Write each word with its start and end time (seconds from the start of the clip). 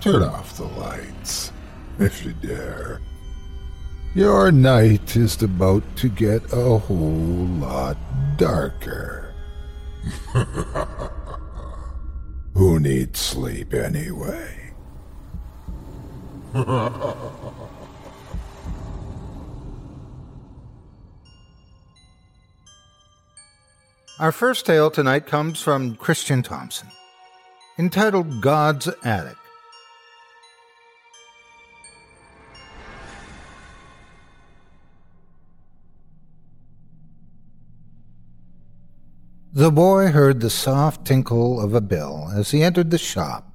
Turn 0.00 0.22
off 0.22 0.56
the 0.56 0.64
lights, 0.64 1.52
if 1.98 2.24
you 2.24 2.32
dare. 2.34 3.00
Your 4.14 4.52
night 4.52 5.16
is 5.16 5.42
about 5.42 5.82
to 5.96 6.08
get 6.08 6.52
a 6.52 6.78
whole 6.78 7.46
lot 7.60 7.96
darker. 8.36 9.34
Who 12.54 12.80
needs 12.80 13.18
sleep 13.18 13.74
anyway? 13.74 14.72
Our 24.18 24.32
first 24.32 24.66
tale 24.66 24.90
tonight 24.90 25.26
comes 25.26 25.60
from 25.60 25.94
Christian 25.94 26.42
Thompson, 26.42 26.88
entitled 27.78 28.40
God's 28.40 28.88
Attic. 29.04 29.37
The 39.58 39.72
boy 39.72 40.12
heard 40.12 40.38
the 40.38 40.50
soft 40.50 41.04
tinkle 41.04 41.60
of 41.60 41.74
a 41.74 41.80
bell 41.80 42.30
as 42.32 42.52
he 42.52 42.62
entered 42.62 42.92
the 42.92 42.96
shop. 42.96 43.52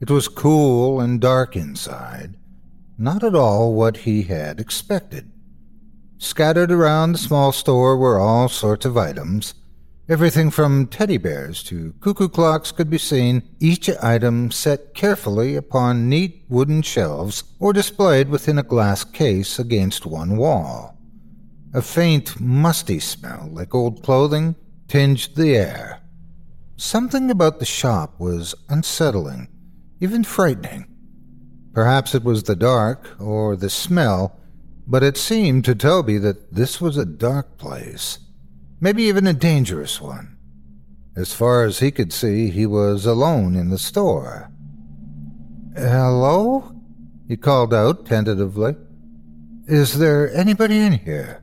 It 0.00 0.08
was 0.08 0.28
cool 0.28 1.00
and 1.00 1.20
dark 1.20 1.56
inside, 1.56 2.36
not 2.96 3.24
at 3.24 3.34
all 3.34 3.74
what 3.74 3.96
he 3.96 4.22
had 4.22 4.60
expected. 4.60 5.32
Scattered 6.16 6.70
around 6.70 7.10
the 7.10 7.18
small 7.18 7.50
store 7.50 7.96
were 7.96 8.20
all 8.20 8.48
sorts 8.48 8.86
of 8.86 8.96
items 8.96 9.54
Everything 10.08 10.48
from 10.48 10.86
teddy 10.86 11.16
bears 11.16 11.64
to 11.64 11.94
cuckoo 12.00 12.28
clocks 12.28 12.70
could 12.70 12.88
be 12.88 12.96
seen, 12.96 13.42
each 13.58 13.90
item 14.00 14.52
set 14.52 14.94
carefully 14.94 15.56
upon 15.56 16.08
neat 16.08 16.44
wooden 16.48 16.82
shelves 16.82 17.42
or 17.58 17.72
displayed 17.72 18.28
within 18.28 18.60
a 18.60 18.62
glass 18.62 19.02
case 19.02 19.58
against 19.58 20.06
one 20.06 20.36
wall. 20.36 20.96
A 21.74 21.82
faint, 21.82 22.38
musty 22.38 23.00
smell, 23.00 23.48
like 23.50 23.74
old 23.74 24.04
clothing, 24.04 24.54
tinged 24.88 25.28
the 25.34 25.56
air. 25.56 26.00
Something 26.76 27.30
about 27.30 27.58
the 27.58 27.64
shop 27.64 28.18
was 28.18 28.54
unsettling, 28.68 29.48
even 30.00 30.24
frightening. 30.24 30.86
Perhaps 31.72 32.14
it 32.14 32.24
was 32.24 32.42
the 32.42 32.56
dark 32.56 33.20
or 33.20 33.56
the 33.56 33.70
smell, 33.70 34.38
but 34.86 35.02
it 35.02 35.16
seemed 35.16 35.64
to 35.64 35.74
Toby 35.74 36.18
that 36.18 36.54
this 36.54 36.80
was 36.80 36.96
a 36.96 37.04
dark 37.04 37.58
place 37.58 38.18
maybe 38.80 39.04
even 39.04 39.26
a 39.26 39.32
dangerous 39.32 40.00
one. 40.00 40.36
As 41.16 41.32
far 41.32 41.64
as 41.64 41.78
he 41.78 41.90
could 41.90 42.12
see, 42.12 42.50
he 42.50 42.66
was 42.66 43.06
alone 43.06 43.56
in 43.56 43.70
the 43.70 43.78
store. 43.78 44.50
Hello? 45.74 46.72
he 47.26 47.36
called 47.36 47.74
out 47.74 48.06
tentatively. 48.06 48.76
Is 49.66 49.98
there 49.98 50.32
anybody 50.32 50.78
in 50.78 50.92
here? 50.92 51.42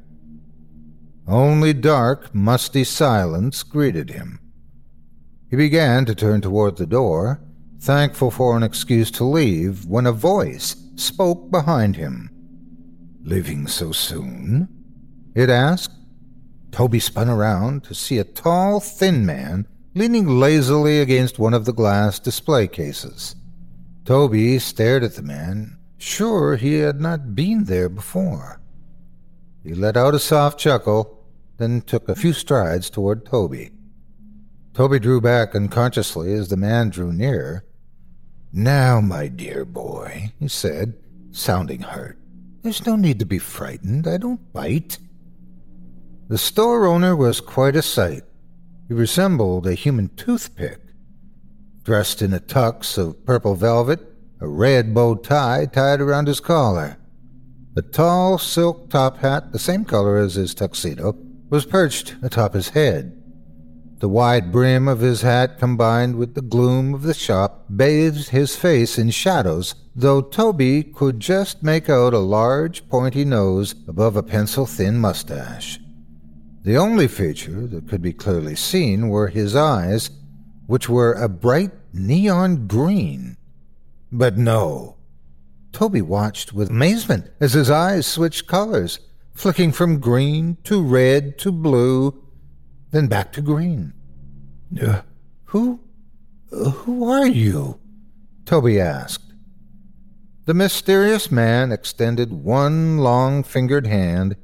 Only 1.28 1.74
dark, 1.74 2.34
musty 2.36 2.84
silence 2.84 3.64
greeted 3.64 4.10
him. 4.10 4.40
He 5.50 5.56
began 5.56 6.06
to 6.06 6.16
turn 6.16 6.42
toward 6.42 6.78
the 6.78 6.86
door, 6.86 7.42
thankful 7.80 8.32
for 8.32 8.58
an 8.58 8.64
excuse 8.64 9.12
to 9.12 9.24
leave, 9.24 9.86
when 9.86 10.06
a 10.06 10.12
voice 10.12 10.76
spoke 10.96 11.50
behind 11.52 11.96
him. 11.96 12.30
Leaving 13.24 13.68
so 13.68 13.92
soon? 13.92 14.68
it 15.36 15.50
asked. 15.50 15.94
Toby 16.72 17.00
spun 17.00 17.30
around 17.30 17.84
to 17.86 17.94
see 17.94 18.18
a 18.18 18.24
tall, 18.24 18.80
thin 18.80 19.26
man 19.26 19.68
leaning 19.96 20.28
lazily 20.28 21.00
against 21.00 21.38
one 21.38 21.54
of 21.54 21.66
the 21.66 21.74
glass 21.74 22.20
display 22.20 22.68
cases. 22.68 23.36
Toby 24.06 24.58
stared 24.60 25.04
at 25.04 25.16
the 25.16 25.22
man, 25.22 25.78
sure 25.98 26.56
he 26.56 26.76
had 26.76 27.00
not 27.00 27.36
been 27.36 27.66
there 27.66 27.90
before. 27.90 28.60
He 29.64 29.74
let 29.74 29.96
out 29.96 30.16
a 30.16 30.20
soft 30.20 30.60
chuckle, 30.60 31.13
then 31.58 31.82
took 31.82 32.10
a 32.10 32.16
few 32.16 32.34
strides 32.34 32.90
toward 32.90 33.26
Toby. 33.26 33.72
Toby 34.74 35.00
drew 35.00 35.22
back 35.22 35.56
unconsciously 35.56 36.34
as 36.34 36.50
the 36.50 36.58
man 36.58 36.90
drew 36.90 37.14
nearer. 37.14 37.64
Now, 38.52 39.02
my 39.02 39.28
dear 39.28 39.66
boy, 39.66 40.32
he 40.40 40.48
said, 40.48 40.96
sounding 41.32 41.82
hurt, 41.82 42.18
there's 42.64 42.86
no 42.86 42.96
need 42.96 43.20
to 43.20 43.26
be 43.26 43.40
frightened. 43.40 44.08
I 44.08 44.18
don't 44.18 44.54
bite. 44.54 44.98
The 46.30 46.38
store 46.38 46.86
owner 46.86 47.16
was 47.16 47.42
quite 47.42 47.76
a 47.76 47.82
sight. 47.82 48.24
He 48.88 48.94
resembled 48.94 49.68
a 49.68 49.74
human 49.74 50.10
toothpick. 50.16 50.80
Dressed 51.84 52.22
in 52.22 52.34
a 52.34 52.40
tux 52.40 52.98
of 52.98 53.26
purple 53.26 53.56
velvet, 53.56 54.00
a 54.40 54.48
red 54.48 54.94
bow 54.94 55.16
tie 55.16 55.66
tied 55.66 56.00
around 56.00 56.28
his 56.28 56.40
collar. 56.40 56.98
A 57.76 57.82
tall 57.82 58.38
silk 58.38 58.90
top 58.90 59.18
hat, 59.18 59.52
the 59.52 59.60
same 59.60 59.84
color 59.84 60.18
as 60.18 60.36
his 60.36 60.54
tuxedo, 60.54 61.18
was 61.54 61.68
perched 61.68 62.16
atop 62.24 62.56
his 62.56 62.70
head. 62.70 63.16
The 64.00 64.10
wide 64.10 64.52
brim 64.52 64.88
of 64.88 65.02
his 65.02 65.22
hat 65.22 65.60
combined 65.60 66.16
with 66.16 66.34
the 66.34 66.42
gloom 66.42 66.96
of 66.96 67.04
the 67.04 67.14
shop 67.14 67.66
bathed 67.70 68.30
his 68.30 68.56
face 68.56 68.98
in 68.98 69.12
shadows, 69.12 69.76
though 69.96 70.20
Toby 70.20 70.82
could 70.82 71.20
just 71.20 71.62
make 71.62 71.92
out 71.92 72.12
a 72.12 72.18
large 72.18 72.90
pointy 72.90 73.24
nose 73.24 73.76
above 73.88 74.16
a 74.16 74.24
pencil 74.24 74.66
thin 74.66 74.98
mustache. 74.98 75.80
The 76.64 76.76
only 76.76 77.08
feature 77.08 77.68
that 77.68 77.88
could 77.88 78.02
be 78.02 78.14
clearly 78.14 78.56
seen 78.56 79.10
were 79.10 79.28
his 79.28 79.56
eyes, 79.56 80.10
which 80.66 80.90
were 80.90 81.14
a 81.14 81.30
bright 81.30 81.70
neon 81.94 82.66
green. 82.66 83.38
But 84.12 84.40
no. 84.40 84.98
Toby 85.72 86.02
watched 86.02 86.52
with 86.52 86.72
amazement 86.72 87.30
as 87.40 87.54
his 87.54 87.70
eyes 87.70 88.08
switched 88.08 88.48
colors, 88.48 89.00
flicking 89.34 89.72
from 89.72 90.00
green 90.00 90.58
to 90.64 90.82
red 90.82 91.38
to 91.40 91.52
blue 91.52 92.24
then 92.94 93.08
back 93.08 93.34
to 93.34 93.42
green. 93.42 93.92
Uh, 94.80 95.02
who? 95.46 95.80
Uh, 96.52 96.70
who 96.70 97.10
are 97.10 97.26
you? 97.26 97.80
Toby 98.46 98.80
asked. 98.80 99.34
The 100.46 100.54
mysterious 100.54 101.32
man 101.32 101.72
extended 101.72 102.32
one 102.32 103.00
long 103.00 103.42
fingered 103.44 103.88
hand 103.88 104.36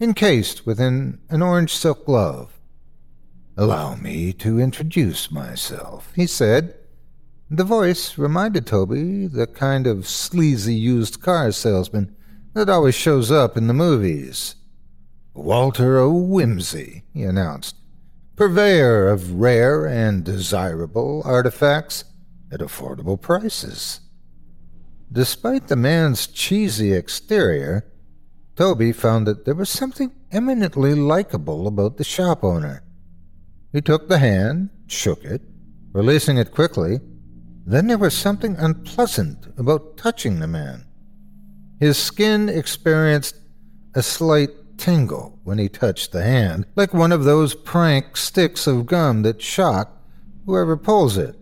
encased 0.00 0.64
within 0.64 1.18
an 1.30 1.42
orange 1.42 1.74
silk 1.74 2.06
glove. 2.06 2.60
Allow 3.56 3.96
me 3.96 4.32
to 4.34 4.60
introduce 4.60 5.32
myself, 5.32 6.12
he 6.14 6.28
said. 6.28 6.76
The 7.50 7.64
voice 7.64 8.16
reminded 8.16 8.68
Toby 8.68 9.26
the 9.26 9.48
kind 9.48 9.88
of 9.88 10.06
sleazy 10.06 10.76
used 10.76 11.20
car 11.20 11.50
salesman 11.50 12.14
that 12.56 12.70
always 12.70 12.94
shows 12.94 13.30
up 13.30 13.54
in 13.54 13.66
the 13.66 13.74
movies. 13.74 14.54
Walter 15.34 15.98
O. 15.98 16.10
Whimsy, 16.10 17.02
he 17.12 17.22
announced, 17.22 17.76
purveyor 18.34 19.08
of 19.08 19.34
rare 19.34 19.86
and 19.86 20.24
desirable 20.24 21.20
artifacts 21.26 22.04
at 22.50 22.60
affordable 22.60 23.20
prices. 23.20 24.00
Despite 25.12 25.68
the 25.68 25.76
man's 25.76 26.26
cheesy 26.26 26.94
exterior, 26.94 27.84
Toby 28.56 28.90
found 28.90 29.26
that 29.26 29.44
there 29.44 29.54
was 29.54 29.68
something 29.68 30.12
eminently 30.32 30.94
likable 30.94 31.66
about 31.66 31.98
the 31.98 32.04
shop 32.04 32.42
owner. 32.42 32.82
He 33.70 33.82
took 33.82 34.08
the 34.08 34.18
hand, 34.18 34.70
shook 34.86 35.22
it, 35.24 35.42
releasing 35.92 36.38
it 36.38 36.52
quickly. 36.52 37.00
Then 37.66 37.88
there 37.88 37.98
was 37.98 38.16
something 38.16 38.56
unpleasant 38.56 39.46
about 39.58 39.98
touching 39.98 40.40
the 40.40 40.46
man. 40.46 40.85
His 41.78 41.98
skin 41.98 42.48
experienced 42.48 43.36
a 43.94 44.02
slight 44.02 44.50
tingle 44.78 45.38
when 45.44 45.58
he 45.58 45.68
touched 45.68 46.12
the 46.12 46.22
hand, 46.22 46.66
like 46.74 46.94
one 46.94 47.12
of 47.12 47.24
those 47.24 47.54
prank 47.54 48.16
sticks 48.16 48.66
of 48.66 48.86
gum 48.86 49.22
that 49.22 49.42
shock 49.42 49.90
whoever 50.46 50.76
pulls 50.76 51.16
it. 51.18 51.36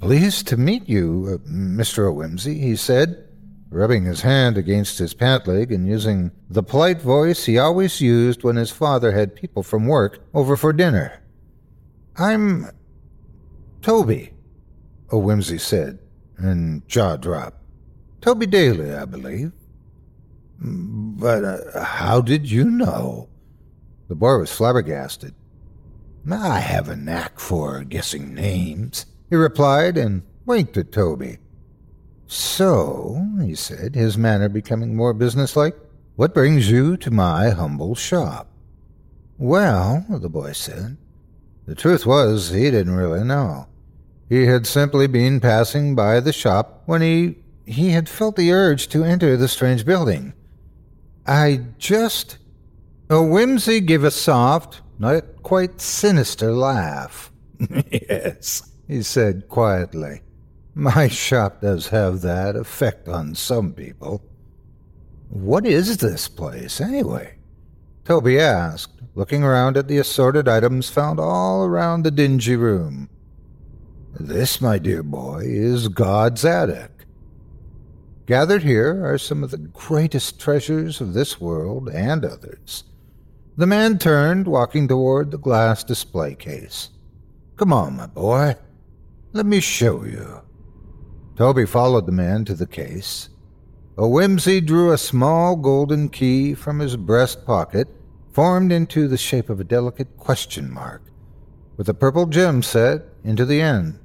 Pleased 0.00 0.48
to 0.48 0.56
meet 0.56 0.88
you, 0.88 1.40
uh, 1.44 1.48
Mr. 1.48 2.08
O'Whimsey, 2.08 2.58
he 2.58 2.74
said, 2.74 3.28
rubbing 3.70 4.04
his 4.04 4.22
hand 4.22 4.58
against 4.58 4.98
his 4.98 5.14
pant 5.14 5.46
leg 5.46 5.70
and 5.70 5.86
using 5.86 6.30
the 6.50 6.62
polite 6.62 7.00
voice 7.00 7.44
he 7.44 7.58
always 7.58 8.00
used 8.00 8.42
when 8.42 8.56
his 8.56 8.70
father 8.70 9.12
had 9.12 9.34
people 9.34 9.62
from 9.62 9.86
work 9.86 10.18
over 10.34 10.56
for 10.56 10.72
dinner. 10.72 11.22
I'm 12.16 12.66
Toby, 13.80 14.34
O'Whimsey 15.12 15.58
said, 15.58 15.98
and 16.36 16.86
jaw 16.88 17.16
dropped. 17.16 17.61
Toby 18.22 18.46
Daly, 18.46 18.94
I 18.94 19.04
believe. 19.04 19.52
But 20.58 21.44
uh, 21.44 21.84
how 21.84 22.20
did 22.20 22.50
you 22.50 22.70
know? 22.70 23.28
The 24.08 24.14
boy 24.14 24.38
was 24.38 24.52
flabbergasted. 24.52 25.34
I 26.30 26.60
have 26.60 26.88
a 26.88 26.94
knack 26.94 27.40
for 27.40 27.82
guessing 27.82 28.32
names, 28.32 29.06
he 29.28 29.34
replied, 29.34 29.98
and 29.98 30.22
winked 30.46 30.76
at 30.76 30.92
Toby. 30.92 31.38
So, 32.28 33.26
he 33.42 33.56
said, 33.56 33.96
his 33.96 34.16
manner 34.16 34.48
becoming 34.48 34.94
more 34.94 35.12
businesslike, 35.12 35.76
what 36.14 36.32
brings 36.32 36.70
you 36.70 36.96
to 36.98 37.10
my 37.10 37.50
humble 37.50 37.96
shop? 37.96 38.48
Well, 39.36 40.06
the 40.08 40.28
boy 40.28 40.52
said, 40.52 40.96
the 41.66 41.74
truth 41.74 42.06
was 42.06 42.50
he 42.50 42.70
didn't 42.70 42.94
really 42.94 43.24
know. 43.24 43.66
He 44.28 44.46
had 44.46 44.66
simply 44.66 45.08
been 45.08 45.40
passing 45.40 45.96
by 45.96 46.20
the 46.20 46.32
shop 46.32 46.82
when 46.86 47.02
he 47.02 47.41
he 47.66 47.90
had 47.90 48.08
felt 48.08 48.36
the 48.36 48.52
urge 48.52 48.88
to 48.88 49.04
enter 49.04 49.36
the 49.36 49.48
strange 49.48 49.84
building. 49.84 50.32
I 51.26 51.60
just. 51.78 52.38
O'Whimsey 53.10 53.80
gave 53.80 54.04
a 54.04 54.10
soft, 54.10 54.80
not 54.98 55.42
quite 55.42 55.80
sinister 55.80 56.52
laugh. 56.52 57.30
yes, 57.90 58.70
he 58.88 59.02
said 59.02 59.48
quietly. 59.48 60.22
My 60.74 61.08
shop 61.08 61.60
does 61.60 61.88
have 61.88 62.22
that 62.22 62.56
effect 62.56 63.08
on 63.08 63.34
some 63.34 63.74
people. 63.74 64.22
What 65.28 65.66
is 65.66 65.98
this 65.98 66.28
place, 66.28 66.80
anyway? 66.80 67.36
Toby 68.04 68.38
asked, 68.38 69.00
looking 69.14 69.44
around 69.44 69.76
at 69.76 69.88
the 69.88 69.98
assorted 69.98 70.48
items 70.48 70.88
found 70.88 71.20
all 71.20 71.64
around 71.64 72.02
the 72.02 72.10
dingy 72.10 72.56
room. 72.56 73.08
This, 74.18 74.60
my 74.60 74.78
dear 74.78 75.02
boy, 75.02 75.42
is 75.44 75.88
God's 75.88 76.44
attic. 76.44 76.91
Gathered 78.26 78.62
here 78.62 79.04
are 79.04 79.18
some 79.18 79.42
of 79.42 79.50
the 79.50 79.58
greatest 79.58 80.38
treasures 80.38 81.00
of 81.00 81.12
this 81.12 81.40
world 81.40 81.88
and 81.88 82.24
others. 82.24 82.84
The 83.56 83.66
man 83.66 83.98
turned, 83.98 84.46
walking 84.46 84.86
toward 84.86 85.30
the 85.30 85.38
glass 85.38 85.82
display 85.82 86.36
case. 86.36 86.90
Come 87.56 87.72
on, 87.72 87.96
my 87.96 88.06
boy. 88.06 88.56
Let 89.32 89.46
me 89.46 89.60
show 89.60 90.04
you. 90.04 90.40
Toby 91.36 91.66
followed 91.66 92.06
the 92.06 92.12
man 92.12 92.44
to 92.44 92.54
the 92.54 92.66
case. 92.66 93.28
O'Whimsey 93.98 94.60
drew 94.60 94.92
a 94.92 94.98
small 94.98 95.56
golden 95.56 96.08
key 96.08 96.54
from 96.54 96.78
his 96.78 96.96
breast 96.96 97.44
pocket, 97.44 97.88
formed 98.32 98.70
into 98.70 99.08
the 99.08 99.18
shape 99.18 99.50
of 99.50 99.60
a 99.60 99.64
delicate 99.64 100.16
question 100.16 100.72
mark, 100.72 101.02
with 101.76 101.88
a 101.88 101.94
purple 101.94 102.26
gem 102.26 102.62
set 102.62 103.02
into 103.24 103.44
the 103.44 103.60
end. 103.60 103.98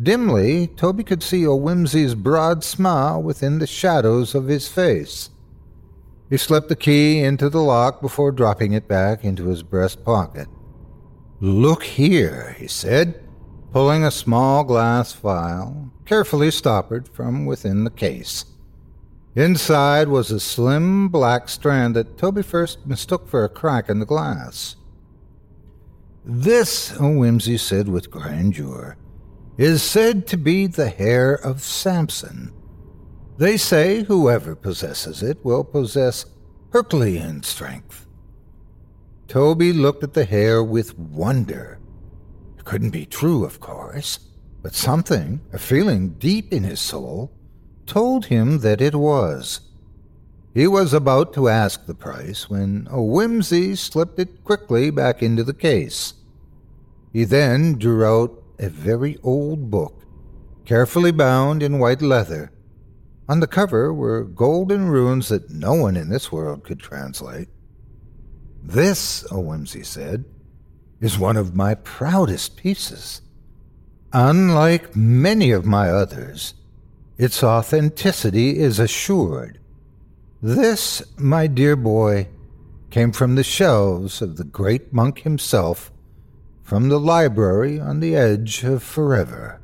Dimly, 0.00 0.68
Toby 0.68 1.04
could 1.04 1.22
see 1.22 1.46
O'Whimsey's 1.46 2.14
broad 2.14 2.64
smile 2.64 3.22
within 3.22 3.58
the 3.58 3.66
shadows 3.66 4.34
of 4.34 4.48
his 4.48 4.68
face. 4.68 5.30
He 6.30 6.38
slipped 6.38 6.70
the 6.70 6.76
key 6.76 7.18
into 7.18 7.50
the 7.50 7.60
lock 7.62 8.00
before 8.00 8.32
dropping 8.32 8.72
it 8.72 8.88
back 8.88 9.22
into 9.22 9.46
his 9.46 9.62
breast 9.62 10.02
pocket. 10.02 10.48
Look 11.40 11.82
here, 11.82 12.56
he 12.58 12.68
said, 12.68 13.22
pulling 13.70 14.02
a 14.02 14.10
small 14.10 14.64
glass 14.64 15.12
vial, 15.12 15.90
carefully 16.06 16.50
stoppered 16.50 17.06
from 17.08 17.44
within 17.44 17.84
the 17.84 17.90
case. 17.90 18.46
Inside 19.34 20.08
was 20.08 20.30
a 20.30 20.40
slim 20.40 21.08
black 21.08 21.48
strand 21.48 21.96
that 21.96 22.16
Toby 22.16 22.42
first 22.42 22.86
mistook 22.86 23.28
for 23.28 23.44
a 23.44 23.48
crack 23.48 23.90
in 23.90 23.98
the 23.98 24.06
glass. 24.06 24.76
This, 26.24 26.98
O'Whimsey 27.00 27.58
said 27.58 27.88
with 27.88 28.10
grandeur, 28.10 28.96
is 29.58 29.82
said 29.82 30.26
to 30.26 30.36
be 30.36 30.66
the 30.66 30.88
hair 30.88 31.34
of 31.34 31.62
Samson. 31.62 32.52
They 33.38 33.56
say 33.56 34.02
whoever 34.04 34.54
possesses 34.54 35.22
it 35.22 35.44
will 35.44 35.64
possess 35.64 36.24
Herculean 36.70 37.42
strength. 37.42 38.06
Toby 39.28 39.72
looked 39.72 40.02
at 40.02 40.14
the 40.14 40.24
hair 40.24 40.62
with 40.62 40.98
wonder. 40.98 41.78
It 42.58 42.64
couldn't 42.64 42.90
be 42.90 43.06
true, 43.06 43.44
of 43.44 43.60
course, 43.60 44.18
but 44.62 44.74
something, 44.74 45.40
a 45.52 45.58
feeling 45.58 46.10
deep 46.10 46.52
in 46.52 46.64
his 46.64 46.80
soul, 46.80 47.32
told 47.86 48.26
him 48.26 48.58
that 48.58 48.80
it 48.80 48.94
was. 48.94 49.60
He 50.54 50.66
was 50.66 50.92
about 50.92 51.32
to 51.34 51.48
ask 51.48 51.86
the 51.86 51.94
price 51.94 52.50
when 52.50 52.86
O'Whimsey 52.90 53.74
slipped 53.74 54.18
it 54.18 54.44
quickly 54.44 54.90
back 54.90 55.22
into 55.22 55.44
the 55.44 55.54
case. 55.54 56.14
He 57.12 57.24
then 57.24 57.78
drew 57.78 58.04
out 58.04 58.41
a 58.62 58.68
very 58.68 59.18
old 59.24 59.70
book, 59.70 60.04
carefully 60.64 61.10
bound 61.10 61.62
in 61.62 61.80
white 61.80 62.00
leather. 62.00 62.52
On 63.28 63.40
the 63.40 63.46
cover 63.48 63.92
were 63.92 64.24
golden 64.24 64.86
runes 64.86 65.28
that 65.28 65.50
no 65.50 65.74
one 65.74 65.96
in 65.96 66.08
this 66.08 66.30
world 66.30 66.62
could 66.62 66.78
translate. 66.78 67.48
This, 68.62 69.26
O'Whimsey 69.32 69.82
said, 69.82 70.24
is 71.00 71.18
one 71.18 71.36
of 71.36 71.56
my 71.56 71.74
proudest 71.74 72.56
pieces. 72.56 73.22
Unlike 74.12 74.94
many 74.94 75.50
of 75.50 75.66
my 75.66 75.90
others, 75.90 76.54
its 77.18 77.42
authenticity 77.42 78.58
is 78.58 78.78
assured. 78.78 79.58
This, 80.40 81.02
my 81.16 81.48
dear 81.48 81.74
boy, 81.74 82.28
came 82.90 83.10
from 83.10 83.34
the 83.34 83.42
shelves 83.42 84.22
of 84.22 84.36
the 84.36 84.44
great 84.44 84.92
monk 84.92 85.20
himself, 85.20 85.90
from 86.72 86.88
the 86.88 86.98
library 86.98 87.78
on 87.78 88.00
the 88.00 88.16
edge 88.16 88.64
of 88.64 88.82
forever. 88.82 89.60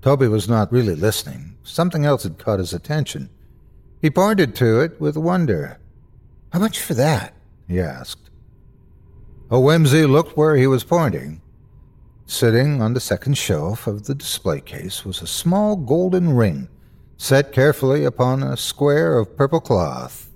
Toby 0.00 0.26
was 0.26 0.48
not 0.48 0.72
really 0.72 0.94
listening. 0.94 1.54
Something 1.64 2.06
else 2.06 2.22
had 2.22 2.38
caught 2.38 2.60
his 2.60 2.72
attention. 2.72 3.28
He 4.00 4.08
pointed 4.08 4.54
to 4.54 4.80
it 4.80 4.98
with 4.98 5.18
wonder. 5.18 5.78
How 6.50 6.60
much 6.60 6.80
for 6.80 6.94
that? 6.94 7.34
he 7.68 7.78
asked. 7.78 8.30
O'Whimsey 9.50 10.06
looked 10.06 10.34
where 10.34 10.56
he 10.56 10.66
was 10.66 10.82
pointing. 10.82 11.42
Sitting 12.24 12.80
on 12.80 12.94
the 12.94 12.98
second 12.98 13.36
shelf 13.36 13.86
of 13.86 14.04
the 14.06 14.14
display 14.14 14.62
case 14.62 15.04
was 15.04 15.20
a 15.20 15.26
small 15.26 15.76
golden 15.76 16.32
ring 16.32 16.68
set 17.18 17.52
carefully 17.52 18.06
upon 18.06 18.42
a 18.42 18.56
square 18.56 19.18
of 19.18 19.36
purple 19.36 19.60
cloth. 19.60 20.30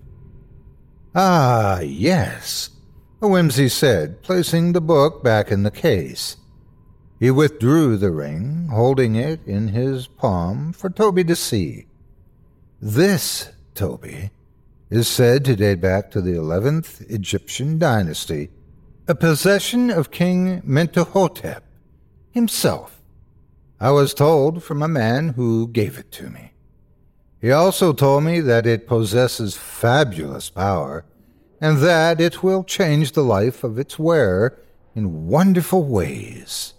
Ah, 1.15 1.81
yes, 1.81 2.76
Whimsy 3.21 3.69
said, 3.71 4.23
placing 4.23 4.73
the 4.73 4.81
book 4.81 5.25
back 5.25 5.51
in 5.51 5.63
the 5.63 5.71
case. 5.71 6.37
He 7.19 7.31
withdrew 7.31 7.97
the 7.97 8.11
ring, 8.11 8.69
holding 8.71 9.17
it 9.17 9.41
in 9.47 9.69
his 9.69 10.07
palm 10.07 10.75
for 10.75 10.91
Toby 10.91 11.25
to 11.25 11.35
see. 11.35 11.87
This, 12.81 13.51
Toby, 13.75 14.31
is 14.91 15.09
said 15.09 15.47
to 15.47 15.57
date 15.57 15.81
back 15.81 16.11
to 16.11 16.21
the 16.21 16.33
11th 16.33 17.11
Egyptian 17.11 17.79
dynasty, 17.79 18.51
a 19.09 19.15
possession 19.15 19.91
of 19.91 20.11
King 20.11 20.61
Mentuhotep 20.61 21.63
himself. 22.33 23.01
I 23.81 23.93
was 23.93 24.13
told 24.13 24.63
from 24.63 24.83
a 24.83 24.89
man 24.89 25.31
who 25.31 25.69
gave 25.69 25.99
it 25.99 26.13
to 26.13 26.29
me. 26.29 26.53
He 27.41 27.51
also 27.51 27.95
told 27.95 28.25
me 28.25 28.41
that 28.41 28.67
it 28.67 28.87
possesses 28.87 29.57
fabulous 29.57 30.51
power 30.51 31.07
and 31.61 31.79
that 31.79 32.21
it 32.21 32.43
will 32.43 32.65
change 32.65 33.13
the 33.13 33.23
life 33.23 33.65
of 33.65 33.79
its 33.79 33.99
wearer 33.99 34.59
in 34.95 35.27
wonderful 35.27 35.85
ways. 35.85 36.75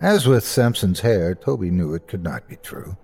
As 0.00 0.26
with 0.26 0.44
Samson's 0.44 1.00
hair, 1.00 1.34
Toby 1.34 1.70
knew 1.70 1.94
it 1.94 2.08
could 2.08 2.22
not 2.22 2.48
be 2.48 2.56
true, 2.56 2.96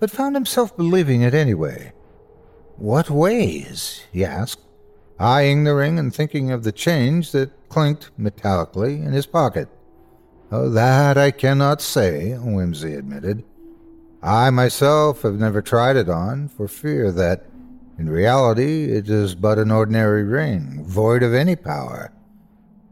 but 0.00 0.10
found 0.10 0.34
himself 0.34 0.76
believing 0.76 1.22
it 1.22 1.34
anyway. 1.34 1.92
What 2.76 3.10
ways? 3.10 4.04
he 4.12 4.24
asked, 4.24 4.60
eyeing 5.18 5.64
the 5.64 5.74
ring 5.74 5.98
and 5.98 6.14
thinking 6.14 6.50
of 6.50 6.64
the 6.64 6.72
change 6.72 7.32
that 7.32 7.50
clinked 7.68 8.10
metallically 8.18 9.04
in 9.04 9.12
his 9.12 9.26
pocket. 9.26 9.68
Oh, 10.52 10.70
that 10.70 11.18
I 11.18 11.30
cannot 11.30 11.82
say, 11.82 12.32
Whimsy 12.32 12.94
admitted. 12.94 13.42
I 14.22 14.50
myself 14.50 15.22
have 15.22 15.38
never 15.38 15.60
tried 15.60 15.96
it 15.96 16.08
on, 16.08 16.48
for 16.48 16.68
fear 16.68 17.10
that, 17.12 17.44
in 17.98 18.10
reality, 18.10 18.92
it 18.92 19.08
is 19.08 19.34
but 19.34 19.58
an 19.58 19.70
ordinary 19.70 20.22
ring, 20.22 20.84
void 20.84 21.22
of 21.22 21.32
any 21.32 21.56
power. 21.56 22.12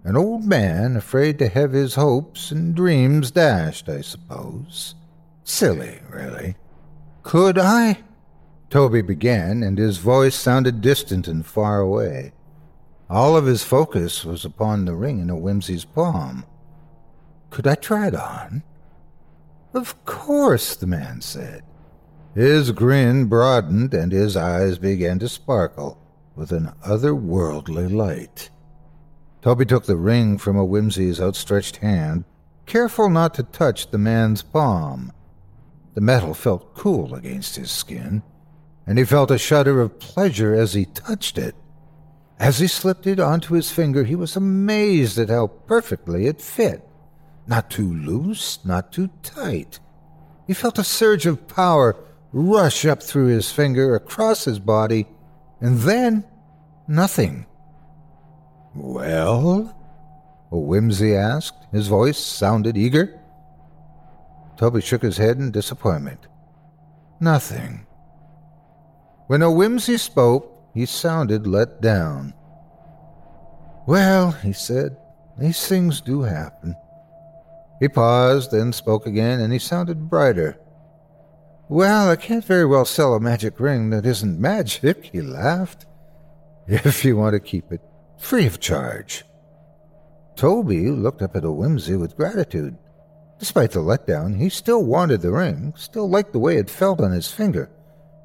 An 0.03 0.17
old 0.17 0.45
man 0.45 0.97
afraid 0.97 1.39
to 1.39 1.49
have 1.49 1.73
his 1.73 1.95
hopes 1.95 2.51
and 2.51 2.75
dreams 2.75 3.31
dashed, 3.31 3.89
I 3.89 4.01
suppose. 4.01 4.95
Silly, 5.45 6.01
really. 6.11 6.57
Could 7.23 7.59
I? 7.59 7.99
Toby 8.71 9.03
began, 9.03 9.63
and 9.63 9.79
his 9.79 9.99
voice 9.99 10.35
sounded 10.35 10.81
distant 10.81 11.29
and 11.29 11.45
far 11.45 11.81
away. 11.81 12.33
All 13.09 13.37
of 13.37 13.47
his 13.47 13.63
focus 13.63 14.25
was 14.25 14.45
upon 14.45 14.85
the 14.85 14.95
ring 14.95 15.21
in 15.21 15.31
O'Whimsey's 15.31 15.85
palm. 15.85 16.45
Could 17.51 17.67
I 17.67 17.75
try 17.75 18.09
it 18.09 18.15
on? 18.15 18.63
Of 19.75 20.05
course, 20.05 20.77
the 20.77 20.87
man 20.87 21.21
said. 21.21 21.63
His 22.35 22.73
grin 22.73 23.27
broadened 23.27 23.95
and 23.95 24.11
his 24.11 24.37
eyes 24.37 24.79
began 24.79 25.21
to 25.21 25.29
sparkle 25.29 25.99
with 26.35 26.51
an 26.51 26.73
otherworldly 26.85 27.93
light. 27.95 28.51
Toby 29.41 29.65
took 29.65 29.87
the 29.87 29.97
ring 29.97 30.37
from 30.39 30.57
O'Whimsey's 30.57 31.21
outstretched 31.21 31.77
hand, 31.77 32.25
careful 32.67 33.09
not 33.09 33.35
to 33.35 33.45
touch 33.45 33.91
the 33.91 33.99
man's 33.99 34.43
palm. 34.43 35.13
The 35.95 36.01
metal 36.01 36.35
felt 36.35 36.75
cool 36.75 37.15
against 37.15 37.55
his 37.55 37.71
skin, 37.71 38.25
and 38.85 38.99
he 38.99 39.05
felt 39.05 39.31
a 39.31 39.39
shudder 39.39 39.81
of 39.81 40.01
pleasure 40.01 40.55
as 40.55 40.75
he 40.75 40.87
touched 40.87 41.39
it. 41.39 41.55
As 42.41 42.59
he 42.59 42.67
slipped 42.67 43.07
it 43.07 43.21
onto 43.21 43.55
his 43.55 43.71
finger, 43.71 44.03
he 44.03 44.17
was 44.17 44.35
amazed 44.35 45.19
at 45.19 45.29
how 45.29 45.47
perfectly 45.47 46.27
it 46.27 46.41
fit. 46.41 46.85
Not 47.47 47.71
too 47.71 47.95
loose, 47.95 48.59
not 48.65 48.91
too 48.91 49.11
tight. 49.23 49.79
He 50.49 50.53
felt 50.53 50.81
a 50.81 50.85
surge 50.85 51.27
of 51.27 51.47
power 51.47 51.95
rush 52.35 52.85
up 52.85 53.01
through 53.01 53.29
his 53.29 53.53
finger, 53.53 53.95
across 53.95 54.45
his 54.45 54.59
body, 54.59 55.07
and 55.61 55.79
then 55.79 56.25
nothing. 56.89 57.47
Well? 58.75 59.75
Whimsy 60.51 61.15
asked. 61.15 61.65
His 61.73 61.87
voice 61.87 62.19
sounded 62.19 62.77
eager. 62.77 63.21
Toby 64.57 64.81
shook 64.81 65.03
his 65.03 65.17
head 65.17 65.39
in 65.39 65.53
disappointment. 65.53 66.27
Nothing. 67.21 67.87
When 69.29 69.43
O'Whimsey 69.43 69.97
spoke, 69.97 70.51
he 70.75 70.87
sounded 70.87 71.47
let 71.47 71.81
down. 71.81 72.35
Well, 73.87 74.33
he 74.33 74.53
said, 74.53 74.97
these 75.39 75.67
things 75.67 76.01
do 76.01 76.23
happen. 76.23 76.75
He 77.81 77.89
paused, 77.89 78.51
then 78.51 78.73
spoke 78.73 79.07
again, 79.07 79.41
and 79.41 79.53
he 79.53 79.59
sounded 79.59 80.11
brighter. 80.11 80.59
Well, 81.69 82.11
I 82.11 82.17
can't 82.17 82.45
very 82.45 82.67
well 82.67 82.85
sell 82.85 83.15
a 83.15 83.21
magic 83.21 83.59
ring 83.59 83.91
that 83.91 84.07
isn't 84.07 84.41
magic, 84.41 85.11
he 85.13 85.21
laughed. 85.21 85.87
If 86.67 87.05
you 87.05 87.17
want 87.17 87.35
to 87.35 87.41
keep 87.41 87.71
it 87.73 87.83
free 88.19 88.47
of 88.47 88.61
charge. 88.61 89.25
Toby 90.37 90.91
looked 90.91 91.23
up 91.23 91.37
at 91.37 91.45
O'Whimsey 91.45 91.97
with 91.97 92.17
gratitude. 92.17 92.77
Despite 93.39 93.73
the 93.73 93.81
letdown, 93.81 94.39
he 94.39 94.49
still 94.49 94.85
wanted 94.85 95.21
the 95.21 95.33
ring, 95.33 95.75
still 95.77 96.09
liked 96.09 96.33
the 96.33 96.39
way 96.39 96.57
it 96.57 96.71
felt 96.71 97.01
on 97.01 97.13
his 97.13 97.31
finger 97.31 97.71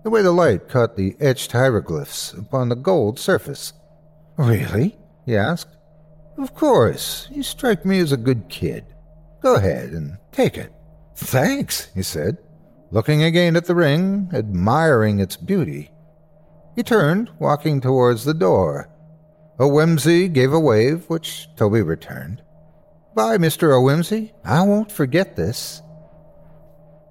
the 0.03 0.09
way 0.09 0.21
the 0.21 0.31
light 0.31 0.69
caught 0.69 0.95
the 0.95 1.15
etched 1.19 1.51
hieroglyphs 1.51 2.33
upon 2.33 2.69
the 2.69 2.75
gold 2.75 3.19
surface. 3.19 3.73
Really? 4.37 4.97
he 5.25 5.35
asked. 5.35 5.75
Of 6.37 6.55
course. 6.55 7.27
You 7.31 7.43
strike 7.43 7.85
me 7.85 7.99
as 7.99 8.11
a 8.11 8.17
good 8.17 8.47
kid. 8.47 8.85
Go 9.41 9.55
ahead 9.55 9.89
and 9.89 10.17
take 10.31 10.57
it. 10.57 10.71
Thanks, 11.15 11.89
he 11.93 12.01
said, 12.01 12.37
looking 12.91 13.23
again 13.23 13.55
at 13.55 13.65
the 13.65 13.75
ring, 13.75 14.29
admiring 14.33 15.19
its 15.19 15.35
beauty. 15.35 15.91
He 16.75 16.83
turned, 16.83 17.29
walking 17.39 17.81
towards 17.81 18.23
the 18.23 18.33
door. 18.33 18.89
O'Whimsey 19.59 20.29
gave 20.29 20.53
a 20.53 20.59
wave, 20.59 21.05
which 21.09 21.49
Toby 21.55 21.81
returned. 21.81 22.41
Bye, 23.13 23.37
Mr. 23.37 23.77
O'Whimsey. 23.77 24.33
I 24.45 24.61
won't 24.61 24.91
forget 24.91 25.35
this. 25.35 25.81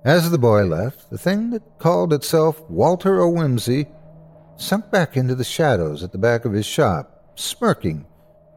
As 0.04 0.30
the 0.30 0.38
boy 0.38 0.64
left, 0.64 1.11
the 1.11 1.18
thing 1.18 1.50
that 1.50 1.78
called 1.78 2.12
itself 2.12 2.62
Walter 2.70 3.20
O'Whimsey 3.20 3.87
sunk 4.56 4.90
back 4.90 5.16
into 5.16 5.35
the 5.35 5.44
shadows 5.44 6.02
at 6.02 6.12
the 6.12 6.18
back 6.18 6.44
of 6.44 6.52
his 6.52 6.64
shop, 6.64 7.32
smirking 7.35 8.06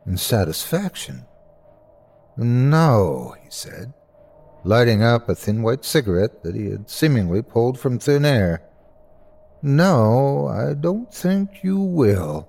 in 0.06 0.18
satisfaction. 0.18 1.26
No, 2.38 3.36
he 3.44 3.50
said, 3.50 3.94
lighting 4.64 5.04
up 5.04 5.28
a 5.28 5.36
thin 5.36 5.62
white 5.62 5.84
cigarette 5.84 6.44
that 6.44 6.56
he 6.56 6.70
had 6.70 6.90
seemingly 6.90 7.42
pulled 7.42 7.80
from 7.80 8.00
thin 8.00 8.26
air. 8.26 8.62
No, 9.62 10.48
I 10.48 10.74
don't 10.74 11.14
think 11.14 11.64
you 11.64 11.80
will. 11.80 12.48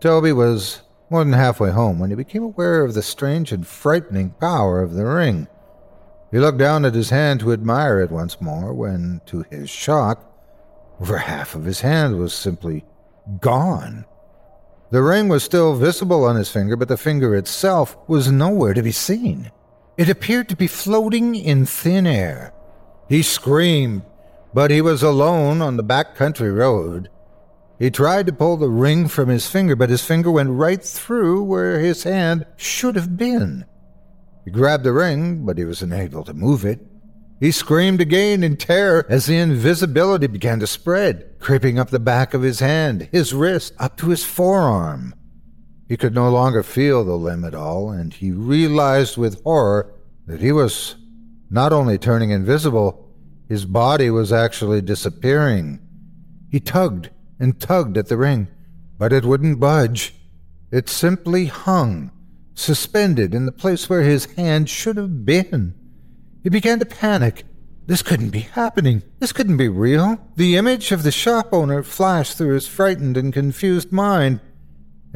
Toby 0.00 0.32
was 0.32 0.82
more 1.08 1.24
than 1.24 1.32
halfway 1.32 1.70
home 1.70 1.98
when 1.98 2.10
he 2.10 2.16
became 2.16 2.42
aware 2.42 2.84
of 2.84 2.94
the 2.94 3.02
strange 3.02 3.52
and 3.52 3.66
frightening 3.66 4.30
power 4.30 4.82
of 4.82 4.94
the 4.94 5.04
ring. 5.04 5.48
He 6.30 6.38
looked 6.38 6.58
down 6.58 6.84
at 6.84 6.94
his 6.94 7.10
hand 7.10 7.40
to 7.40 7.52
admire 7.52 8.00
it 8.00 8.10
once 8.10 8.40
more, 8.40 8.74
when, 8.74 9.20
to 9.26 9.44
his 9.50 9.70
shock, 9.70 10.32
over 11.00 11.18
half 11.18 11.54
of 11.54 11.64
his 11.64 11.80
hand 11.80 12.18
was 12.18 12.34
simply 12.34 12.84
gone. 13.40 14.04
The 14.90 15.02
ring 15.02 15.28
was 15.28 15.44
still 15.44 15.74
visible 15.74 16.24
on 16.24 16.36
his 16.36 16.50
finger, 16.50 16.76
but 16.76 16.88
the 16.88 16.96
finger 16.96 17.34
itself 17.34 17.96
was 18.08 18.30
nowhere 18.30 18.74
to 18.74 18.82
be 18.82 18.92
seen. 18.92 19.50
It 19.96 20.10
appeared 20.10 20.48
to 20.50 20.56
be 20.56 20.66
floating 20.66 21.34
in 21.34 21.64
thin 21.64 22.06
air. 22.06 22.52
He 23.08 23.22
screamed, 23.22 24.02
but 24.52 24.70
he 24.70 24.82
was 24.82 25.02
alone 25.02 25.62
on 25.62 25.76
the 25.76 25.82
back 25.82 26.14
country 26.14 26.50
road. 26.50 27.08
He 27.78 27.90
tried 27.90 28.26
to 28.26 28.32
pull 28.32 28.56
the 28.56 28.68
ring 28.68 29.08
from 29.08 29.28
his 29.28 29.48
finger, 29.48 29.74
but 29.76 29.90
his 29.90 30.04
finger 30.04 30.30
went 30.30 30.50
right 30.50 30.82
through 30.82 31.44
where 31.44 31.78
his 31.78 32.02
hand 32.02 32.46
should 32.56 32.96
have 32.96 33.16
been. 33.16 33.64
He 34.44 34.50
grabbed 34.50 34.84
the 34.84 34.92
ring, 34.92 35.44
but 35.44 35.58
he 35.58 35.64
was 35.64 35.82
unable 35.82 36.24
to 36.24 36.34
move 36.34 36.64
it. 36.64 36.80
He 37.40 37.50
screamed 37.50 38.00
again 38.00 38.42
in 38.42 38.56
terror 38.56 39.04
as 39.08 39.26
the 39.26 39.36
invisibility 39.36 40.26
began 40.26 40.60
to 40.60 40.66
spread, 40.66 41.38
creeping 41.38 41.78
up 41.78 41.90
the 41.90 41.98
back 41.98 42.32
of 42.32 42.42
his 42.42 42.60
hand, 42.60 43.08
his 43.12 43.34
wrist, 43.34 43.74
up 43.78 43.96
to 43.98 44.08
his 44.08 44.24
forearm. 44.24 45.14
He 45.88 45.96
could 45.96 46.14
no 46.14 46.30
longer 46.30 46.62
feel 46.62 47.04
the 47.04 47.16
limb 47.16 47.44
at 47.44 47.54
all, 47.54 47.90
and 47.90 48.12
he 48.12 48.32
realized 48.32 49.16
with 49.16 49.42
horror 49.44 49.92
that 50.26 50.40
he 50.40 50.50
was 50.50 50.96
not 51.48 51.72
only 51.72 51.96
turning 51.96 52.30
invisible, 52.30 53.08
his 53.48 53.64
body 53.64 54.10
was 54.10 54.32
actually 54.32 54.80
disappearing. 54.80 55.78
He 56.50 56.58
tugged 56.58 57.10
and 57.38 57.60
tugged 57.60 57.96
at 57.96 58.08
the 58.08 58.16
ring, 58.16 58.48
but 58.98 59.12
it 59.12 59.24
wouldn't 59.24 59.60
budge. 59.60 60.14
It 60.72 60.88
simply 60.88 61.46
hung, 61.46 62.10
suspended 62.54 63.34
in 63.34 63.46
the 63.46 63.52
place 63.52 63.88
where 63.88 64.02
his 64.02 64.24
hand 64.34 64.68
should 64.68 64.96
have 64.96 65.24
been. 65.24 65.74
He 66.42 66.48
began 66.48 66.80
to 66.80 66.86
panic. 66.86 67.44
This 67.86 68.02
couldn't 68.02 68.30
be 68.30 68.40
happening. 68.40 69.04
This 69.20 69.32
couldn't 69.32 69.58
be 69.58 69.68
real. 69.68 70.18
The 70.34 70.56
image 70.56 70.90
of 70.90 71.04
the 71.04 71.12
shop 71.12 71.50
owner 71.52 71.84
flashed 71.84 72.36
through 72.36 72.54
his 72.54 72.66
frightened 72.66 73.16
and 73.16 73.32
confused 73.32 73.92
mind 73.92 74.40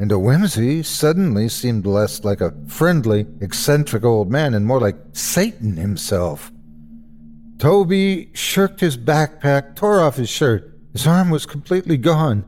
and 0.01 0.11
O'Whimsey 0.11 0.81
suddenly 0.81 1.47
seemed 1.47 1.85
less 1.85 2.23
like 2.23 2.41
a 2.41 2.55
friendly, 2.65 3.27
eccentric 3.39 4.03
old 4.03 4.31
man 4.31 4.55
and 4.55 4.65
more 4.65 4.79
like 4.79 4.97
Satan 5.13 5.77
himself. 5.77 6.51
Toby 7.59 8.31
shirked 8.33 8.79
his 8.79 8.97
backpack, 8.97 9.75
tore 9.75 9.99
off 9.99 10.15
his 10.15 10.27
shirt. 10.27 10.75
His 10.91 11.05
arm 11.05 11.29
was 11.29 11.45
completely 11.45 11.97
gone, 11.97 12.43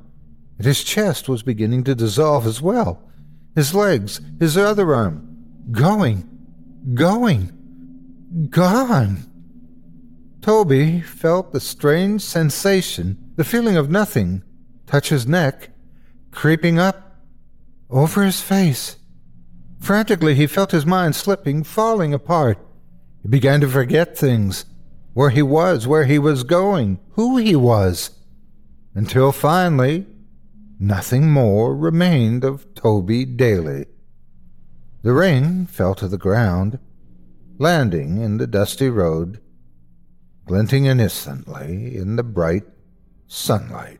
and 0.58 0.66
his 0.66 0.84
chest 0.84 1.30
was 1.30 1.44
beginning 1.44 1.84
to 1.84 1.94
dissolve 1.94 2.48
as 2.48 2.60
well. 2.60 3.08
His 3.54 3.76
legs, 3.76 4.20
his 4.40 4.58
other 4.58 4.92
arm, 4.92 5.38
going, 5.72 6.28
going, 6.96 8.48
gone. 8.50 9.30
Toby 10.42 11.02
felt 11.02 11.54
the 11.54 11.60
strange 11.60 12.24
sensation, 12.24 13.32
the 13.36 13.44
feeling 13.44 13.78
of 13.78 13.92
nothing, 13.92 14.42
touch 14.88 15.10
his 15.10 15.28
neck, 15.28 15.70
creeping 16.32 16.80
up 16.80 17.13
over 17.94 18.24
his 18.24 18.42
face. 18.42 18.98
Frantically, 19.80 20.34
he 20.34 20.48
felt 20.48 20.72
his 20.72 20.86
mind 20.86 21.16
slipping, 21.16 21.64
falling 21.64 22.14
apart. 22.14 22.58
He 23.22 23.28
began 23.28 23.62
to 23.62 23.70
forget 23.70 24.18
things 24.18 24.66
where 25.14 25.30
he 25.30 25.44
was, 25.44 25.88
where 25.88 26.06
he 26.06 26.18
was 26.18 26.44
going, 26.44 27.00
who 27.12 27.38
he 27.38 27.56
was, 27.56 28.10
until 28.96 29.32
finally, 29.32 30.08
nothing 30.80 31.32
more 31.32 31.76
remained 31.76 32.44
of 32.44 32.74
Toby 32.74 33.26
Daly. 33.26 33.86
The 35.04 35.14
ring 35.14 35.68
fell 35.68 35.94
to 35.96 36.08
the 36.08 36.18
ground, 36.18 36.80
landing 37.60 38.18
in 38.18 38.38
the 38.38 38.48
dusty 38.48 38.90
road, 38.90 39.40
glinting 40.46 40.86
innocently 40.86 41.96
in 41.96 42.16
the 42.16 42.24
bright 42.24 42.64
sunlight. 43.28 44.00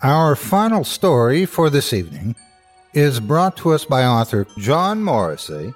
Our 0.00 0.36
final 0.36 0.84
story 0.84 1.44
for 1.44 1.70
this 1.70 1.92
evening 1.92 2.36
is 2.94 3.18
brought 3.18 3.56
to 3.56 3.72
us 3.72 3.84
by 3.84 4.04
author 4.04 4.46
John 4.56 5.02
Morressy, 5.02 5.74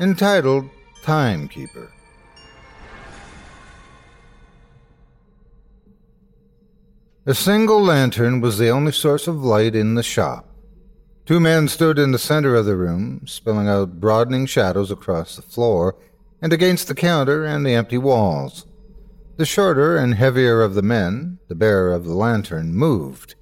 entitled 0.00 0.68
Timekeeper. 1.04 1.92
A 7.24 7.34
single 7.34 7.80
lantern 7.80 8.40
was 8.40 8.58
the 8.58 8.68
only 8.68 8.90
source 8.90 9.28
of 9.28 9.44
light 9.44 9.76
in 9.76 9.94
the 9.94 10.02
shop. 10.02 10.48
Two 11.24 11.38
men 11.38 11.68
stood 11.68 12.00
in 12.00 12.10
the 12.10 12.18
center 12.18 12.56
of 12.56 12.66
the 12.66 12.74
room, 12.74 13.24
spilling 13.28 13.68
out 13.68 14.00
broadening 14.00 14.46
shadows 14.46 14.90
across 14.90 15.36
the 15.36 15.42
floor 15.42 15.94
and 16.40 16.52
against 16.52 16.88
the 16.88 16.96
counter 16.96 17.44
and 17.44 17.64
the 17.64 17.74
empty 17.74 17.96
walls. 17.96 18.66
The 19.36 19.46
shorter 19.46 19.96
and 19.96 20.14
heavier 20.14 20.62
of 20.62 20.74
the 20.74 20.82
men, 20.82 21.38
the 21.46 21.54
bearer 21.54 21.92
of 21.92 22.04
the 22.04 22.14
lantern, 22.14 22.74
moved. 22.74 23.36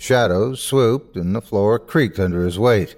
Shadows 0.00 0.62
swooped, 0.62 1.14
and 1.14 1.36
the 1.36 1.42
floor 1.42 1.78
creaked 1.78 2.18
under 2.18 2.42
his 2.42 2.58
weight. 2.58 2.96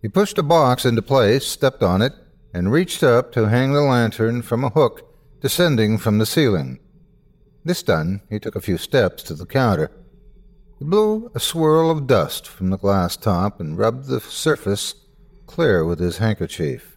He 0.00 0.08
pushed 0.08 0.38
a 0.38 0.42
box 0.42 0.86
into 0.86 1.02
place, 1.02 1.46
stepped 1.46 1.82
on 1.82 2.00
it, 2.00 2.14
and 2.54 2.72
reached 2.72 3.02
up 3.02 3.32
to 3.32 3.50
hang 3.50 3.74
the 3.74 3.82
lantern 3.82 4.40
from 4.40 4.64
a 4.64 4.70
hook 4.70 5.14
descending 5.42 5.98
from 5.98 6.16
the 6.16 6.24
ceiling. 6.24 6.78
This 7.66 7.82
done, 7.82 8.22
he 8.30 8.40
took 8.40 8.56
a 8.56 8.62
few 8.62 8.78
steps 8.78 9.22
to 9.24 9.34
the 9.34 9.44
counter. 9.44 9.90
He 10.78 10.86
blew 10.86 11.30
a 11.34 11.38
swirl 11.38 11.90
of 11.90 12.06
dust 12.06 12.48
from 12.48 12.70
the 12.70 12.78
glass 12.78 13.18
top 13.18 13.60
and 13.60 13.76
rubbed 13.76 14.06
the 14.06 14.20
surface 14.20 14.94
clear 15.46 15.84
with 15.84 15.98
his 15.98 16.16
handkerchief. 16.16 16.96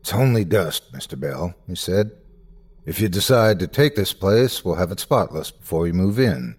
It's 0.00 0.12
only 0.12 0.44
dust, 0.44 0.92
Mr. 0.92 1.18
Bell, 1.18 1.54
he 1.68 1.76
said. 1.76 2.10
If 2.84 3.00
you 3.00 3.08
decide 3.08 3.60
to 3.60 3.68
take 3.68 3.94
this 3.94 4.12
place, 4.12 4.64
we'll 4.64 4.74
have 4.74 4.90
it 4.90 4.98
spotless 4.98 5.52
before 5.52 5.86
you 5.86 5.94
move 5.94 6.18
in. 6.18 6.56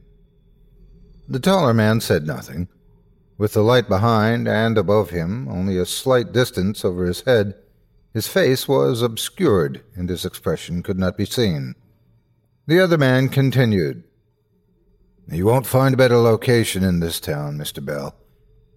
The 1.27 1.39
taller 1.39 1.73
man 1.73 2.01
said 2.01 2.27
nothing. 2.27 2.67
With 3.37 3.53
the 3.53 3.61
light 3.61 3.87
behind 3.87 4.47
and 4.47 4.77
above 4.77 5.09
him, 5.09 5.47
only 5.47 5.77
a 5.77 5.85
slight 5.85 6.31
distance 6.31 6.83
over 6.83 7.05
his 7.05 7.21
head, 7.21 7.55
his 8.13 8.27
face 8.27 8.67
was 8.67 9.01
obscured 9.01 9.83
and 9.95 10.09
his 10.09 10.25
expression 10.25 10.83
could 10.83 10.99
not 10.99 11.17
be 11.17 11.25
seen. 11.25 11.75
The 12.67 12.79
other 12.79 12.97
man 12.97 13.29
continued. 13.29 14.03
You 15.31 15.45
won't 15.45 15.65
find 15.65 15.93
a 15.93 15.97
better 15.97 16.17
location 16.17 16.83
in 16.83 16.99
this 16.99 17.19
town, 17.19 17.57
Mr. 17.57 17.83
Bell. 17.83 18.15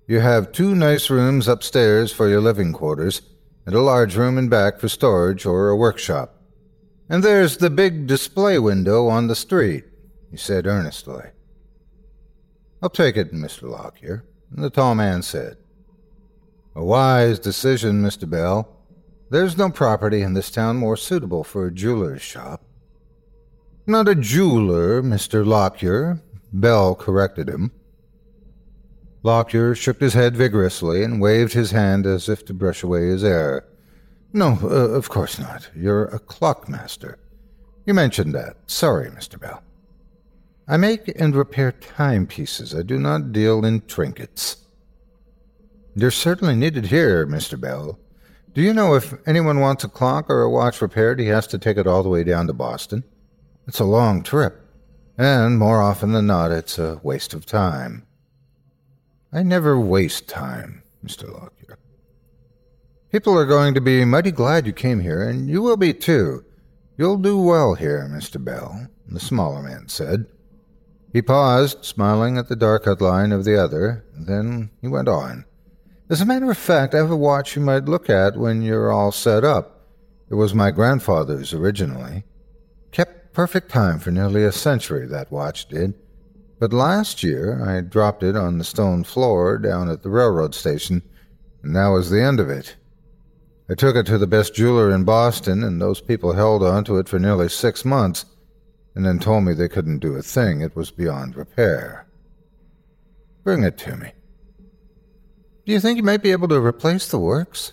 You 0.06 0.20
have 0.20 0.52
two 0.52 0.74
nice 0.74 1.10
rooms 1.10 1.48
upstairs 1.48 2.12
for 2.12 2.28
your 2.28 2.40
living 2.40 2.72
quarters, 2.72 3.22
and 3.66 3.74
a 3.74 3.80
large 3.80 4.16
room 4.16 4.38
in 4.38 4.48
back 4.48 4.78
for 4.78 4.88
storage 4.88 5.44
or 5.44 5.68
a 5.68 5.76
workshop. 5.76 6.40
And 7.08 7.22
there's 7.22 7.56
the 7.56 7.70
big 7.70 8.06
display 8.06 8.58
window 8.58 9.08
on 9.08 9.26
the 9.26 9.34
street, 9.34 9.84
he 10.30 10.36
said 10.36 10.66
earnestly. 10.66 11.24
I'll 12.82 12.90
take 12.90 13.16
it, 13.16 13.32
Mr. 13.32 13.70
Lockyer, 13.70 14.24
the 14.50 14.70
tall 14.70 14.94
man 14.94 15.22
said. 15.22 15.56
A 16.74 16.84
wise 16.84 17.38
decision, 17.38 18.02
Mr. 18.02 18.28
Bell. 18.28 18.68
There's 19.30 19.56
no 19.56 19.70
property 19.70 20.22
in 20.22 20.34
this 20.34 20.50
town 20.50 20.76
more 20.76 20.96
suitable 20.96 21.42
for 21.42 21.66
a 21.66 21.72
jeweler's 21.72 22.22
shop. 22.22 22.62
Not 23.86 24.08
a 24.08 24.14
jeweler, 24.14 25.02
Mr. 25.02 25.44
Lockyer, 25.44 26.20
Bell 26.52 26.94
corrected 26.94 27.48
him. 27.48 27.72
Lockyer 29.22 29.74
shook 29.74 30.00
his 30.00 30.14
head 30.14 30.36
vigorously 30.36 31.02
and 31.02 31.20
waved 31.20 31.54
his 31.54 31.72
hand 31.72 32.06
as 32.06 32.28
if 32.28 32.44
to 32.44 32.54
brush 32.54 32.82
away 32.82 33.08
his 33.08 33.24
error. 33.24 33.66
No, 34.32 34.58
uh, 34.62 34.66
of 34.66 35.08
course 35.08 35.38
not. 35.38 35.70
You're 35.74 36.04
a 36.04 36.18
clockmaster. 36.18 37.18
You 37.86 37.94
mentioned 37.94 38.34
that. 38.34 38.56
Sorry, 38.66 39.10
Mr. 39.10 39.40
Bell. 39.40 39.62
I 40.68 40.76
make 40.76 41.08
and 41.20 41.34
repair 41.36 41.70
timepieces. 41.70 42.74
I 42.74 42.82
do 42.82 42.98
not 42.98 43.32
deal 43.32 43.64
in 43.64 43.82
trinkets. 43.82 44.56
They're 45.94 46.10
certainly 46.10 46.56
needed 46.56 46.86
here, 46.86 47.24
Mr. 47.24 47.58
Bell. 47.58 48.00
Do 48.52 48.62
you 48.62 48.74
know 48.74 48.94
if 48.94 49.14
anyone 49.28 49.60
wants 49.60 49.84
a 49.84 49.88
clock 49.88 50.28
or 50.28 50.42
a 50.42 50.50
watch 50.50 50.82
repaired, 50.82 51.20
he 51.20 51.26
has 51.26 51.46
to 51.48 51.58
take 51.58 51.76
it 51.76 51.86
all 51.86 52.02
the 52.02 52.08
way 52.08 52.24
down 52.24 52.48
to 52.48 52.52
Boston? 52.52 53.04
It's 53.68 53.78
a 53.78 53.84
long 53.84 54.22
trip, 54.22 54.60
and 55.16 55.58
more 55.58 55.80
often 55.80 56.12
than 56.12 56.26
not, 56.26 56.50
it's 56.50 56.78
a 56.78 57.00
waste 57.02 57.32
of 57.32 57.46
time. 57.46 58.06
I 59.32 59.42
never 59.42 59.78
waste 59.78 60.28
time, 60.28 60.82
Mr. 61.04 61.32
Lockyer. 61.32 61.78
People 63.12 63.38
are 63.38 63.46
going 63.46 63.74
to 63.74 63.80
be 63.80 64.04
mighty 64.04 64.32
glad 64.32 64.66
you 64.66 64.72
came 64.72 65.00
here, 65.00 65.22
and 65.22 65.48
you 65.48 65.62
will 65.62 65.76
be 65.76 65.94
too. 65.94 66.44
You'll 66.96 67.18
do 67.18 67.38
well 67.38 67.74
here, 67.74 68.08
Mr. 68.10 68.42
Bell, 68.42 68.88
the 69.06 69.20
smaller 69.20 69.62
man 69.62 69.88
said. 69.88 70.26
He 71.16 71.22
paused, 71.22 71.82
smiling 71.82 72.36
at 72.36 72.48
the 72.48 72.54
dark 72.54 72.86
outline 72.86 73.32
of 73.32 73.46
the 73.46 73.56
other, 73.56 74.04
then 74.12 74.68
he 74.82 74.88
went 74.88 75.08
on. 75.08 75.46
As 76.10 76.20
a 76.20 76.26
matter 76.26 76.50
of 76.50 76.58
fact, 76.58 76.94
I 76.94 76.98
have 76.98 77.10
a 77.10 77.16
watch 77.16 77.56
you 77.56 77.62
might 77.62 77.86
look 77.86 78.10
at 78.10 78.36
when 78.36 78.60
you're 78.60 78.92
all 78.92 79.12
set 79.12 79.42
up. 79.42 79.80
It 80.30 80.34
was 80.34 80.52
my 80.52 80.70
grandfather's 80.70 81.54
originally. 81.54 82.24
Kept 82.92 83.32
perfect 83.32 83.70
time 83.70 83.98
for 83.98 84.10
nearly 84.10 84.44
a 84.44 84.52
century, 84.52 85.06
that 85.06 85.32
watch 85.32 85.68
did. 85.68 85.94
But 86.60 86.74
last 86.74 87.22
year 87.22 87.64
I 87.64 87.80
dropped 87.80 88.22
it 88.22 88.36
on 88.36 88.58
the 88.58 88.62
stone 88.62 89.02
floor 89.02 89.56
down 89.56 89.88
at 89.88 90.02
the 90.02 90.10
railroad 90.10 90.54
station, 90.54 91.00
and 91.62 91.74
that 91.74 91.88
was 91.88 92.10
the 92.10 92.20
end 92.20 92.40
of 92.40 92.50
it. 92.50 92.76
I 93.70 93.74
took 93.74 93.96
it 93.96 94.04
to 94.04 94.18
the 94.18 94.26
best 94.26 94.54
jeweler 94.54 94.90
in 94.90 95.04
Boston, 95.04 95.64
and 95.64 95.80
those 95.80 96.02
people 96.02 96.34
held 96.34 96.62
on 96.62 96.84
to 96.84 96.98
it 96.98 97.08
for 97.08 97.18
nearly 97.18 97.48
six 97.48 97.86
months, 97.86 98.26
and 98.96 99.04
then 99.04 99.18
told 99.18 99.44
me 99.44 99.52
they 99.52 99.68
couldn't 99.68 99.98
do 99.98 100.14
a 100.14 100.22
thing. 100.22 100.62
It 100.62 100.74
was 100.74 100.90
beyond 100.90 101.36
repair. 101.36 102.06
Bring 103.44 103.62
it 103.62 103.76
to 103.78 103.94
me. 103.96 104.12
Do 105.66 105.72
you 105.72 105.80
think 105.80 105.98
you 105.98 106.02
might 106.02 106.22
be 106.22 106.32
able 106.32 106.48
to 106.48 106.58
replace 106.58 107.06
the 107.06 107.18
works? 107.18 107.72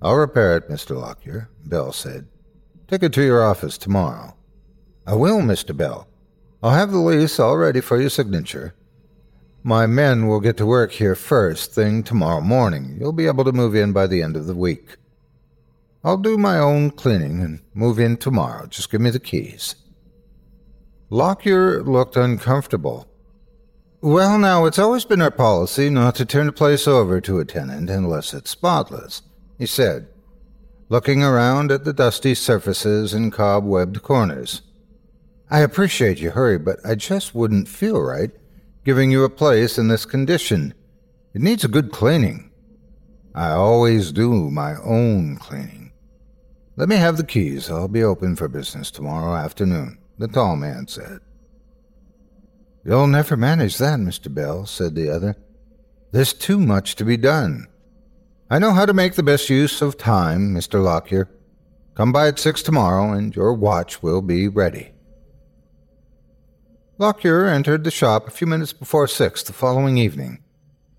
I'll 0.00 0.16
repair 0.16 0.56
it, 0.56 0.68
Mr. 0.68 0.96
Lockyer, 0.96 1.50
Bell 1.66 1.92
said. 1.92 2.26
Take 2.88 3.02
it 3.02 3.12
to 3.12 3.22
your 3.22 3.44
office 3.44 3.76
tomorrow. 3.76 4.34
I 5.06 5.14
will, 5.14 5.40
Mr. 5.40 5.76
Bell. 5.76 6.08
I'll 6.62 6.70
have 6.70 6.90
the 6.90 6.98
lease 6.98 7.38
all 7.38 7.58
ready 7.58 7.82
for 7.82 8.00
your 8.00 8.10
signature. 8.10 8.74
My 9.62 9.86
men 9.86 10.26
will 10.26 10.40
get 10.40 10.56
to 10.56 10.66
work 10.66 10.92
here 10.92 11.14
first 11.14 11.72
thing 11.72 12.02
tomorrow 12.02 12.40
morning. 12.40 12.96
You'll 12.98 13.12
be 13.12 13.26
able 13.26 13.44
to 13.44 13.52
move 13.52 13.74
in 13.74 13.92
by 13.92 14.06
the 14.06 14.22
end 14.22 14.36
of 14.36 14.46
the 14.46 14.54
week. 14.54 14.96
I'll 16.02 16.16
do 16.16 16.38
my 16.38 16.58
own 16.58 16.90
cleaning 16.90 17.40
and 17.40 17.60
move 17.74 17.98
in 17.98 18.16
tomorrow. 18.16 18.66
Just 18.66 18.90
give 18.90 19.00
me 19.00 19.10
the 19.10 19.20
keys. 19.20 19.74
Lockyer 21.10 21.82
looked 21.82 22.16
uncomfortable. 22.16 23.06
Well, 24.00 24.38
now, 24.38 24.66
it's 24.66 24.78
always 24.78 25.04
been 25.04 25.22
our 25.22 25.30
policy 25.30 25.88
not 25.88 26.14
to 26.16 26.26
turn 26.26 26.48
a 26.48 26.52
place 26.52 26.86
over 26.86 27.20
to 27.20 27.38
a 27.38 27.44
tenant 27.44 27.88
unless 27.88 28.34
it's 28.34 28.50
spotless, 28.50 29.22
he 29.58 29.66
said, 29.66 30.08
looking 30.88 31.22
around 31.22 31.70
at 31.70 31.84
the 31.84 31.92
dusty 31.92 32.34
surfaces 32.34 33.14
and 33.14 33.32
cobwebbed 33.32 34.02
corners. 34.02 34.62
I 35.50 35.60
appreciate 35.60 36.20
your 36.20 36.32
hurry, 36.32 36.58
but 36.58 36.78
I 36.84 36.94
just 36.94 37.34
wouldn't 37.34 37.68
feel 37.68 38.00
right 38.00 38.30
giving 38.84 39.10
you 39.10 39.24
a 39.24 39.30
place 39.30 39.78
in 39.78 39.88
this 39.88 40.04
condition. 40.04 40.74
It 41.32 41.40
needs 41.40 41.64
a 41.64 41.68
good 41.68 41.90
cleaning. 41.90 42.50
I 43.34 43.50
always 43.50 44.12
do 44.12 44.50
my 44.50 44.76
own 44.76 45.36
cleaning. 45.36 45.92
Let 46.76 46.88
me 46.88 46.96
have 46.96 47.16
the 47.16 47.24
keys. 47.24 47.70
I'll 47.70 47.88
be 47.88 48.04
open 48.04 48.36
for 48.36 48.46
business 48.48 48.90
tomorrow 48.90 49.34
afternoon, 49.34 49.98
the 50.18 50.28
tall 50.28 50.56
man 50.56 50.86
said. 50.86 51.20
You'll 52.84 53.06
never 53.06 53.36
manage 53.36 53.78
that, 53.78 53.98
Mr. 53.98 54.32
Bell, 54.32 54.66
said 54.66 54.94
the 54.94 55.10
other. 55.10 55.36
There's 56.12 56.32
too 56.32 56.58
much 56.58 56.96
to 56.96 57.04
be 57.04 57.16
done. 57.16 57.66
I 58.50 58.58
know 58.58 58.72
how 58.72 58.86
to 58.86 58.92
make 58.92 59.14
the 59.14 59.22
best 59.22 59.48
use 59.48 59.80
of 59.80 59.96
time, 59.96 60.54
Mr. 60.54 60.82
Lockyer. 60.82 61.28
Come 61.94 62.12
by 62.12 62.28
at 62.28 62.38
six 62.38 62.62
tomorrow, 62.62 63.12
and 63.12 63.34
your 63.34 63.54
watch 63.54 64.02
will 64.02 64.20
be 64.20 64.46
ready. 64.46 64.92
Lockyer 66.98 67.46
entered 67.46 67.82
the 67.82 67.90
shop 67.90 68.28
a 68.28 68.30
few 68.30 68.46
minutes 68.46 68.72
before 68.72 69.08
six 69.08 69.42
the 69.42 69.52
following 69.52 69.98
evening. 69.98 70.42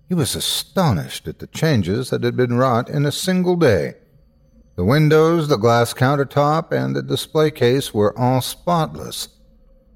He 0.08 0.14
was 0.14 0.34
astonished 0.34 1.26
at 1.26 1.38
the 1.38 1.46
changes 1.46 2.10
that 2.10 2.22
had 2.22 2.36
been 2.36 2.58
wrought 2.58 2.90
in 2.90 3.06
a 3.06 3.12
single 3.12 3.56
day. 3.56 3.94
The 4.76 4.84
windows, 4.84 5.48
the 5.48 5.56
glass 5.56 5.94
countertop, 5.94 6.70
and 6.70 6.94
the 6.94 7.02
display 7.02 7.50
case 7.50 7.94
were 7.94 8.16
all 8.18 8.42
spotless. 8.42 9.28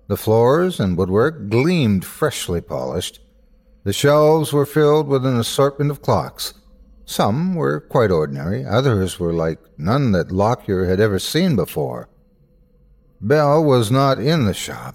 The 0.08 0.16
floors 0.16 0.80
and 0.80 0.96
woodwork 0.96 1.50
gleamed 1.50 2.02
freshly 2.04 2.62
polished. 2.62 3.20
The 3.84 3.92
shelves 3.92 4.54
were 4.54 4.64
filled 4.64 5.06
with 5.06 5.26
an 5.26 5.38
assortment 5.38 5.90
of 5.90 6.00
clocks. 6.00 6.54
Some 7.04 7.54
were 7.54 7.80
quite 7.80 8.10
ordinary, 8.10 8.64
others 8.64 9.20
were 9.20 9.34
like 9.34 9.58
none 9.76 10.12
that 10.12 10.32
Lockyer 10.32 10.86
had 10.86 10.98
ever 10.98 11.18
seen 11.18 11.56
before. 11.56 12.08
Bell 13.20 13.62
was 13.62 13.90
not 13.90 14.18
in 14.18 14.46
the 14.46 14.54
shop. 14.54 14.94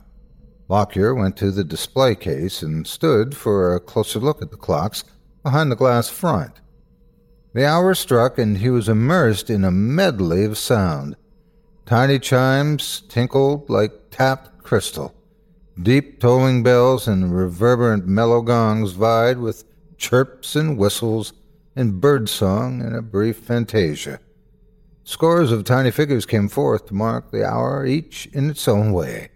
Lockyer 0.67 1.13
went 1.13 1.38
to 1.38 1.52
the 1.52 1.63
display 1.63 2.15
case 2.15 2.63
and 2.63 2.88
stood 2.88 3.38
for 3.38 3.76
a 3.76 3.80
closer 3.80 4.19
look 4.19 4.41
at 4.41 4.50
the 4.50 4.58
clocks 4.58 5.04
behind 5.43 5.71
the 5.71 5.76
glass 5.76 6.10
front. 6.10 6.60
The 7.56 7.65
hour 7.65 7.96
struck, 7.96 8.38
and 8.38 8.58
he 8.58 8.70
was 8.70 8.89
immersed 8.89 9.50
in 9.50 9.63
a 9.63 9.72
medley 9.72 10.44
of 10.44 10.58
sound. 10.58 11.15
Tiny 11.86 12.20
chimes 12.20 13.00
tinkled 13.08 13.70
like 13.70 13.94
tapped 14.12 14.62
crystal. 14.62 15.15
Deep 15.82 16.20
tolling 16.20 16.63
bells 16.63 17.08
and 17.08 17.34
reverberant 17.34 18.08
mellow 18.08 18.41
gongs 18.41 18.91
vied 18.91 19.38
with 19.38 19.63
chirps 19.96 20.58
and 20.58 20.78
whistles 20.78 21.32
and 21.78 22.02
bird 22.02 22.28
song 22.28 22.82
and 22.82 22.94
a 22.94 23.02
brief 23.02 23.38
fantasia. 23.38 24.20
Scores 25.06 25.54
of 25.54 25.63
tiny 25.63 25.91
figures 25.91 26.26
came 26.26 26.50
forth 26.50 26.88
to 26.88 26.94
mark 26.94 27.32
the 27.32 27.46
hour, 27.46 27.86
each 27.86 28.26
in 28.34 28.50
its 28.50 28.68
own 28.68 28.91
way. 28.91 29.30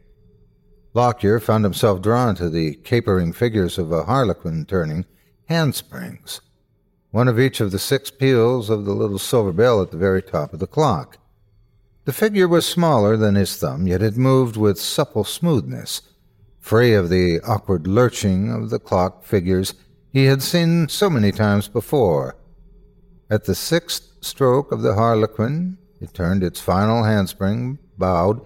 Lockyer 0.94 1.40
found 1.40 1.64
himself 1.64 2.02
drawn 2.02 2.36
to 2.36 2.50
the 2.50 2.76
capering 2.76 3.32
figures 3.32 3.78
of 3.78 3.94
a 3.94 4.04
harlequin 4.04 4.66
turning 4.66 5.06
handsprings, 5.46 6.42
one 7.12 7.28
of 7.28 7.40
each 7.40 7.60
of 7.60 7.72
the 7.72 7.80
six 7.80 8.12
peals 8.12 8.70
of 8.70 8.86
the 8.86 8.94
little 8.94 9.20
silver 9.20 9.52
bell 9.52 9.82
at 9.82 9.92
the 9.92 9.98
very 9.98 10.22
top 10.22 10.54
of 10.54 10.60
the 10.60 10.68
clock. 10.68 11.18
The 12.06 12.14
figure 12.14 12.48
was 12.48 12.66
smaller 12.66 13.18
than 13.18 13.36
his 13.36 13.56
thumb, 13.58 13.88
yet 13.88 14.02
it 14.02 14.18
moved 14.18 14.58
with 14.58 14.80
supple 14.80 15.24
smoothness, 15.24 16.02
free 16.60 16.94
of 16.94 17.10
the 17.10 17.40
awkward 17.42 17.88
lurching 17.88 18.52
of 18.52 18.70
the 18.70 18.80
clock 18.80 19.24
figures 19.24 19.74
he 20.12 20.26
had 20.26 20.42
seen 20.42 20.88
so 20.90 21.10
many 21.10 21.32
times 21.32 21.68
before. 21.68 22.36
At 23.30 23.46
the 23.46 23.56
sixth 23.56 24.12
stroke 24.22 24.72
of 24.72 24.82
the 24.82 24.96
harlequin, 24.96 25.78
it 26.02 26.14
turned 26.14 26.44
its 26.44 26.60
final 26.60 27.04
handspring, 27.04 27.78
bowed, 27.98 28.46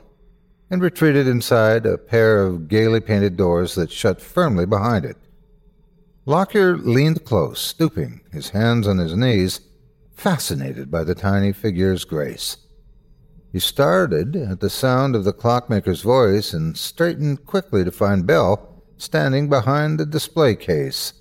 and 0.69 0.81
retreated 0.81 1.27
inside 1.27 1.85
a 1.85 1.97
pair 1.97 2.43
of 2.43 2.67
gaily 2.67 2.99
painted 2.99 3.37
doors 3.37 3.75
that 3.75 3.91
shut 3.91 4.19
firmly 4.19 4.65
behind 4.65 5.05
it. 5.05 5.17
Lockyer 6.25 6.77
leaned 6.77 7.25
close, 7.25 7.59
stooping, 7.59 8.21
his 8.31 8.49
hands 8.49 8.87
on 8.87 8.97
his 8.97 9.15
knees, 9.15 9.59
fascinated 10.15 10.89
by 10.89 11.03
the 11.03 11.15
tiny 11.15 11.51
figure's 11.51 12.05
grace. 12.05 12.57
He 13.51 13.59
started 13.59 14.35
at 14.35 14.59
the 14.59 14.69
sound 14.69 15.15
of 15.15 15.25
the 15.25 15.33
clockmaker's 15.33 16.01
voice 16.01 16.53
and 16.53 16.77
straightened 16.77 17.45
quickly 17.45 17.83
to 17.83 17.91
find 17.91 18.25
Bell 18.25 18.83
standing 18.97 19.49
behind 19.49 19.99
the 19.99 20.05
display 20.05 20.55
case. 20.55 21.13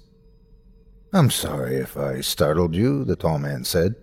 I'm 1.13 1.31
sorry 1.31 1.77
if 1.77 1.97
I 1.97 2.21
startled 2.21 2.75
you, 2.75 3.05
the 3.05 3.17
tall 3.17 3.39
man 3.39 3.65
said. 3.65 3.97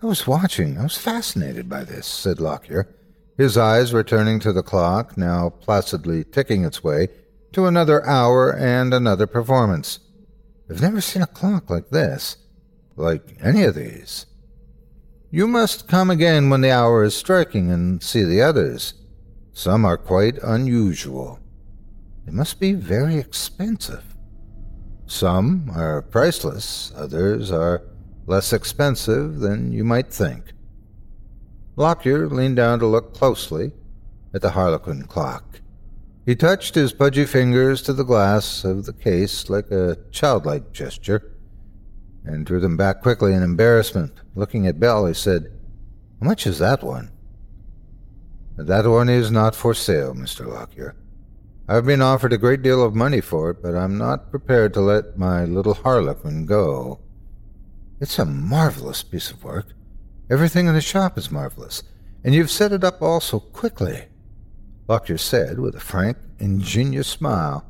I 0.00 0.06
was 0.06 0.26
watching. 0.26 0.78
I 0.78 0.84
was 0.84 0.96
fascinated 0.96 1.68
by 1.68 1.84
this, 1.84 2.06
said 2.06 2.40
Lockyer 2.40 2.94
his 3.38 3.56
eyes 3.56 3.94
returning 3.94 4.40
to 4.40 4.52
the 4.52 4.64
clock, 4.64 5.16
now 5.16 5.48
placidly 5.48 6.24
ticking 6.24 6.64
its 6.64 6.82
way 6.82 7.08
to 7.52 7.66
another 7.66 8.04
hour 8.06 8.54
and 8.54 8.92
another 8.92 9.26
performance. 9.26 10.00
I've 10.70 10.82
never 10.82 11.00
seen 11.00 11.22
a 11.22 11.26
clock 11.26 11.70
like 11.70 11.90
this, 11.90 12.36
like 12.96 13.36
any 13.42 13.64
of 13.64 13.74
these. 13.74 14.26
You 15.30 15.46
must 15.46 15.88
come 15.88 16.10
again 16.10 16.50
when 16.50 16.60
the 16.60 16.70
hour 16.70 17.04
is 17.04 17.14
striking 17.14 17.70
and 17.70 18.02
see 18.02 18.22
the 18.22 18.42
others. 18.42 18.94
Some 19.52 19.84
are 19.84 19.96
quite 19.96 20.38
unusual. 20.42 21.40
They 22.24 22.32
must 22.32 22.60
be 22.60 22.74
very 22.74 23.16
expensive. 23.16 24.04
Some 25.06 25.70
are 25.74 26.02
priceless, 26.02 26.92
others 26.94 27.50
are 27.50 27.82
less 28.26 28.52
expensive 28.52 29.40
than 29.40 29.72
you 29.72 29.84
might 29.84 30.12
think. 30.12 30.52
Lockyer 31.76 32.28
leaned 32.28 32.56
down 32.56 32.78
to 32.80 32.86
look 32.86 33.14
closely 33.14 33.72
at 34.34 34.42
the 34.42 34.50
Harlequin 34.50 35.04
clock. 35.04 35.60
He 36.28 36.36
touched 36.36 36.74
his 36.74 36.92
pudgy 36.92 37.24
fingers 37.24 37.80
to 37.80 37.94
the 37.94 38.04
glass 38.04 38.62
of 38.62 38.84
the 38.84 38.92
case 38.92 39.48
like 39.48 39.70
a 39.70 39.96
childlike 40.10 40.74
gesture, 40.74 41.32
and 42.22 42.44
drew 42.44 42.60
them 42.60 42.76
back 42.76 43.00
quickly 43.00 43.32
in 43.32 43.42
embarrassment. 43.42 44.12
Looking 44.34 44.66
at 44.66 44.78
Bell, 44.78 45.06
he 45.06 45.14
said, 45.14 45.50
How 46.20 46.26
much 46.26 46.46
is 46.46 46.58
that 46.58 46.82
one? 46.82 47.10
That 48.58 48.86
one 48.86 49.08
is 49.08 49.30
not 49.30 49.54
for 49.54 49.72
sale, 49.72 50.12
Mr. 50.12 50.46
Lockyer. 50.46 50.94
I've 51.66 51.86
been 51.86 52.02
offered 52.02 52.34
a 52.34 52.36
great 52.36 52.60
deal 52.60 52.84
of 52.84 52.94
money 52.94 53.22
for 53.22 53.48
it, 53.48 53.62
but 53.62 53.74
I'm 53.74 53.96
not 53.96 54.30
prepared 54.30 54.74
to 54.74 54.82
let 54.82 55.16
my 55.16 55.46
little 55.46 55.72
harlequin 55.72 56.44
go. 56.44 57.00
It's 58.02 58.18
a 58.18 58.26
marvelous 58.26 59.02
piece 59.02 59.30
of 59.30 59.44
work. 59.44 59.68
Everything 60.28 60.66
in 60.66 60.74
the 60.74 60.82
shop 60.82 61.16
is 61.16 61.30
marvelous, 61.30 61.84
and 62.22 62.34
you've 62.34 62.50
set 62.50 62.72
it 62.72 62.84
up 62.84 63.00
all 63.00 63.20
so 63.20 63.40
quickly. 63.40 64.07
Lockyer 64.88 65.18
said 65.18 65.58
with 65.58 65.74
a 65.74 65.80
frank, 65.80 66.16
ingenuous 66.38 67.08
smile. 67.08 67.66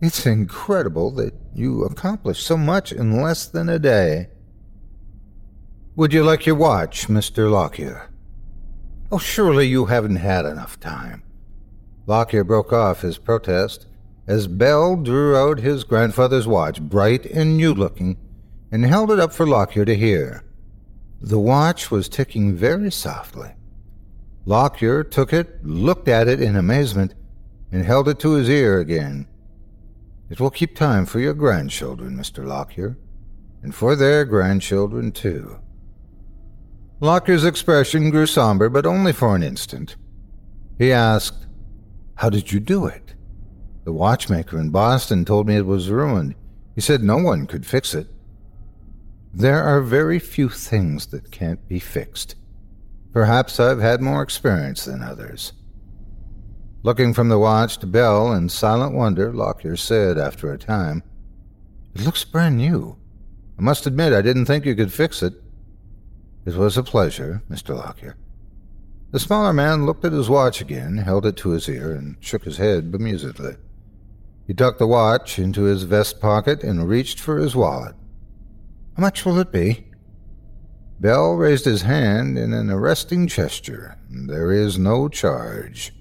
It's 0.00 0.24
incredible 0.24 1.10
that 1.12 1.34
you 1.54 1.84
accomplished 1.84 2.46
so 2.46 2.56
much 2.56 2.92
in 2.92 3.20
less 3.20 3.46
than 3.46 3.68
a 3.68 3.78
day. 3.78 4.28
Would 5.96 6.14
you 6.14 6.24
like 6.24 6.46
your 6.46 6.56
watch, 6.56 7.08
Mr. 7.08 7.50
Lockyer? 7.50 8.10
Oh, 9.12 9.18
surely 9.18 9.66
you 9.66 9.86
haven't 9.86 10.16
had 10.16 10.46
enough 10.46 10.80
time. 10.80 11.22
Lockyer 12.06 12.44
broke 12.44 12.72
off 12.72 13.02
his 13.02 13.18
protest 13.18 13.86
as 14.26 14.46
Bell 14.46 14.96
drew 14.96 15.36
out 15.36 15.60
his 15.60 15.84
grandfather's 15.84 16.46
watch, 16.46 16.80
bright 16.80 17.26
and 17.26 17.56
new 17.56 17.74
looking, 17.74 18.16
and 18.72 18.84
held 18.84 19.10
it 19.10 19.20
up 19.20 19.32
for 19.32 19.46
Lockyer 19.46 19.84
to 19.84 19.94
hear. 19.94 20.42
The 21.20 21.38
watch 21.38 21.90
was 21.90 22.08
ticking 22.08 22.54
very 22.54 22.90
softly. 22.90 23.50
Lockyer 24.48 25.02
took 25.02 25.32
it, 25.32 25.66
looked 25.66 26.06
at 26.06 26.28
it 26.28 26.40
in 26.40 26.54
amazement, 26.54 27.14
and 27.72 27.84
held 27.84 28.08
it 28.08 28.20
to 28.20 28.34
his 28.34 28.48
ear 28.48 28.78
again. 28.78 29.26
It 30.30 30.40
will 30.40 30.50
keep 30.50 30.76
time 30.76 31.04
for 31.04 31.18
your 31.18 31.34
grandchildren, 31.34 32.16
Mr. 32.16 32.46
Lockyer, 32.46 32.96
and 33.62 33.74
for 33.74 33.96
their 33.96 34.24
grandchildren, 34.24 35.10
too. 35.10 35.58
Lockyer's 37.00 37.44
expression 37.44 38.10
grew 38.10 38.26
somber, 38.26 38.68
but 38.68 38.86
only 38.86 39.12
for 39.12 39.34
an 39.34 39.42
instant. 39.42 39.96
He 40.78 40.92
asked, 40.92 41.46
How 42.14 42.30
did 42.30 42.52
you 42.52 42.60
do 42.60 42.86
it? 42.86 43.14
The 43.84 43.92
watchmaker 43.92 44.60
in 44.60 44.70
Boston 44.70 45.24
told 45.24 45.48
me 45.48 45.56
it 45.56 45.66
was 45.66 45.90
ruined. 45.90 46.36
He 46.76 46.80
said 46.80 47.02
no 47.02 47.18
one 47.18 47.46
could 47.46 47.66
fix 47.66 47.94
it. 47.94 48.06
There 49.34 49.62
are 49.62 49.80
very 49.80 50.18
few 50.20 50.48
things 50.48 51.06
that 51.06 51.32
can't 51.32 51.68
be 51.68 51.80
fixed. 51.80 52.36
Perhaps 53.16 53.58
I've 53.58 53.80
had 53.80 54.02
more 54.02 54.20
experience 54.20 54.84
than 54.84 55.02
others. 55.02 55.54
Looking 56.82 57.14
from 57.14 57.30
the 57.30 57.38
watch 57.38 57.78
to 57.78 57.86
Bell 57.86 58.30
in 58.34 58.50
silent 58.50 58.94
wonder, 58.94 59.32
Lockyer 59.32 59.74
said 59.74 60.18
after 60.18 60.52
a 60.52 60.58
time, 60.58 61.02
It 61.94 62.02
looks 62.02 62.24
brand 62.24 62.58
new. 62.58 62.98
I 63.58 63.62
must 63.62 63.86
admit 63.86 64.12
I 64.12 64.20
didn't 64.20 64.44
think 64.44 64.66
you 64.66 64.74
could 64.74 64.92
fix 64.92 65.22
it. 65.22 65.32
It 66.44 66.56
was 66.56 66.76
a 66.76 66.82
pleasure, 66.82 67.42
Mr. 67.50 67.74
Lockyer. 67.74 68.16
The 69.12 69.18
smaller 69.18 69.54
man 69.54 69.86
looked 69.86 70.04
at 70.04 70.12
his 70.12 70.28
watch 70.28 70.60
again, 70.60 70.98
held 70.98 71.24
it 71.24 71.38
to 71.38 71.52
his 71.52 71.70
ear, 71.70 71.92
and 71.92 72.18
shook 72.20 72.44
his 72.44 72.58
head 72.58 72.92
bemusedly. 72.92 73.56
He 74.46 74.52
tucked 74.52 74.78
the 74.78 74.86
watch 74.86 75.38
into 75.38 75.62
his 75.62 75.84
vest 75.84 76.20
pocket 76.20 76.62
and 76.62 76.86
reached 76.86 77.18
for 77.18 77.38
his 77.38 77.56
wallet. 77.56 77.94
How 78.94 79.00
much 79.00 79.24
will 79.24 79.38
it 79.38 79.50
be? 79.50 79.85
Bell 80.98 81.34
raised 81.34 81.66
his 81.66 81.82
hand 81.82 82.38
in 82.38 82.54
an 82.54 82.70
arresting 82.70 83.26
gesture. 83.26 83.98
There 84.08 84.50
is 84.50 84.78
no 84.78 85.08
charge. 85.08 85.92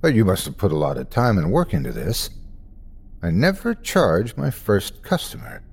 But 0.00 0.14
you 0.14 0.24
must 0.24 0.44
have 0.44 0.56
put 0.56 0.70
a 0.70 0.76
lot 0.76 0.98
of 0.98 1.10
time 1.10 1.36
and 1.36 1.50
work 1.50 1.74
into 1.74 1.90
this. 1.90 2.30
I 3.22 3.30
never 3.30 3.74
charge 3.74 4.36
my 4.36 4.50
first 4.50 5.02
customer. 5.02 5.64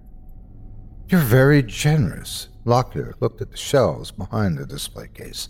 You're 1.08 1.22
very 1.22 1.62
generous. 1.62 2.48
Lockyer 2.66 3.14
looked 3.20 3.42
at 3.42 3.52
the 3.52 3.58
shelves 3.58 4.10
behind 4.10 4.58
the 4.58 4.66
display 4.66 5.10
case. 5.14 5.50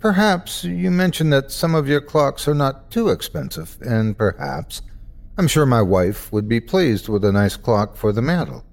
Perhaps 0.00 0.64
you 0.64 0.90
mentioned 0.90 1.32
that 1.32 1.52
some 1.52 1.74
of 1.74 1.86
your 1.86 2.00
clocks 2.00 2.48
are 2.48 2.54
not 2.54 2.90
too 2.90 3.10
expensive, 3.10 3.78
and 3.82 4.18
perhaps 4.18 4.82
I'm 5.38 5.46
sure 5.46 5.66
my 5.66 5.82
wife 5.82 6.32
would 6.32 6.48
be 6.48 6.60
pleased 6.60 7.08
with 7.08 7.24
a 7.24 7.30
nice 7.30 7.56
clock 7.56 7.96
for 7.96 8.12
the 8.12 8.22
mantel. 8.22 8.64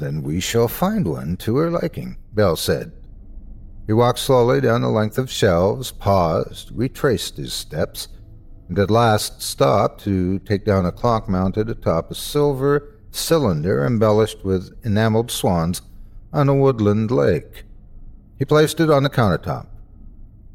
Then 0.00 0.22
we 0.22 0.40
shall 0.40 0.66
find 0.66 1.06
one 1.06 1.36
to 1.36 1.58
her 1.58 1.70
liking, 1.70 2.16
Bell 2.32 2.56
said. 2.56 2.92
He 3.86 3.92
walked 3.92 4.18
slowly 4.18 4.62
down 4.62 4.80
the 4.80 4.88
length 4.88 5.18
of 5.18 5.30
shelves, 5.30 5.92
paused, 5.92 6.70
retraced 6.72 7.36
his 7.36 7.52
steps, 7.52 8.08
and 8.68 8.78
at 8.78 8.90
last 8.90 9.42
stopped 9.42 10.02
to 10.04 10.38
take 10.38 10.64
down 10.64 10.86
a 10.86 10.92
clock 10.92 11.28
mounted 11.28 11.68
atop 11.68 12.10
a 12.10 12.14
silver 12.14 12.94
cylinder 13.10 13.84
embellished 13.84 14.42
with 14.42 14.72
enameled 14.84 15.30
swans 15.30 15.82
on 16.32 16.48
a 16.48 16.54
woodland 16.54 17.10
lake. 17.10 17.64
He 18.38 18.46
placed 18.46 18.80
it 18.80 18.88
on 18.88 19.02
the 19.02 19.10
countertop. 19.10 19.66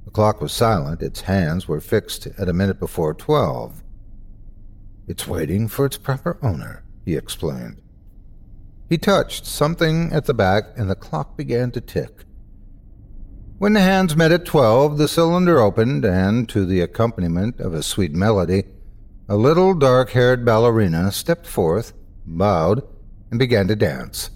The 0.05 0.11
clock 0.11 0.41
was 0.41 0.53
silent, 0.53 1.03
its 1.03 1.21
hands 1.21 1.67
were 1.67 1.81
fixed 1.81 2.25
at 2.39 2.49
a 2.49 2.53
minute 2.53 2.79
before 2.79 3.13
twelve. 3.13 3.83
It's 5.07 5.27
waiting 5.27 5.67
for 5.67 5.85
its 5.85 5.97
proper 5.97 6.39
owner, 6.41 6.83
he 7.03 7.15
explained. 7.15 7.79
He 8.87 8.97
touched 8.97 9.45
something 9.45 10.11
at 10.11 10.25
the 10.25 10.33
back, 10.33 10.65
and 10.75 10.89
the 10.89 10.95
clock 10.95 11.35
began 11.35 11.71
to 11.71 11.81
tick. 11.81 12.25
When 13.57 13.73
the 13.73 13.81
hands 13.81 14.15
met 14.15 14.31
at 14.31 14.45
twelve, 14.45 14.97
the 14.97 15.07
cylinder 15.07 15.59
opened, 15.59 16.05
and, 16.05 16.47
to 16.49 16.65
the 16.65 16.81
accompaniment 16.81 17.59
of 17.59 17.73
a 17.73 17.81
sweet 17.81 18.11
melody, 18.11 18.65
a 19.27 19.37
little 19.37 19.73
dark 19.73 20.11
haired 20.11 20.45
ballerina 20.45 21.11
stepped 21.11 21.47
forth, 21.47 21.93
bowed, 22.25 22.83
and 23.31 23.39
began 23.39 23.67
to 23.69 23.75
dance. 23.75 24.29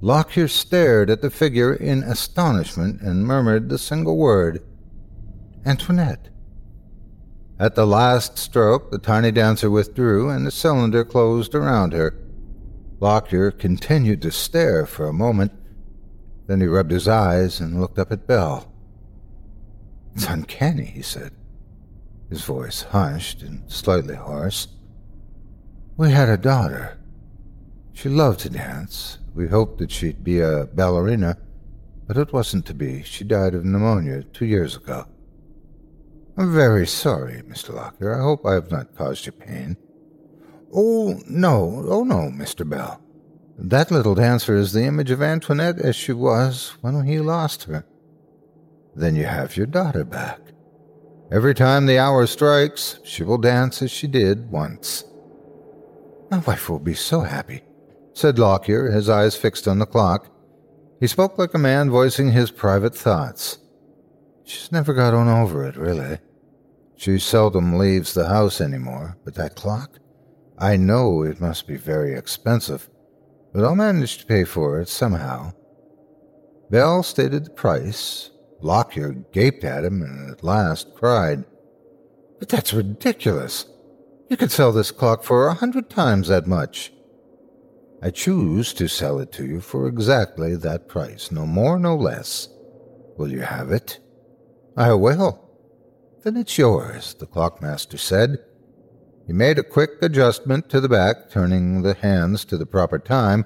Lockyer 0.00 0.48
stared 0.48 1.10
at 1.10 1.20
the 1.22 1.30
figure 1.30 1.74
in 1.74 2.02
astonishment 2.02 3.00
and 3.02 3.26
murmured 3.26 3.68
the 3.68 3.78
single 3.78 4.16
word 4.16 4.62
Antoinette. 5.66 6.28
At 7.58 7.74
the 7.74 7.86
last 7.86 8.38
stroke, 8.38 8.90
the 8.90 8.98
tiny 8.98 9.32
dancer 9.32 9.70
withdrew, 9.70 10.30
and 10.30 10.46
the 10.46 10.50
cylinder 10.50 11.04
closed 11.04 11.54
around 11.54 11.92
her. 11.92 12.14
Lockyer 12.98 13.50
continued 13.50 14.22
to 14.22 14.30
stare 14.30 14.86
for 14.86 15.06
a 15.06 15.12
moment. 15.12 15.52
Then 16.46 16.60
he 16.60 16.66
rubbed 16.66 16.90
his 16.90 17.08
eyes 17.08 17.60
and 17.60 17.80
looked 17.80 17.98
up 17.98 18.12
at 18.12 18.26
Bell. 18.26 18.72
It's 20.14 20.26
uncanny, 20.26 20.86
he 20.86 21.02
said, 21.02 21.32
his 22.30 22.42
voice 22.42 22.82
hushed 22.82 23.42
and 23.42 23.70
slightly 23.70 24.14
hoarse. 24.14 24.68
We 25.96 26.10
had 26.10 26.28
a 26.28 26.38
daughter. 26.38 26.98
She 27.92 28.08
loved 28.08 28.40
to 28.40 28.50
dance. 28.50 29.18
We 29.34 29.48
hoped 29.48 29.78
that 29.78 29.90
she'd 29.90 30.24
be 30.24 30.40
a 30.40 30.66
ballerina, 30.66 31.36
but 32.06 32.16
it 32.16 32.32
wasn't 32.32 32.64
to 32.66 32.74
be. 32.74 33.02
She 33.02 33.24
died 33.24 33.54
of 33.54 33.64
pneumonia 33.64 34.22
two 34.22 34.46
years 34.46 34.76
ago. 34.76 35.06
I'm 36.38 36.54
very 36.54 36.86
sorry, 36.86 37.42
Mr. 37.42 37.74
Lockyer. 37.74 38.14
I 38.14 38.22
hope 38.22 38.46
I 38.46 38.54
have 38.54 38.70
not 38.70 38.94
caused 38.94 39.26
you 39.26 39.32
pain. 39.32 39.76
Oh, 40.74 41.20
no, 41.28 41.84
oh, 41.88 42.04
no, 42.04 42.30
Mr. 42.30 42.68
Bell. 42.68 43.00
That 43.58 43.90
little 43.90 44.14
dancer 44.14 44.54
is 44.54 44.72
the 44.72 44.84
image 44.84 45.10
of 45.10 45.22
Antoinette 45.22 45.78
as 45.78 45.96
she 45.96 46.12
was 46.12 46.74
when 46.82 47.06
he 47.06 47.18
lost 47.20 47.64
her. 47.64 47.86
Then 48.94 49.16
you 49.16 49.24
have 49.24 49.56
your 49.56 49.66
daughter 49.66 50.04
back. 50.04 50.40
Every 51.30 51.54
time 51.54 51.86
the 51.86 51.98
hour 51.98 52.26
strikes, 52.26 52.98
she 53.02 53.22
will 53.22 53.38
dance 53.38 53.82
as 53.82 53.90
she 53.90 54.06
did 54.06 54.50
once. 54.50 55.04
My 56.30 56.38
wife 56.38 56.68
will 56.68 56.78
be 56.78 56.94
so 56.94 57.20
happy, 57.20 57.62
said 58.12 58.38
Lockyer, 58.38 58.90
his 58.90 59.08
eyes 59.08 59.36
fixed 59.36 59.66
on 59.66 59.78
the 59.78 59.86
clock. 59.86 60.28
He 61.00 61.06
spoke 61.06 61.38
like 61.38 61.54
a 61.54 61.58
man 61.58 61.90
voicing 61.90 62.32
his 62.32 62.50
private 62.50 62.94
thoughts. 62.94 63.58
She's 64.44 64.70
never 64.70 64.94
got 64.94 65.14
on 65.14 65.28
over 65.28 65.66
it, 65.66 65.76
really. 65.76 66.18
She 66.96 67.18
seldom 67.18 67.76
leaves 67.76 68.14
the 68.14 68.28
house 68.28 68.60
any 68.60 68.78
more, 68.78 69.18
but 69.24 69.34
that 69.34 69.56
clock? 69.56 69.98
I 70.58 70.76
know 70.76 71.22
it 71.22 71.40
must 71.40 71.66
be 71.66 71.76
very 71.76 72.14
expensive, 72.14 72.88
but 73.52 73.64
I'll 73.64 73.76
manage 73.76 74.18
to 74.18 74.26
pay 74.26 74.44
for 74.44 74.80
it 74.80 74.88
somehow. 74.88 75.52
Bell 76.70 77.02
stated 77.02 77.44
the 77.44 77.50
price. 77.50 78.30
Lockyer 78.60 79.12
gaped 79.32 79.64
at 79.64 79.84
him 79.84 80.02
and 80.02 80.30
at 80.30 80.42
last 80.42 80.94
cried, 80.94 81.44
But 82.38 82.48
that's 82.48 82.72
ridiculous. 82.72 83.66
You 84.28 84.36
could 84.36 84.50
sell 84.50 84.72
this 84.72 84.90
clock 84.90 85.22
for 85.22 85.46
a 85.46 85.54
hundred 85.54 85.90
times 85.90 86.28
that 86.28 86.46
much. 86.46 86.92
I 88.02 88.10
choose 88.10 88.72
to 88.74 88.88
sell 88.88 89.18
it 89.20 89.32
to 89.32 89.44
you 89.44 89.60
for 89.60 89.86
exactly 89.86 90.56
that 90.56 90.88
price, 90.88 91.30
no 91.30 91.46
more, 91.46 91.78
no 91.78 91.94
less. 91.96 92.48
Will 93.16 93.30
you 93.30 93.40
have 93.40 93.70
it? 93.70 93.98
I 94.76 94.92
will. 94.94 95.42
Then 96.22 96.36
it's 96.36 96.58
yours, 96.58 97.14
the 97.14 97.26
clockmaster 97.26 97.98
said. 97.98 98.38
He 99.26 99.32
made 99.32 99.58
a 99.58 99.64
quick 99.64 99.90
adjustment 100.02 100.68
to 100.70 100.80
the 100.80 100.88
back, 100.88 101.30
turning 101.30 101.82
the 101.82 101.94
hands 101.94 102.44
to 102.44 102.56
the 102.56 102.66
proper 102.66 102.98
time, 102.98 103.44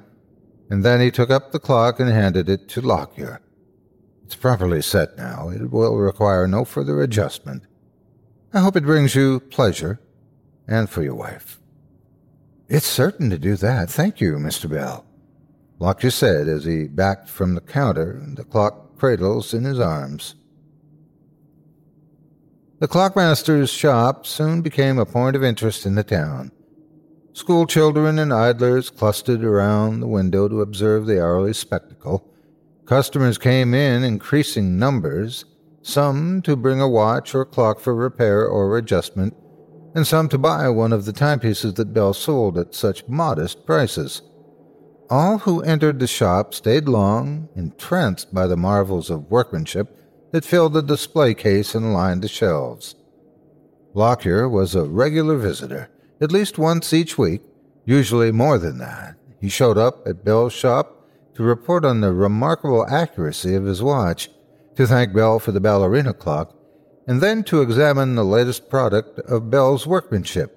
and 0.68 0.84
then 0.84 1.00
he 1.00 1.10
took 1.10 1.30
up 1.30 1.52
the 1.52 1.58
clock 1.58 1.98
and 1.98 2.10
handed 2.10 2.48
it 2.48 2.68
to 2.68 2.80
Lockyer. 2.82 3.40
It's 4.24 4.36
properly 4.36 4.82
set 4.82 5.16
now. 5.16 5.48
It 5.48 5.70
will 5.70 5.96
require 5.96 6.46
no 6.46 6.64
further 6.64 7.00
adjustment. 7.00 7.64
I 8.52 8.60
hope 8.60 8.76
it 8.76 8.84
brings 8.84 9.14
you 9.14 9.40
pleasure, 9.40 10.00
and 10.68 10.88
for 10.88 11.02
your 11.02 11.14
wife. 11.14 11.58
It's 12.68 12.86
certain 12.86 13.30
to 13.30 13.38
do 13.38 13.56
that. 13.56 13.90
Thank 13.90 14.20
you, 14.20 14.34
Mr. 14.34 14.70
Bell. 14.70 15.04
Lockyer 15.80 16.10
said 16.10 16.46
as 16.46 16.64
he 16.64 16.86
backed 16.86 17.28
from 17.28 17.54
the 17.54 17.60
counter, 17.60 18.20
the 18.34 18.44
clock 18.44 18.98
cradles 18.98 19.54
in 19.54 19.64
his 19.64 19.80
arms. 19.80 20.34
The 22.80 22.88
clockmaster's 22.88 23.70
shop 23.70 24.26
soon 24.26 24.62
became 24.62 24.98
a 24.98 25.06
point 25.06 25.36
of 25.36 25.44
interest 25.44 25.86
in 25.86 25.94
the 25.94 26.02
town. 26.02 26.50
School 27.32 27.66
children 27.66 28.18
and 28.18 28.32
idlers 28.32 28.90
clustered 28.90 29.44
around 29.44 30.00
the 30.00 30.08
window 30.08 30.48
to 30.48 30.60
observe 30.60 31.06
the 31.06 31.22
hourly 31.22 31.52
spectacle, 31.52 32.30
Customers 32.90 33.38
came 33.38 33.72
in 33.72 34.02
increasing 34.02 34.76
numbers, 34.76 35.44
some 35.80 36.42
to 36.42 36.56
bring 36.56 36.80
a 36.80 36.88
watch 36.88 37.36
or 37.36 37.44
clock 37.44 37.78
for 37.78 37.94
repair 37.94 38.44
or 38.44 38.76
adjustment, 38.76 39.32
and 39.94 40.04
some 40.04 40.28
to 40.28 40.36
buy 40.36 40.68
one 40.68 40.92
of 40.92 41.04
the 41.04 41.12
timepieces 41.12 41.74
that 41.74 41.94
Bell 41.94 42.12
sold 42.12 42.58
at 42.58 42.74
such 42.74 43.06
modest 43.06 43.64
prices. 43.64 44.22
All 45.08 45.38
who 45.38 45.62
entered 45.62 46.00
the 46.00 46.08
shop 46.08 46.52
stayed 46.52 46.88
long, 46.88 47.48
entranced 47.54 48.34
by 48.34 48.48
the 48.48 48.56
marvels 48.56 49.08
of 49.08 49.30
workmanship 49.30 49.96
that 50.32 50.44
filled 50.44 50.72
the 50.72 50.82
display 50.82 51.34
case 51.34 51.74
and 51.74 51.92
lined 51.92 52.22
the 52.22 52.28
shelves. 52.28 52.94
Lockyer 53.94 54.48
was 54.48 54.74
a 54.74 54.84
regular 54.84 55.36
visitor, 55.36 55.90
at 56.20 56.32
least 56.32 56.58
once 56.58 56.92
each 56.92 57.18
week, 57.18 57.42
usually 57.84 58.30
more 58.30 58.58
than 58.58 58.78
that. 58.78 59.16
He 59.40 59.48
showed 59.48 59.78
up 59.78 60.06
at 60.06 60.24
Bell's 60.24 60.52
shop 60.52 61.08
to 61.34 61.42
report 61.42 61.84
on 61.84 62.00
the 62.00 62.12
remarkable 62.12 62.86
accuracy 62.88 63.54
of 63.54 63.64
his 63.64 63.82
watch, 63.82 64.28
to 64.76 64.86
thank 64.86 65.12
Bell 65.12 65.38
for 65.38 65.52
the 65.52 65.60
ballerina 65.60 66.12
clock, 66.12 66.54
and 67.06 67.20
then 67.20 67.42
to 67.44 67.62
examine 67.62 68.14
the 68.14 68.24
latest 68.24 68.68
product 68.68 69.18
of 69.20 69.50
Bell's 69.50 69.86
workmanship. 69.86 70.56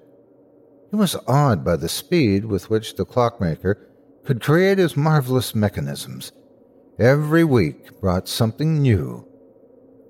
He 0.90 0.96
was 0.96 1.16
awed 1.26 1.64
by 1.64 1.76
the 1.76 1.88
speed 1.88 2.44
with 2.44 2.70
which 2.70 2.94
the 2.94 3.04
clockmaker 3.04 3.88
could 4.24 4.40
create 4.40 4.78
his 4.78 4.96
marvelous 4.96 5.54
mechanisms. 5.54 6.30
Every 6.98 7.42
week 7.42 8.00
brought 8.00 8.28
something 8.28 8.80
new. 8.80 9.26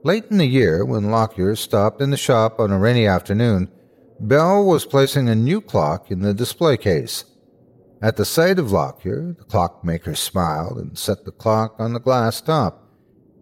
Late 0.04 0.26
in 0.30 0.36
the 0.36 0.44
year, 0.44 0.84
when 0.84 1.10
Lockyer 1.10 1.56
stopped 1.56 2.02
in 2.02 2.10
the 2.10 2.18
shop 2.18 2.60
on 2.60 2.70
a 2.70 2.78
rainy 2.78 3.06
afternoon, 3.06 3.70
Bell 4.20 4.62
was 4.62 4.84
placing 4.84 5.30
a 5.30 5.34
new 5.34 5.62
clock 5.62 6.10
in 6.10 6.20
the 6.20 6.34
display 6.34 6.76
case. 6.76 7.24
At 8.02 8.16
the 8.16 8.26
sight 8.26 8.58
of 8.58 8.70
Lockyer, 8.70 9.34
the 9.38 9.44
clockmaker 9.44 10.14
smiled 10.14 10.76
and 10.76 10.98
set 10.98 11.24
the 11.24 11.32
clock 11.32 11.76
on 11.78 11.94
the 11.94 12.00
glass 12.00 12.42
top, 12.42 12.86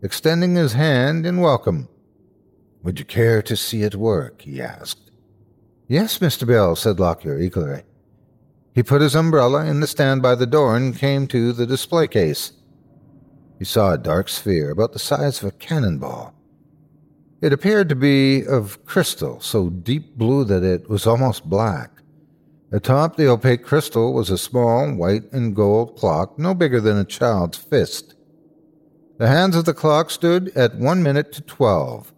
extending 0.05 0.55
his 0.55 0.75
hand 0.75 1.27
in 1.27 1.41
welcome. 1.41 1.89
Would 2.85 3.01
you 3.01 3.05
care 3.07 3.43
to 3.43 3.57
see 3.57 3.83
it 3.83 3.97
work? 3.97 4.43
he 4.43 4.63
asked. 4.63 5.11
Yes, 5.89 6.21
Mr. 6.21 6.47
Bell, 6.47 6.77
said 6.77 7.01
Lockyer 7.01 7.41
eagerly. 7.41 7.83
He 8.73 8.85
put 8.85 9.03
his 9.03 9.17
umbrella 9.17 9.67
in 9.67 9.81
the 9.81 9.89
stand 9.89 10.23
by 10.23 10.37
the 10.37 10.47
door 10.47 10.77
and 10.77 10.97
came 10.97 11.27
to 11.27 11.53
the 11.53 11.67
display 11.67 12.07
case. 12.07 12.53
He 13.59 13.65
saw 13.65 13.93
a 13.93 13.99
dark 13.99 14.29
sphere 14.29 14.71
about 14.71 14.93
the 14.93 15.01
size 15.01 15.43
of 15.43 15.49
a 15.49 15.57
cannonball. 15.57 16.37
It 17.43 17.53
appeared 17.53 17.89
to 17.89 17.97
be 17.97 18.47
of 18.47 18.85
crystal, 18.87 19.41
so 19.41 19.69
deep 19.69 20.17
blue 20.17 20.45
that 20.45 20.63
it 20.63 20.89
was 20.89 21.09
almost 21.09 21.51
black. 21.51 21.91
Atop 22.71 23.17
the 23.17 23.27
opaque 23.29 23.65
crystal 23.65 24.15
was 24.15 24.31
a 24.31 24.39
small 24.39 24.95
white 24.95 25.25
and 25.33 25.55
gold 25.55 25.97
clock 25.97 26.39
no 26.39 26.55
bigger 26.55 26.81
than 26.81 26.97
a 26.97 27.05
child's 27.05 27.59
fist. 27.59 28.15
The 29.19 29.27
hands 29.27 29.57
of 29.57 29.65
the 29.65 29.75
clock 29.75 30.11
stood 30.11 30.51
at 30.57 30.77
one 30.77 31.03
minute 31.03 31.33
to 31.33 31.43
twelve. 31.43 32.13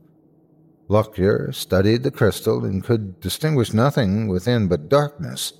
Lockyer 0.89 1.53
studied 1.53 2.03
the 2.03 2.11
crystal 2.11 2.63
and 2.63 2.85
could 2.85 3.19
distinguish 3.21 3.73
nothing 3.73 4.29
within 4.29 4.69
but 4.69 4.91
darkness. 4.91 5.55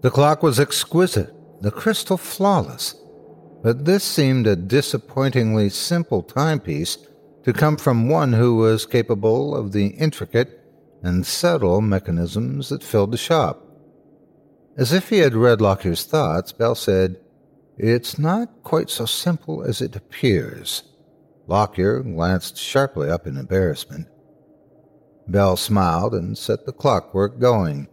The 0.00 0.10
clock 0.10 0.42
was 0.42 0.58
exquisite, 0.58 1.30
the 1.60 1.70
crystal 1.70 2.16
flawless, 2.16 2.94
but 3.62 3.84
this 3.84 4.02
seemed 4.02 4.46
a 4.46 4.56
disappointingly 4.56 5.68
simple 5.68 6.22
timepiece 6.22 6.96
to 7.44 7.52
come 7.52 7.76
from 7.76 8.08
one 8.08 8.32
who 8.32 8.56
was 8.56 8.86
capable 8.86 9.54
of 9.54 9.72
the 9.72 9.88
intricate 9.88 10.60
and 11.02 11.26
subtle 11.26 11.80
mechanisms 11.80 12.70
that 12.70 12.82
filled 12.82 13.12
the 13.12 13.18
shop. 13.18 13.62
As 14.76 14.92
if 14.92 15.10
he 15.10 15.18
had 15.18 15.34
read 15.34 15.60
Lockyer's 15.60 16.04
thoughts, 16.04 16.52
Bell 16.52 16.74
said, 16.74 17.20
It's 17.76 18.18
not 18.18 18.62
quite 18.62 18.90
so 18.90 19.04
simple 19.04 19.62
as 19.62 19.82
it 19.82 19.94
appears. 19.94 20.82
Lockyer 21.46 22.00
glanced 22.00 22.56
sharply 22.56 23.10
up 23.10 23.26
in 23.26 23.36
embarrassment. 23.36 24.08
Bell 25.28 25.56
smiled 25.56 26.14
and 26.14 26.36
set 26.36 26.64
the 26.64 26.72
clockwork 26.72 27.38
going. 27.38 27.88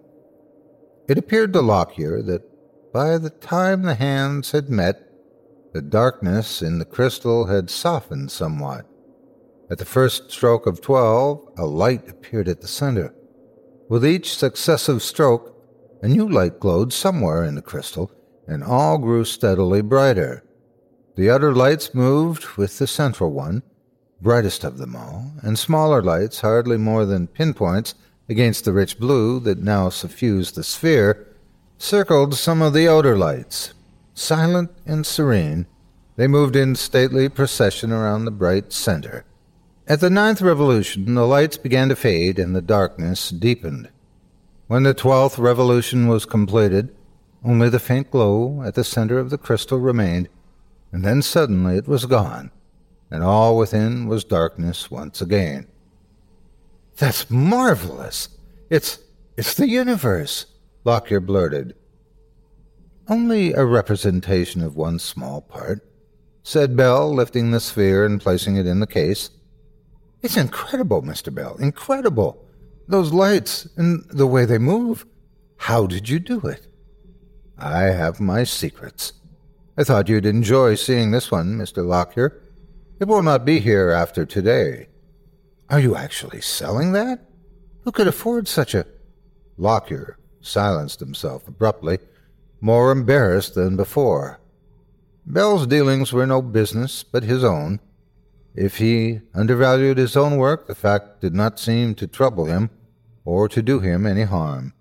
It 1.07 1.17
appeared 1.17 1.51
to 1.53 1.61
Lockyer 1.61 2.21
that 2.23 2.43
by 2.93 3.17
the 3.17 3.29
time 3.29 3.83
the 3.83 3.95
hands 3.95 4.51
had 4.51 4.69
met, 4.69 5.07
the 5.73 5.81
darkness 5.81 6.61
in 6.61 6.79
the 6.79 6.85
crystal 6.85 7.45
had 7.45 7.69
softened 7.69 8.31
somewhat. 8.31 8.85
At 9.71 9.77
the 9.77 9.85
first 9.85 10.29
stroke 10.29 10.67
of 10.67 10.81
twelve, 10.81 11.47
a 11.57 11.65
light 11.65 12.09
appeared 12.09 12.49
at 12.49 12.59
the 12.59 12.67
center. 12.67 13.13
With 13.87 14.05
each 14.05 14.35
successive 14.35 15.01
stroke, 15.01 15.55
a 16.01 16.09
new 16.09 16.27
light 16.27 16.59
glowed 16.59 16.91
somewhere 16.91 17.45
in 17.45 17.55
the 17.55 17.61
crystal, 17.61 18.11
and 18.45 18.65
all 18.65 18.97
grew 18.97 19.23
steadily 19.23 19.81
brighter. 19.81 20.43
The 21.15 21.29
other 21.29 21.55
lights 21.55 21.95
moved 21.95 22.57
with 22.57 22.79
the 22.79 22.85
central 22.85 23.31
one, 23.31 23.63
brightest 24.19 24.65
of 24.65 24.77
them 24.77 24.93
all, 24.93 25.31
and 25.41 25.57
smaller 25.57 26.03
lights, 26.03 26.41
hardly 26.41 26.75
more 26.75 27.05
than 27.05 27.27
pinpoints 27.27 27.95
against 28.27 28.65
the 28.65 28.73
rich 28.73 28.99
blue 28.99 29.39
that 29.39 29.63
now 29.63 29.87
suffused 29.87 30.55
the 30.55 30.65
sphere, 30.65 31.37
circled 31.77 32.35
some 32.35 32.61
of 32.61 32.73
the 32.73 32.89
outer 32.89 33.17
lights. 33.17 33.73
Silent 34.15 34.69
and 34.85 35.05
serene, 35.05 35.65
they 36.17 36.27
moved 36.27 36.57
in 36.57 36.75
stately 36.75 37.29
procession 37.29 37.93
around 37.93 38.25
the 38.25 38.31
bright 38.31 38.73
center. 38.73 39.23
At 39.91 39.99
the 39.99 40.09
ninth 40.09 40.41
revolution, 40.41 41.15
the 41.15 41.27
lights 41.27 41.57
began 41.57 41.89
to 41.89 41.97
fade 41.97 42.39
and 42.39 42.55
the 42.55 42.61
darkness 42.61 43.29
deepened. 43.29 43.89
When 44.67 44.83
the 44.83 44.93
twelfth 44.93 45.37
revolution 45.37 46.07
was 46.07 46.23
completed, 46.25 46.95
only 47.43 47.67
the 47.67 47.77
faint 47.77 48.09
glow 48.09 48.63
at 48.63 48.75
the 48.75 48.85
center 48.85 49.19
of 49.19 49.29
the 49.29 49.37
crystal 49.37 49.79
remained, 49.79 50.29
and 50.93 51.03
then 51.03 51.21
suddenly 51.21 51.75
it 51.75 51.89
was 51.89 52.05
gone, 52.05 52.51
and 53.11 53.21
all 53.21 53.57
within 53.57 54.07
was 54.07 54.23
darkness 54.23 54.89
once 54.89 55.19
again. 55.19 55.67
That's 56.95 57.29
marvelous! 57.29 58.29
It's 58.69 58.99
it's 59.35 59.55
the 59.55 59.67
universe, 59.67 60.45
Lockyer 60.85 61.19
blurted. 61.19 61.75
Only 63.09 63.51
a 63.51 63.65
representation 63.65 64.61
of 64.61 64.77
one 64.77 64.99
small 64.99 65.41
part, 65.41 65.85
said 66.43 66.77
Bell, 66.77 67.13
lifting 67.13 67.51
the 67.51 67.59
sphere 67.59 68.05
and 68.05 68.21
placing 68.21 68.55
it 68.55 68.65
in 68.65 68.79
the 68.79 68.87
case. 68.87 69.31
It's 70.21 70.37
incredible, 70.37 71.01
Mr. 71.01 71.33
Bell, 71.33 71.55
incredible. 71.57 72.45
Those 72.87 73.13
lights 73.13 73.67
and 73.75 74.05
the 74.09 74.27
way 74.27 74.45
they 74.45 74.57
move. 74.57 75.05
How 75.57 75.87
did 75.87 76.09
you 76.09 76.19
do 76.19 76.39
it? 76.41 76.67
I 77.57 77.83
have 77.83 78.19
my 78.19 78.43
secrets. 78.43 79.13
I 79.77 79.83
thought 79.83 80.09
you'd 80.09 80.25
enjoy 80.25 80.75
seeing 80.75 81.11
this 81.11 81.31
one, 81.31 81.57
Mr. 81.57 81.85
Lockyer. 81.85 82.41
It 82.99 83.07
will 83.07 83.23
not 83.23 83.45
be 83.45 83.59
here 83.59 83.89
after 83.89 84.25
today. 84.25 84.87
Are 85.69 85.79
you 85.79 85.95
actually 85.95 86.41
selling 86.41 86.91
that? 86.91 87.25
Who 87.83 87.91
could 87.91 88.07
afford 88.07 88.47
such 88.47 88.75
a. 88.75 88.85
Lockyer 89.57 90.17
silenced 90.41 90.99
himself 90.99 91.47
abruptly, 91.47 91.99
more 92.59 92.91
embarrassed 92.91 93.55
than 93.55 93.75
before. 93.75 94.39
Bell's 95.25 95.67
dealings 95.67 96.11
were 96.11 96.25
no 96.27 96.41
business 96.41 97.03
but 97.03 97.23
his 97.23 97.43
own. 97.43 97.79
If 98.55 98.77
he 98.77 99.21
undervalued 99.33 99.97
his 99.97 100.17
own 100.17 100.37
work, 100.37 100.67
the 100.67 100.75
fact 100.75 101.21
did 101.21 101.33
not 101.33 101.59
seem 101.59 101.95
to 101.95 102.07
trouble 102.07 102.45
him 102.45 102.69
or 103.23 103.47
to 103.47 103.61
do 103.61 103.79
him 103.79 104.05
any 104.05 104.23
harm. 104.23 104.73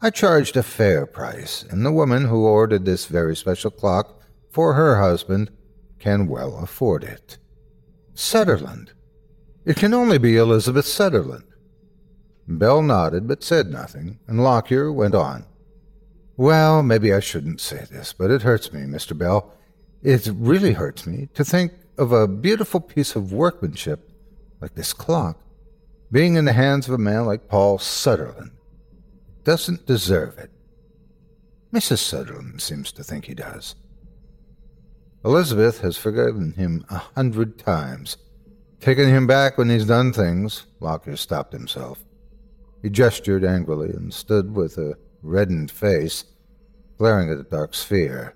I 0.00 0.10
charged 0.10 0.56
a 0.56 0.62
fair 0.62 1.06
price, 1.06 1.64
and 1.70 1.86
the 1.86 1.92
woman 1.92 2.26
who 2.26 2.44
ordered 2.44 2.84
this 2.84 3.06
very 3.06 3.36
special 3.36 3.70
clock 3.70 4.20
for 4.50 4.74
her 4.74 5.00
husband 5.00 5.50
can 5.98 6.26
well 6.26 6.58
afford 6.58 7.04
it. 7.04 7.38
Sutherland. 8.14 8.92
It 9.64 9.76
can 9.76 9.94
only 9.94 10.18
be 10.18 10.36
Elizabeth 10.36 10.86
Sutherland. 10.86 11.44
Bell 12.48 12.82
nodded 12.82 13.28
but 13.28 13.44
said 13.44 13.68
nothing, 13.68 14.18
and 14.26 14.42
Lockyer 14.42 14.92
went 14.92 15.14
on. 15.14 15.46
Well, 16.36 16.82
maybe 16.82 17.12
I 17.12 17.20
shouldn't 17.20 17.60
say 17.60 17.86
this, 17.90 18.12
but 18.12 18.30
it 18.30 18.42
hurts 18.42 18.72
me, 18.72 18.80
Mr. 18.80 19.16
Bell. 19.16 19.54
It 20.02 20.28
really 20.34 20.72
hurts 20.72 21.06
me 21.06 21.28
to 21.34 21.44
think 21.44 21.72
of 21.98 22.12
a 22.12 22.28
beautiful 22.28 22.80
piece 22.80 23.14
of 23.16 23.32
workmanship 23.32 24.10
like 24.60 24.74
this 24.74 24.92
clock 24.92 25.38
being 26.10 26.34
in 26.36 26.44
the 26.44 26.52
hands 26.52 26.88
of 26.88 26.94
a 26.94 26.98
man 26.98 27.24
like 27.24 27.48
Paul 27.48 27.78
Sutherland. 27.78 28.52
Doesn't 29.44 29.86
deserve 29.86 30.38
it. 30.38 30.50
Mrs. 31.72 31.98
Sutherland 31.98 32.60
seems 32.60 32.92
to 32.92 33.02
think 33.02 33.24
he 33.24 33.34
does. 33.34 33.74
Elizabeth 35.24 35.80
has 35.80 35.96
forgiven 35.96 36.52
him 36.52 36.84
a 36.90 36.98
hundred 36.98 37.58
times, 37.58 38.18
taken 38.80 39.08
him 39.08 39.26
back 39.26 39.56
when 39.56 39.70
he's 39.70 39.86
done 39.86 40.12
things. 40.12 40.66
Lockyer 40.80 41.16
stopped 41.16 41.52
himself. 41.52 42.04
He 42.82 42.90
gestured 42.90 43.44
angrily 43.44 43.90
and 43.90 44.12
stood 44.12 44.54
with 44.54 44.76
a 44.76 44.96
reddened 45.22 45.70
face, 45.70 46.24
glaring 46.98 47.30
at 47.30 47.38
the 47.38 47.44
dark 47.44 47.74
sphere. 47.74 48.34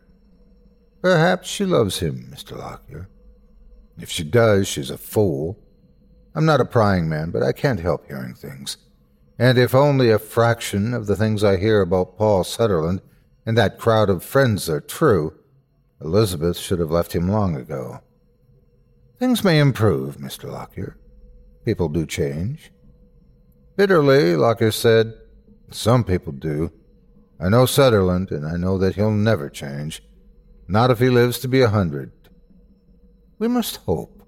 Perhaps 1.03 1.49
she 1.49 1.65
loves 1.65 1.99
him, 1.99 2.31
Mr. 2.33 2.57
Lockyer. 2.57 3.09
If 3.99 4.11
she 4.11 4.25
does, 4.25 4.69
she's 4.69 4.91
a 4.91 4.99
fool. 4.99 5.59
I'm 6.35 6.45
not 6.45 6.61
a 6.61 6.67
prying 6.67 7.09
man, 7.09 7.31
but 7.31 7.43
I 7.43 7.53
can't 7.53 7.81
help 7.81 8.07
hearing 8.07 8.35
things. 8.35 8.77
And 9.39 9.59
if 9.59 9.75
only 9.75 10.11
a 10.11 10.19
fraction 10.19 10.95
of 10.95 11.07
the 11.07 11.17
things 11.17 11.45
I 11.45 11.57
hear 11.57 11.81
about 11.81 12.17
Paul 12.17 12.45
Sutherland 12.45 13.01
and 13.45 13.57
that 13.57 13.79
crowd 13.79 14.11
of 14.11 14.25
friends 14.25 14.69
are 14.69 14.81
true, 14.81 15.35
Elizabeth 16.01 16.59
should 16.59 16.79
have 16.79 16.91
left 16.91 17.15
him 17.15 17.29
long 17.29 17.57
ago. 17.57 18.01
Things 19.19 19.45
may 19.45 19.59
improve, 19.59 20.19
Mr. 20.19 20.51
Lockyer. 20.51 20.97
People 21.65 21.89
do 21.89 22.05
change. 22.07 22.71
Bitterly, 23.77 24.37
Lockyer 24.37 24.71
said, 24.71 25.15
Some 25.71 26.05
people 26.05 26.33
do. 26.33 26.71
I 27.41 27.49
know 27.49 27.67
Sutherland, 27.67 28.31
and 28.31 28.47
I 28.47 28.57
know 28.57 28.79
that 28.79 28.95
he'll 28.95 29.11
never 29.11 29.51
change. 29.51 30.03
Not 30.69 30.91
if 30.91 30.99
he 30.99 31.09
lives 31.09 31.39
to 31.41 31.49
be 31.49 31.61
a 31.61 31.69
hundred. 31.69 32.13
We 33.39 33.49
must 33.49 33.77
hope. 33.79 34.23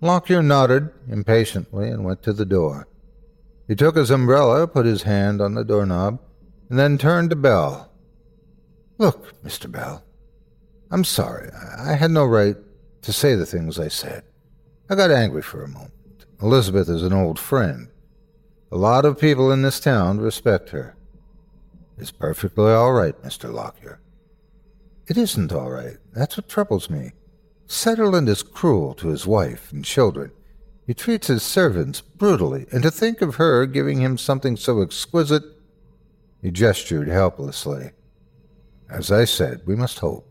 Lockyer 0.00 0.42
nodded 0.42 0.90
impatiently 1.08 1.88
and 1.88 2.04
went 2.04 2.22
to 2.22 2.32
the 2.32 2.44
door. 2.44 2.88
He 3.68 3.76
took 3.76 3.96
his 3.96 4.10
umbrella, 4.10 4.66
put 4.66 4.86
his 4.86 5.02
hand 5.02 5.40
on 5.40 5.54
the 5.54 5.64
doorknob, 5.64 6.18
and 6.68 6.78
then 6.78 6.98
turned 6.98 7.30
to 7.30 7.36
Bell. 7.36 7.90
Look, 8.98 9.42
Mr. 9.44 9.70
Bell, 9.70 10.02
I'm 10.90 11.04
sorry. 11.04 11.50
I 11.78 11.94
had 11.94 12.10
no 12.10 12.24
right 12.24 12.56
to 13.02 13.12
say 13.12 13.34
the 13.34 13.46
things 13.46 13.78
I 13.78 13.88
said. 13.88 14.24
I 14.88 14.94
got 14.94 15.10
angry 15.10 15.42
for 15.42 15.62
a 15.62 15.68
moment. 15.68 15.92
Elizabeth 16.42 16.88
is 16.88 17.02
an 17.02 17.12
old 17.12 17.38
friend. 17.38 17.88
A 18.72 18.76
lot 18.76 19.04
of 19.04 19.20
people 19.20 19.52
in 19.52 19.62
this 19.62 19.80
town 19.80 20.18
respect 20.18 20.70
her. 20.70 20.96
It's 21.98 22.10
perfectly 22.10 22.72
all 22.72 22.92
right, 22.92 23.20
Mr. 23.22 23.52
Lockyer. 23.52 24.00
It 25.06 25.16
isn't 25.16 25.52
all 25.52 25.70
right. 25.70 25.96
That's 26.12 26.36
what 26.36 26.48
troubles 26.48 26.88
me. 26.88 27.12
Sutherland 27.72 28.28
is 28.28 28.42
cruel 28.42 28.94
to 28.94 29.10
his 29.10 29.28
wife 29.28 29.70
and 29.70 29.84
children. 29.84 30.32
He 30.88 30.92
treats 30.92 31.28
his 31.28 31.44
servants 31.44 32.00
brutally, 32.00 32.66
and 32.72 32.82
to 32.82 32.90
think 32.90 33.22
of 33.22 33.36
her 33.36 33.64
giving 33.64 34.00
him 34.00 34.18
something 34.18 34.56
so 34.56 34.82
exquisite. 34.82 35.44
He 36.42 36.50
gestured 36.50 37.06
helplessly. 37.06 37.92
As 38.90 39.12
I 39.12 39.24
said, 39.24 39.62
we 39.66 39.76
must 39.76 40.00
hope. 40.00 40.28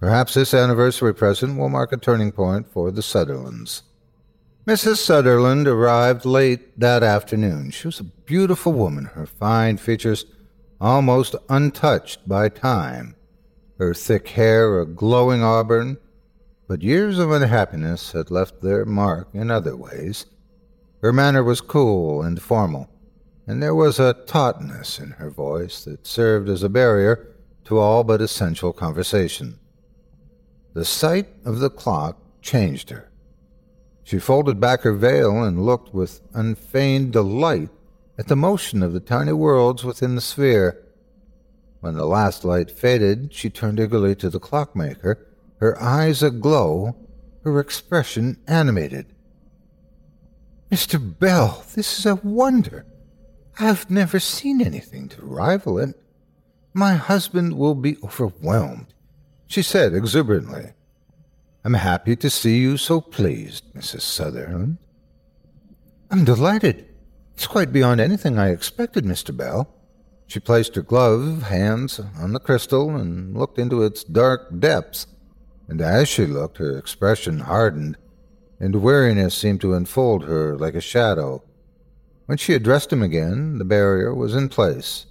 Perhaps 0.00 0.34
this 0.34 0.52
anniversary 0.52 1.14
present 1.14 1.56
will 1.56 1.68
mark 1.68 1.92
a 1.92 1.96
turning 1.96 2.32
point 2.32 2.66
for 2.72 2.90
the 2.90 3.02
Sutherlands. 3.02 3.84
Mrs. 4.66 4.96
Sutherland 4.96 5.68
arrived 5.68 6.24
late 6.24 6.80
that 6.80 7.04
afternoon. 7.04 7.70
She 7.70 7.86
was 7.86 8.00
a 8.00 8.04
beautiful 8.04 8.72
woman, 8.72 9.04
her 9.14 9.26
fine 9.26 9.76
features 9.76 10.26
almost 10.80 11.36
untouched 11.48 12.28
by 12.28 12.48
time, 12.48 13.14
her 13.78 13.94
thick 13.94 14.26
hair 14.30 14.80
a 14.80 14.86
glowing 14.86 15.44
auburn, 15.44 15.98
but 16.66 16.82
years 16.82 17.18
of 17.18 17.30
unhappiness 17.30 18.12
had 18.12 18.30
left 18.30 18.60
their 18.60 18.84
mark 18.84 19.28
in 19.32 19.50
other 19.50 19.76
ways. 19.76 20.26
Her 21.02 21.12
manner 21.12 21.42
was 21.42 21.60
cool 21.60 22.22
and 22.22 22.40
formal, 22.40 22.88
and 23.46 23.62
there 23.62 23.74
was 23.74 23.98
a 23.98 24.14
tautness 24.26 24.98
in 24.98 25.10
her 25.12 25.30
voice 25.30 25.84
that 25.84 26.06
served 26.06 26.48
as 26.48 26.62
a 26.62 26.68
barrier 26.68 27.34
to 27.64 27.78
all 27.78 28.04
but 28.04 28.20
essential 28.20 28.72
conversation. 28.72 29.58
The 30.74 30.84
sight 30.84 31.28
of 31.44 31.58
the 31.58 31.70
clock 31.70 32.18
changed 32.40 32.90
her. 32.90 33.10
She 34.04 34.18
folded 34.18 34.60
back 34.60 34.82
her 34.82 34.92
veil 34.92 35.42
and 35.42 35.64
looked 35.64 35.94
with 35.94 36.20
unfeigned 36.34 37.12
delight 37.12 37.70
at 38.18 38.28
the 38.28 38.36
motion 38.36 38.82
of 38.82 38.92
the 38.92 39.00
tiny 39.00 39.32
worlds 39.32 39.84
within 39.84 40.14
the 40.14 40.20
sphere. 40.20 40.82
When 41.80 41.94
the 41.94 42.06
last 42.06 42.44
light 42.44 42.70
faded, 42.70 43.32
she 43.32 43.50
turned 43.50 43.80
eagerly 43.80 44.14
to 44.16 44.30
the 44.30 44.40
clockmaker, 44.40 45.26
her 45.62 45.80
eyes 45.80 46.22
aglow, 46.22 46.94
her 47.44 47.58
expression 47.58 48.36
animated. 48.46 49.06
Mr. 50.70 51.00
Bell, 51.18 51.64
this 51.74 51.98
is 51.98 52.04
a 52.04 52.16
wonder. 52.16 52.84
I've 53.58 53.90
never 53.90 54.20
seen 54.20 54.60
anything 54.60 55.08
to 55.10 55.24
rival 55.24 55.78
it. 55.78 55.94
My 56.74 56.94
husband 56.94 57.56
will 57.56 57.74
be 57.74 57.96
overwhelmed 58.02 58.92
she 59.52 59.60
said 59.60 59.92
exuberantly. 59.92 60.72
I'm 61.62 61.74
happy 61.74 62.16
to 62.16 62.30
see 62.30 62.58
you 62.58 62.78
so 62.78 63.02
pleased, 63.02 63.64
Mrs. 63.74 64.00
Sutherland. 64.00 64.78
I'm 66.10 66.24
delighted. 66.24 66.88
It's 67.34 67.46
quite 67.46 67.70
beyond 67.70 68.00
anything 68.00 68.38
I 68.38 68.48
expected, 68.48 69.04
Mr. 69.04 69.36
Bell. 69.36 69.68
She 70.26 70.40
placed 70.40 70.74
her 70.76 70.80
gloved 70.80 71.42
hands 71.42 72.00
on 72.18 72.32
the 72.32 72.40
crystal 72.40 72.96
and 72.96 73.36
looked 73.36 73.58
into 73.58 73.82
its 73.82 74.04
dark 74.04 74.58
depths, 74.58 75.06
and 75.72 75.80
as 75.80 76.06
she 76.06 76.26
looked, 76.26 76.58
her 76.58 76.76
expression 76.76 77.38
hardened, 77.38 77.96
and 78.60 78.82
weariness 78.82 79.34
seemed 79.34 79.62
to 79.62 79.72
enfold 79.72 80.24
her 80.24 80.54
like 80.54 80.74
a 80.74 80.82
shadow. 80.82 81.42
When 82.26 82.36
she 82.36 82.52
addressed 82.52 82.92
him 82.92 83.02
again, 83.02 83.56
the 83.56 83.64
barrier 83.64 84.14
was 84.14 84.34
in 84.34 84.50
place. 84.50 85.06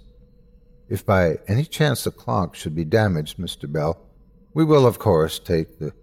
If 0.88 1.04
by 1.04 1.40
any 1.48 1.64
chance 1.64 2.04
the 2.04 2.12
clock 2.12 2.54
should 2.54 2.76
be 2.76 2.84
damaged, 2.84 3.38
Mr. 3.38 3.70
Bell, 3.70 4.06
we 4.54 4.62
will, 4.62 4.86
of 4.86 5.00
course, 5.00 5.40
take 5.40 5.80
the 5.80 5.94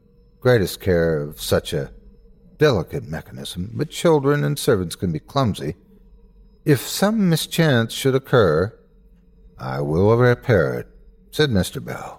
greatest 0.41 0.81
care 0.81 1.21
of 1.21 1.41
such 1.41 1.71
a 1.71 1.93
delicate 2.57 3.07
mechanism, 3.07 3.71
but 3.75 3.89
children 3.89 4.43
and 4.43 4.59
servants 4.59 4.97
can 4.97 5.13
be 5.13 5.21
clumsy. 5.21 5.77
If 6.65 6.81
some 6.81 7.29
mischance 7.29 7.93
should 7.93 8.13
occur, 8.13 8.77
I 9.57 9.79
will 9.79 10.13
repair 10.17 10.77
it, 10.77 10.89
said 11.31 11.49
Mr. 11.49 11.81
Bell. 11.81 12.18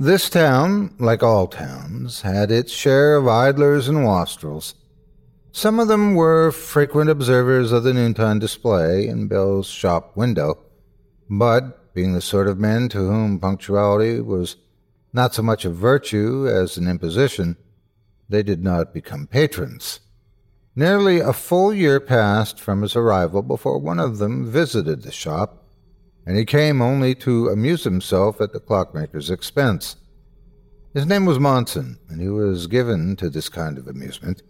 This 0.00 0.30
town, 0.30 0.94
like 1.00 1.24
all 1.24 1.48
towns, 1.48 2.20
had 2.20 2.52
its 2.52 2.70
share 2.70 3.16
of 3.16 3.26
idlers 3.26 3.88
and 3.88 4.04
wastrels. 4.04 4.76
Some 5.50 5.80
of 5.80 5.88
them 5.88 6.14
were 6.14 6.52
frequent 6.52 7.10
observers 7.10 7.72
of 7.72 7.82
the 7.82 7.92
noontime 7.92 8.38
display 8.38 9.08
in 9.08 9.26
Bell's 9.26 9.66
shop 9.66 10.16
window, 10.16 10.60
but, 11.28 11.92
being 11.94 12.12
the 12.12 12.20
sort 12.20 12.46
of 12.46 12.60
men 12.60 12.88
to 12.90 12.98
whom 12.98 13.40
punctuality 13.40 14.20
was 14.20 14.54
not 15.12 15.34
so 15.34 15.42
much 15.42 15.64
a 15.64 15.70
virtue 15.70 16.46
as 16.46 16.76
an 16.76 16.86
imposition, 16.86 17.56
they 18.28 18.44
did 18.44 18.62
not 18.62 18.94
become 18.94 19.26
patrons. 19.26 19.98
Nearly 20.76 21.18
a 21.18 21.32
full 21.32 21.74
year 21.74 21.98
passed 21.98 22.60
from 22.60 22.82
his 22.82 22.94
arrival 22.94 23.42
before 23.42 23.80
one 23.80 23.98
of 23.98 24.18
them 24.18 24.48
visited 24.48 25.02
the 25.02 25.10
shop, 25.10 25.64
and 26.28 26.36
he 26.36 26.44
came 26.44 26.82
only 26.82 27.14
to 27.14 27.48
amuse 27.48 27.84
himself 27.84 28.38
at 28.38 28.52
the 28.52 28.60
clockmaker's 28.60 29.30
expense. 29.30 29.96
His 30.92 31.06
name 31.06 31.24
was 31.24 31.38
Monson, 31.38 31.98
and 32.10 32.20
he 32.20 32.28
was 32.28 32.66
given 32.66 33.16
to 33.16 33.30
this 33.30 33.48
kind 33.48 33.78
of 33.78 33.88
amusement. 33.88 34.42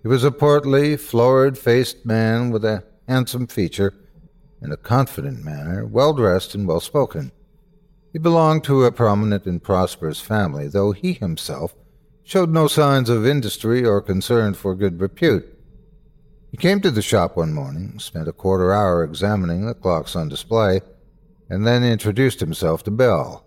He 0.00 0.08
was 0.08 0.24
a 0.24 0.30
portly, 0.30 0.96
florid 0.96 1.58
faced 1.58 2.06
man 2.06 2.48
with 2.48 2.64
a 2.64 2.84
handsome 3.06 3.48
feature 3.48 3.92
and 4.62 4.72
a 4.72 4.78
confident 4.78 5.44
manner, 5.44 5.84
well 5.84 6.14
dressed 6.14 6.54
and 6.54 6.66
well 6.66 6.80
spoken. 6.80 7.32
He 8.14 8.18
belonged 8.18 8.64
to 8.64 8.84
a 8.84 8.90
prominent 8.90 9.44
and 9.44 9.62
prosperous 9.62 10.20
family, 10.20 10.68
though 10.68 10.92
he 10.92 11.12
himself 11.12 11.74
showed 12.22 12.48
no 12.48 12.66
signs 12.66 13.10
of 13.10 13.26
industry 13.26 13.84
or 13.84 14.00
concern 14.00 14.54
for 14.54 14.74
good 14.74 15.02
repute. 15.02 15.46
He 16.50 16.56
came 16.56 16.80
to 16.80 16.90
the 16.90 17.02
shop 17.02 17.36
one 17.36 17.52
morning, 17.52 17.98
spent 17.98 18.26
a 18.26 18.32
quarter 18.32 18.72
hour 18.72 19.04
examining 19.04 19.66
the 19.66 19.74
clocks 19.74 20.16
on 20.16 20.30
display, 20.30 20.80
and 21.48 21.66
then 21.66 21.84
introduced 21.84 22.40
himself 22.40 22.82
to 22.84 22.90
Bell. 22.90 23.44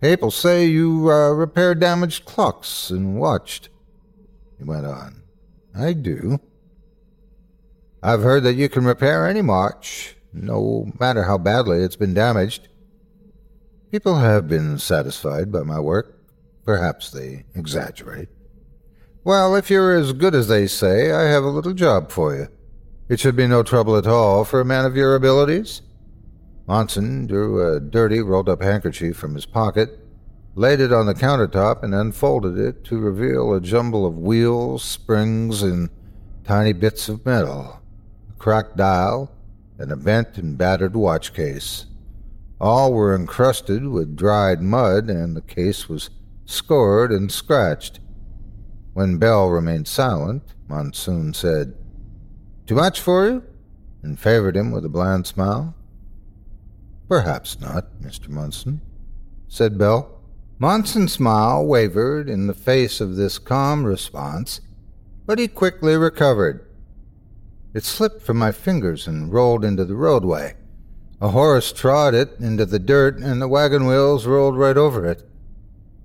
People 0.00 0.30
say 0.30 0.66
you 0.66 1.10
uh, 1.10 1.30
repair 1.30 1.74
damaged 1.74 2.24
clocks 2.24 2.90
and 2.90 3.18
watched. 3.18 3.68
He 4.58 4.64
went 4.64 4.86
on. 4.86 5.22
I 5.74 5.92
do. 5.92 6.40
I've 8.02 8.22
heard 8.22 8.44
that 8.44 8.54
you 8.54 8.68
can 8.68 8.84
repair 8.84 9.26
any 9.26 9.42
watch, 9.42 10.16
no 10.32 10.90
matter 10.98 11.24
how 11.24 11.36
badly 11.36 11.82
it's 11.82 11.96
been 11.96 12.14
damaged. 12.14 12.68
People 13.90 14.16
have 14.16 14.48
been 14.48 14.78
satisfied 14.78 15.52
by 15.52 15.62
my 15.62 15.78
work. 15.78 16.18
Perhaps 16.64 17.10
they 17.10 17.44
exaggerate. 17.54 18.28
Well, 19.22 19.54
if 19.54 19.68
you're 19.68 19.94
as 19.94 20.14
good 20.14 20.34
as 20.34 20.48
they 20.48 20.66
say, 20.66 21.12
I 21.12 21.24
have 21.24 21.44
a 21.44 21.48
little 21.48 21.74
job 21.74 22.10
for 22.10 22.34
you. 22.34 22.48
It 23.08 23.20
should 23.20 23.36
be 23.36 23.46
no 23.46 23.62
trouble 23.62 23.96
at 23.96 24.06
all 24.06 24.44
for 24.44 24.60
a 24.60 24.64
man 24.64 24.86
of 24.86 24.96
your 24.96 25.14
abilities. 25.14 25.82
Monson 26.70 27.26
drew 27.26 27.66
a 27.66 27.80
dirty, 27.80 28.20
rolled 28.20 28.48
up 28.48 28.62
handkerchief 28.62 29.16
from 29.16 29.34
his 29.34 29.44
pocket, 29.44 29.98
laid 30.54 30.78
it 30.78 30.92
on 30.92 31.06
the 31.06 31.14
countertop, 31.14 31.82
and 31.82 31.92
unfolded 31.92 32.56
it 32.56 32.84
to 32.84 32.96
reveal 32.96 33.52
a 33.52 33.60
jumble 33.60 34.06
of 34.06 34.16
wheels, 34.16 34.84
springs, 34.84 35.64
and 35.64 35.90
tiny 36.44 36.72
bits 36.72 37.08
of 37.08 37.26
metal, 37.26 37.80
a 38.30 38.38
cracked 38.38 38.76
dial, 38.76 39.32
and 39.80 39.90
a 39.90 39.96
bent 39.96 40.38
and 40.38 40.56
battered 40.56 40.94
watch 40.94 41.34
case. 41.34 41.86
All 42.60 42.92
were 42.92 43.16
encrusted 43.16 43.88
with 43.88 44.14
dried 44.14 44.62
mud, 44.62 45.10
and 45.10 45.36
the 45.36 45.42
case 45.42 45.88
was 45.88 46.08
scored 46.46 47.10
and 47.10 47.32
scratched. 47.32 47.98
When 48.92 49.18
Bell 49.18 49.48
remained 49.48 49.88
silent, 49.88 50.54
Monson 50.68 51.34
said, 51.34 51.74
Too 52.64 52.76
much 52.76 53.00
for 53.00 53.26
you? 53.26 53.42
and 54.04 54.20
favored 54.20 54.56
him 54.56 54.70
with 54.70 54.84
a 54.84 54.88
bland 54.88 55.26
smile. 55.26 55.74
Perhaps 57.10 57.60
not, 57.60 58.00
Mr. 58.00 58.28
Monson, 58.28 58.80
said 59.48 59.76
Bell. 59.76 60.22
Monson's 60.60 61.12
smile 61.12 61.66
wavered 61.66 62.30
in 62.30 62.46
the 62.46 62.54
face 62.54 63.00
of 63.00 63.16
this 63.16 63.36
calm 63.36 63.82
response, 63.82 64.60
but 65.26 65.40
he 65.40 65.48
quickly 65.48 65.96
recovered. 65.96 66.64
It 67.74 67.82
slipped 67.82 68.22
from 68.22 68.36
my 68.36 68.52
fingers 68.52 69.08
and 69.08 69.32
rolled 69.32 69.64
into 69.64 69.84
the 69.84 69.96
roadway. 69.96 70.54
A 71.20 71.30
horse 71.30 71.72
trod 71.72 72.14
it 72.14 72.38
into 72.38 72.64
the 72.64 72.78
dirt, 72.78 73.18
and 73.18 73.42
the 73.42 73.48
wagon 73.48 73.88
wheels 73.88 74.24
rolled 74.24 74.56
right 74.56 74.76
over 74.76 75.04
it. 75.04 75.28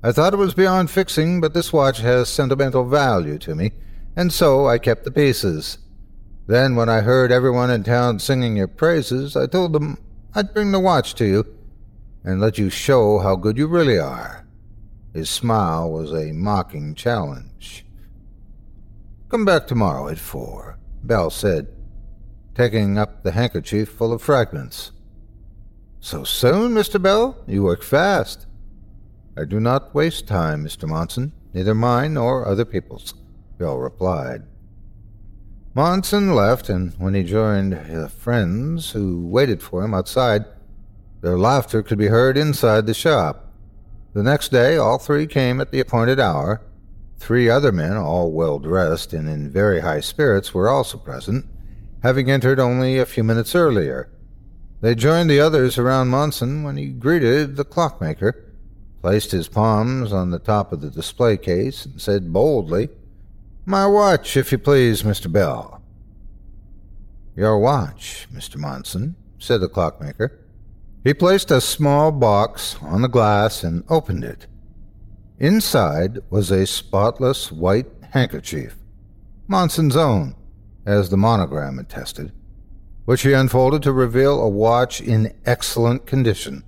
I 0.01 0.11
thought 0.11 0.33
it 0.33 0.37
was 0.37 0.55
beyond 0.55 0.89
fixing, 0.89 1.39
but 1.39 1.53
this 1.53 1.71
watch 1.71 1.99
has 1.99 2.29
sentimental 2.29 2.83
value 2.83 3.37
to 3.37 3.53
me, 3.53 3.73
and 4.15 4.33
so 4.33 4.67
I 4.67 4.79
kept 4.79 5.03
the 5.03 5.11
pieces. 5.11 5.77
Then, 6.47 6.75
when 6.75 6.89
I 6.89 7.01
heard 7.01 7.31
everyone 7.31 7.69
in 7.69 7.83
town 7.83 8.17
singing 8.17 8.57
your 8.57 8.67
praises, 8.67 9.37
I 9.37 9.45
told 9.45 9.73
them 9.73 9.99
I'd 10.37 10.53
bring 10.53 10.73
the 10.73 10.81
watch 10.81 11.15
to 11.15 11.25
you 11.25 11.55
and 12.25 12.41
let 12.41 12.57
you 12.57 12.69
show 12.69 13.19
how 13.19 13.37
good 13.37 13.57
you 13.57 13.67
really 13.67 13.97
are. 13.97 14.45
His 15.13 15.29
smile 15.29 15.89
was 15.89 16.11
a 16.11 16.33
mocking 16.33 16.93
challenge. 16.93 17.85
Come 19.29 19.45
back 19.45 19.65
tomorrow 19.65 20.09
at 20.09 20.17
four, 20.19 20.77
Bell 21.03 21.29
said, 21.29 21.67
taking 22.53 22.97
up 22.97 23.23
the 23.23 23.31
handkerchief 23.31 23.87
full 23.87 24.11
of 24.11 24.21
fragments. 24.21 24.91
So 26.01 26.25
soon, 26.25 26.73
Mr. 26.73 27.01
Bell? 27.01 27.37
You 27.47 27.63
work 27.63 27.81
fast. 27.81 28.45
I 29.37 29.45
do 29.45 29.61
not 29.61 29.95
waste 29.95 30.27
time, 30.27 30.65
Mr. 30.65 30.85
Monson, 30.85 31.31
neither 31.53 31.73
mine 31.73 32.15
nor 32.15 32.45
other 32.45 32.65
people's, 32.65 33.13
Bell 33.57 33.77
replied. 33.77 34.43
Monson 35.75 36.33
left, 36.33 36.69
and 36.69 36.93
when 36.93 37.13
he 37.13 37.21
joined 37.21 37.73
his 37.73 38.09
friends 38.13 38.91
who 38.91 39.27
waited 39.27 39.61
for 39.61 39.83
him 39.83 39.93
outside, 39.93 40.45
their 41.19 41.37
laughter 41.37 41.83
could 41.83 41.97
be 41.97 42.07
heard 42.07 42.37
inside 42.37 42.85
the 42.85 42.93
shop. 42.93 43.51
The 44.13 44.23
next 44.23 44.53
day, 44.53 44.77
all 44.77 44.97
three 44.97 45.27
came 45.27 45.59
at 45.59 45.71
the 45.71 45.81
appointed 45.81 46.17
hour. 46.17 46.61
Three 47.17 47.49
other 47.49 47.73
men, 47.73 47.97
all 47.97 48.31
well 48.31 48.57
dressed 48.57 49.11
and 49.11 49.27
in 49.27 49.51
very 49.51 49.81
high 49.81 49.99
spirits, 49.99 50.53
were 50.53 50.69
also 50.69 50.97
present, 50.97 51.45
having 52.03 52.31
entered 52.31 52.57
only 52.57 52.97
a 52.97 53.05
few 53.05 53.25
minutes 53.25 53.53
earlier. 53.53 54.09
They 54.79 54.95
joined 54.95 55.29
the 55.29 55.41
others 55.41 55.77
around 55.77 56.07
Monson 56.07 56.63
when 56.63 56.77
he 56.77 56.87
greeted 56.87 57.57
the 57.57 57.65
clockmaker, 57.65 58.45
placed 59.01 59.31
his 59.31 59.49
palms 59.49 60.13
on 60.13 60.29
the 60.31 60.39
top 60.39 60.71
of 60.71 60.79
the 60.79 60.89
display 60.89 61.35
case, 61.35 61.85
and 61.85 61.99
said 61.99 62.31
boldly, 62.31 62.87
My 63.65 63.87
watch, 63.87 64.37
if 64.37 64.51
you 64.51 64.57
please, 64.57 65.03
Mr. 65.03 65.31
Bell. 65.31 65.81
Your 67.35 67.59
watch, 67.59 68.27
Mr. 68.33 68.57
Monson, 68.57 69.15
said 69.39 69.61
the 69.61 69.67
clockmaker. 69.67 70.39
He 71.03 71.13
placed 71.13 71.51
a 71.51 71.61
small 71.61 72.11
box 72.11 72.77
on 72.81 73.01
the 73.01 73.07
glass 73.07 73.63
and 73.63 73.83
opened 73.89 74.23
it. 74.23 74.47
Inside 75.39 76.19
was 76.29 76.51
a 76.51 76.65
spotless 76.65 77.51
white 77.51 77.87
handkerchief, 78.11 78.75
Monson's 79.47 79.95
own, 79.95 80.35
as 80.85 81.09
the 81.09 81.17
monogram 81.17 81.77
attested 81.79 82.31
which 83.05 83.21
he 83.21 83.33
unfolded 83.33 83.83
to 83.83 83.91
reveal 83.91 84.41
a 84.41 84.49
watch 84.49 84.99
in 84.99 85.33
excellent 85.45 86.05
condition. 86.05 86.63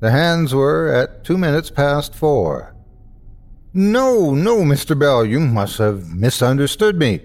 The 0.00 0.10
hands 0.10 0.52
were 0.52 0.92
at 0.92 1.24
two 1.24 1.38
minutes 1.38 1.70
past 1.70 2.14
four. 2.14 2.71
No, 3.74 4.34
no, 4.34 4.58
Mr. 4.58 4.98
Bell, 4.98 5.24
you 5.24 5.40
must 5.40 5.78
have 5.78 6.14
misunderstood 6.14 6.96
me. 6.98 7.22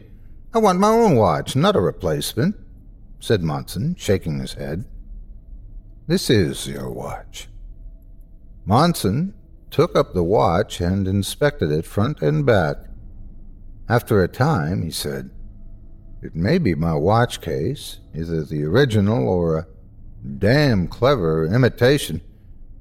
I 0.54 0.60
want 0.60 0.80
my 0.80 0.90
own 0.90 1.18
watch, 1.18 1.58
not 1.58 1.76
a 1.76 1.82
replacement, 1.82 2.56
said 3.20 3.42
Monson, 3.44 3.96
shaking 3.98 4.40
his 4.40 4.54
head. 4.54 4.86
This 6.08 6.30
is 6.30 6.66
your 6.66 6.90
watch. 6.90 7.50
Monson 8.66 9.34
took 9.72 9.94
up 9.94 10.14
the 10.14 10.24
watch 10.24 10.80
and 10.80 11.06
inspected 11.06 11.70
it 11.70 11.86
front 11.86 12.22
and 12.22 12.46
back. 12.46 12.78
After 13.90 14.24
a 14.24 14.30
time, 14.30 14.84
he 14.84 14.92
said, 14.92 15.30
it 16.22 16.34
may 16.34 16.58
be 16.58 16.76
my 16.76 16.94
watch 16.94 17.42
case, 17.42 18.00
either 18.16 18.44
the 18.44 18.64
original 18.64 19.28
or 19.28 19.58
a 19.58 19.68
damn 20.40 20.88
clever 20.88 21.46
imitation. 21.46 22.22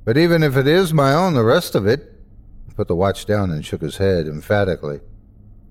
But 0.05 0.17
even 0.17 0.45
if 0.45 0.57
it 0.57 0.69
is 0.69 0.95
my 0.95 1.13
own, 1.13 1.35
the 1.35 1.45
rest 1.45 1.75
of 1.75 1.85
it. 1.85 2.13
Put 2.77 2.89
the 2.89 2.95
watch 2.95 3.25
down 3.25 3.51
and 3.51 3.65
shook 3.65 3.81
his 3.81 3.97
head 3.97 4.27
emphatically. 4.27 5.01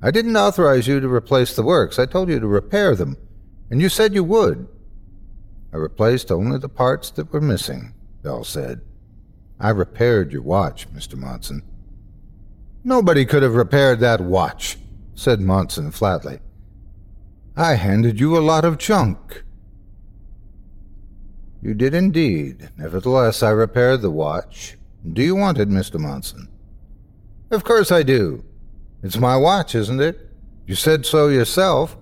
I 0.02 0.12
didn't 0.12 0.36
authorize 0.36 0.88
you 0.88 1.00
to 1.00 1.08
replace 1.08 1.56
the 1.56 1.64
works. 1.64 2.00
I 2.00 2.06
told 2.06 2.30
you 2.30 2.40
to 2.40 2.48
repair 2.48 2.96
them, 2.96 3.18
and 3.70 3.80
you 3.80 3.90
said 3.90 4.14
you 4.14 4.24
would. 4.24 4.68
I 5.72 5.78
replaced 5.78 6.32
only 6.32 6.58
the 6.58 6.70
parts 6.70 7.12
that 7.12 7.32
were 7.32 7.42
missing, 7.42 7.94
Bell 8.24 8.44
said. 8.44 8.82
I 9.60 9.70
repaired 9.70 10.32
your 10.32 10.42
watch, 10.42 10.92
Mr. 10.92 11.16
Monson. 11.16 11.64
Nobody 12.84 13.26
could 13.26 13.44
have 13.44 13.56
repaired 13.56 14.00
that 14.00 14.22
watch, 14.22 14.78
said 15.14 15.40
Monson 15.40 15.92
flatly. 15.92 16.40
I 17.56 17.76
handed 17.76 18.20
you 18.20 18.38
a 18.38 18.40
lot 18.40 18.66
of 18.66 18.78
junk. 18.78 19.44
You 21.62 21.74
did 21.74 21.94
indeed. 21.94 22.70
Nevertheless, 22.78 23.42
I 23.42 23.50
repaired 23.52 24.02
the 24.02 24.12
watch. 24.12 24.78
Do 25.14 25.24
you 25.24 25.36
want 25.36 25.58
it, 25.58 25.70
Mr. 25.70 26.00
Monson? 26.00 26.48
Of 27.56 27.64
course 27.64 27.90
I 27.90 28.04
do. 28.04 28.44
It's 29.02 29.18
my 29.18 29.38
watch, 29.38 29.76
isn't 29.76 30.02
it? 30.02 30.30
You 30.68 30.76
said 30.76 31.06
so 31.06 31.30
yourself. 31.30 31.96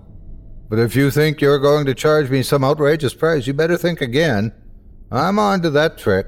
But 0.68 0.80
if 0.80 0.96
you 0.96 1.12
think 1.12 1.40
you're 1.40 1.60
going 1.60 1.86
to 1.86 1.94
charge 1.94 2.28
me 2.28 2.42
some 2.42 2.64
outrageous 2.64 3.14
price, 3.14 3.46
you 3.46 3.54
better 3.54 3.76
think 3.76 4.00
again. 4.00 4.52
I'm 5.12 5.38
on 5.38 5.62
to 5.62 5.70
that 5.70 5.96
trick. 5.96 6.26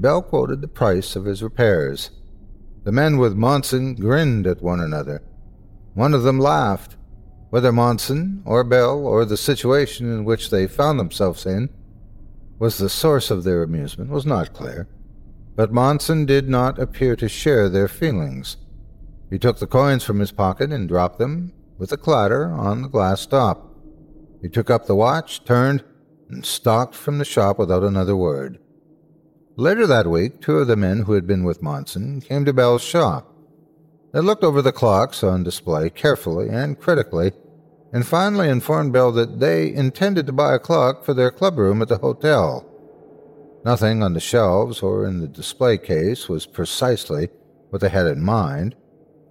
Bell 0.00 0.22
quoted 0.22 0.62
the 0.62 0.68
price 0.68 1.16
of 1.16 1.26
his 1.26 1.42
repairs. 1.42 2.10
The 2.84 2.92
men 2.92 3.18
with 3.18 3.34
Monson 3.34 3.94
grinned 3.94 4.46
at 4.46 4.62
one 4.62 4.80
another. 4.80 5.22
One 5.92 6.14
of 6.14 6.22
them 6.22 6.38
laughed. 6.38 6.96
Whether 7.50 7.72
Monson 7.72 8.42
or 8.46 8.64
Bell 8.64 9.06
or 9.06 9.26
the 9.26 9.36
situation 9.36 10.10
in 10.10 10.24
which 10.24 10.48
they 10.48 10.66
found 10.66 10.98
themselves 10.98 11.44
in 11.44 11.68
was 12.58 12.78
the 12.78 12.88
source 12.88 13.30
of 13.30 13.44
their 13.44 13.62
amusement 13.62 14.10
was 14.10 14.24
not 14.24 14.54
clear, 14.54 14.88
but 15.58 15.72
Monson 15.72 16.24
did 16.24 16.48
not 16.48 16.78
appear 16.78 17.16
to 17.16 17.28
share 17.28 17.68
their 17.68 17.88
feelings. 17.88 18.58
He 19.28 19.40
took 19.40 19.58
the 19.58 19.66
coins 19.66 20.04
from 20.04 20.20
his 20.20 20.30
pocket 20.30 20.72
and 20.72 20.88
dropped 20.88 21.18
them 21.18 21.52
with 21.76 21.90
a 21.90 21.96
clatter 21.96 22.48
on 22.48 22.82
the 22.82 22.88
glass 22.88 23.26
top. 23.26 23.74
He 24.40 24.48
took 24.48 24.70
up 24.70 24.86
the 24.86 24.94
watch, 24.94 25.44
turned, 25.44 25.82
and 26.30 26.46
stalked 26.46 26.94
from 26.94 27.18
the 27.18 27.24
shop 27.24 27.58
without 27.58 27.82
another 27.82 28.16
word. 28.16 28.60
Later 29.56 29.84
that 29.88 30.06
week, 30.06 30.40
two 30.40 30.58
of 30.58 30.68
the 30.68 30.76
men 30.76 31.00
who 31.00 31.14
had 31.14 31.26
been 31.26 31.42
with 31.42 31.60
Monson 31.60 32.20
came 32.20 32.44
to 32.44 32.52
Bell's 32.52 32.82
shop. 32.82 33.34
They 34.12 34.20
looked 34.20 34.44
over 34.44 34.62
the 34.62 34.70
clocks 34.70 35.24
on 35.24 35.42
display 35.42 35.90
carefully 35.90 36.48
and 36.50 36.78
critically, 36.78 37.32
and 37.92 38.06
finally 38.06 38.48
informed 38.48 38.92
Bell 38.92 39.10
that 39.10 39.40
they 39.40 39.74
intended 39.74 40.26
to 40.26 40.32
buy 40.32 40.54
a 40.54 40.60
clock 40.60 41.04
for 41.04 41.14
their 41.14 41.32
clubroom 41.32 41.82
at 41.82 41.88
the 41.88 41.98
hotel. 41.98 42.67
Nothing 43.64 44.02
on 44.02 44.12
the 44.14 44.20
shelves 44.20 44.82
or 44.82 45.06
in 45.06 45.20
the 45.20 45.28
display 45.28 45.78
case 45.78 46.28
was 46.28 46.46
precisely 46.46 47.28
what 47.70 47.80
they 47.80 47.88
had 47.88 48.06
in 48.06 48.22
mind, 48.22 48.74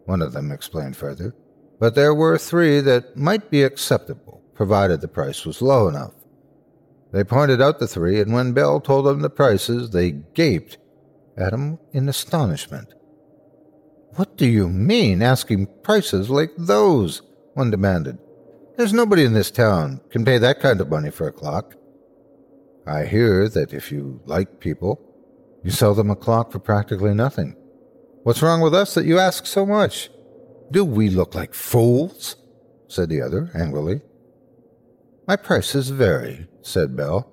one 0.05 0.21
of 0.21 0.33
them 0.33 0.51
explained 0.51 0.95
further, 0.95 1.33
but 1.79 1.95
there 1.95 2.13
were 2.13 2.37
three 2.37 2.81
that 2.81 3.15
might 3.15 3.49
be 3.49 3.63
acceptable, 3.63 4.41
provided 4.53 5.01
the 5.01 5.07
price 5.07 5.45
was 5.45 5.61
low 5.61 5.87
enough. 5.87 6.13
They 7.11 7.23
pointed 7.23 7.61
out 7.61 7.79
the 7.79 7.87
three, 7.87 8.19
and 8.19 8.33
when 8.33 8.53
Bell 8.53 8.81
told 8.81 9.05
them 9.05 9.21
the 9.21 9.29
prices, 9.29 9.91
they 9.91 10.11
gaped 10.11 10.77
at 11.37 11.53
him 11.53 11.79
in 11.93 12.09
astonishment. 12.09 12.93
What 14.15 14.37
do 14.37 14.45
you 14.45 14.67
mean, 14.67 15.21
asking 15.21 15.67
prices 15.83 16.29
like 16.29 16.51
those? 16.57 17.21
One 17.53 17.71
demanded. 17.71 18.17
There's 18.75 18.93
nobody 18.93 19.23
in 19.23 19.33
this 19.33 19.51
town 19.51 20.01
can 20.09 20.25
pay 20.25 20.37
that 20.37 20.59
kind 20.59 20.81
of 20.81 20.89
money 20.89 21.11
for 21.11 21.27
a 21.27 21.31
clock. 21.31 21.75
I 22.87 23.05
hear 23.05 23.49
that 23.49 23.73
if 23.73 23.91
you 23.91 24.21
like 24.25 24.59
people, 24.59 25.01
you 25.63 25.71
sell 25.71 25.93
them 25.93 26.09
a 26.09 26.15
clock 26.15 26.51
for 26.51 26.59
practically 26.59 27.13
nothing. 27.13 27.55
What's 28.23 28.41
wrong 28.41 28.61
with 28.61 28.73
us 28.73 28.93
that 28.93 29.05
you 29.05 29.19
ask 29.19 29.45
so 29.45 29.65
much? 29.65 30.09
Do 30.71 30.85
we 30.85 31.09
look 31.09 31.35
like 31.35 31.53
fools? 31.53 32.35
said 32.87 33.09
the 33.09 33.21
other 33.21 33.51
angrily. 33.53 34.01
My 35.27 35.35
prices 35.35 35.89
vary, 35.89 36.47
said 36.61 36.95
Bell. 36.95 37.29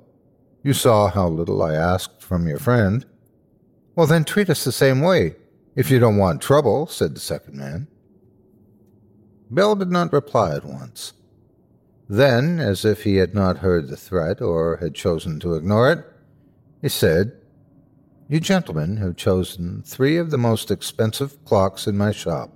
You 0.64 0.72
saw 0.72 1.08
how 1.08 1.28
little 1.28 1.62
I 1.62 1.74
asked 1.74 2.20
from 2.20 2.48
your 2.48 2.58
friend. 2.58 3.06
Well, 3.94 4.08
then 4.08 4.24
treat 4.24 4.50
us 4.50 4.64
the 4.64 4.72
same 4.72 5.00
way, 5.00 5.36
if 5.76 5.90
you 5.90 6.00
don't 6.00 6.16
want 6.16 6.42
trouble, 6.42 6.88
said 6.88 7.14
the 7.14 7.20
second 7.20 7.56
man. 7.56 7.86
Bell 9.50 9.76
did 9.76 9.90
not 9.90 10.12
reply 10.12 10.56
at 10.56 10.64
once. 10.64 11.12
Then, 12.08 12.60
as 12.60 12.84
if 12.84 13.04
he 13.04 13.16
had 13.16 13.34
not 13.34 13.58
heard 13.58 13.88
the 13.88 13.96
threat 13.96 14.42
or 14.42 14.76
had 14.76 14.94
chosen 14.94 15.40
to 15.40 15.54
ignore 15.54 15.90
it, 15.90 16.04
he 16.82 16.88
said, 16.88 17.32
You 18.28 18.40
gentlemen 18.40 18.98
have 18.98 19.16
chosen 19.16 19.82
three 19.82 20.18
of 20.18 20.30
the 20.30 20.38
most 20.38 20.70
expensive 20.70 21.42
clocks 21.44 21.86
in 21.86 21.96
my 21.96 22.12
shop. 22.12 22.52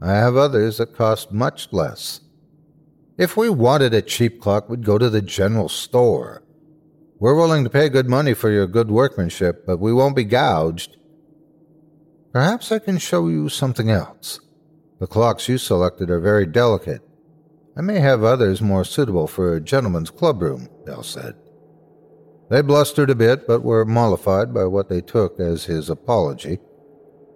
I 0.00 0.12
have 0.12 0.36
others 0.36 0.78
that 0.78 0.96
cost 0.96 1.32
much 1.32 1.68
less. 1.70 2.20
If 3.18 3.36
we 3.36 3.50
wanted 3.50 3.92
a 3.92 4.00
cheap 4.00 4.40
clock, 4.40 4.68
we'd 4.70 4.84
go 4.84 4.96
to 4.96 5.10
the 5.10 5.22
general 5.22 5.68
store. 5.68 6.42
We're 7.18 7.36
willing 7.36 7.62
to 7.64 7.70
pay 7.70 7.88
good 7.90 8.08
money 8.08 8.32
for 8.32 8.50
your 8.50 8.66
good 8.66 8.90
workmanship, 8.90 9.66
but 9.66 9.78
we 9.78 9.92
won't 9.92 10.16
be 10.16 10.24
gouged. 10.24 10.96
Perhaps 12.32 12.72
I 12.72 12.78
can 12.78 12.96
show 12.96 13.28
you 13.28 13.50
something 13.50 13.90
else. 13.90 14.40
The 14.98 15.06
clocks 15.06 15.48
you 15.48 15.58
selected 15.58 16.08
are 16.08 16.20
very 16.20 16.46
delicate. 16.46 17.02
I 17.76 17.80
may 17.80 18.00
have 18.00 18.22
others 18.22 18.60
more 18.60 18.84
suitable 18.84 19.26
for 19.26 19.54
a 19.54 19.60
gentleman's 19.60 20.10
clubroom, 20.10 20.68
Bell 20.84 21.02
said. 21.02 21.34
They 22.50 22.60
blustered 22.60 23.08
a 23.08 23.14
bit, 23.14 23.46
but 23.46 23.62
were 23.62 23.86
mollified 23.86 24.52
by 24.52 24.66
what 24.66 24.90
they 24.90 25.00
took 25.00 25.40
as 25.40 25.64
his 25.64 25.88
apology. 25.88 26.58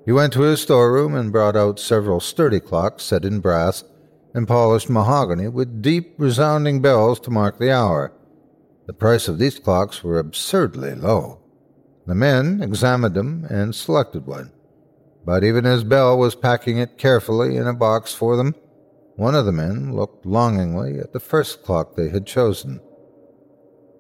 He 0.05 0.13
went 0.13 0.35
to 0.35 0.43
his 0.43 0.61
storeroom 0.61 1.15
and 1.15 1.33
brought 1.33 1.57
out 1.57 1.81
several 1.81 2.21
sturdy 2.21 2.61
clocks 2.61 3.05
set 3.05 3.25
in 3.25 3.41
brass 3.41 3.83
and 4.35 4.47
polished 4.47 4.91
mahogany 4.91 5.49
with 5.49 5.81
deep, 5.81 6.15
resounding 6.19 6.83
bells 6.83 7.19
to 7.21 7.31
mark 7.31 7.59
the 7.59 7.73
hour. 7.73 8.13
The 8.87 8.93
price 8.93 9.29
of 9.29 9.39
these 9.39 9.59
clocks 9.59 10.05
were 10.05 10.19
absurdly 10.19 10.95
low. 10.95 11.41
The 12.07 12.15
men 12.15 12.63
examined 12.63 13.15
them 13.15 13.47
and 13.49 13.75
selected 13.75 14.27
one. 14.27 14.53
But 15.25 15.43
even 15.43 15.67
as 15.67 15.83
Bell 15.83 16.17
was 16.17 16.37
packing 16.37 16.79
it 16.79 16.99
carefully 16.99 17.57
in 17.57 17.67
a 17.67 17.73
box 17.73 18.13
for 18.13 18.37
them, 18.37 18.55
one 19.17 19.35
of 19.35 19.47
the 19.47 19.53
men 19.53 19.95
looked 19.95 20.25
longingly 20.25 20.99
at 20.99 21.13
the 21.13 21.21
first 21.21 21.63
clock 21.63 21.97
they 21.97 22.11
had 22.11 22.27
chosen. 22.27 22.81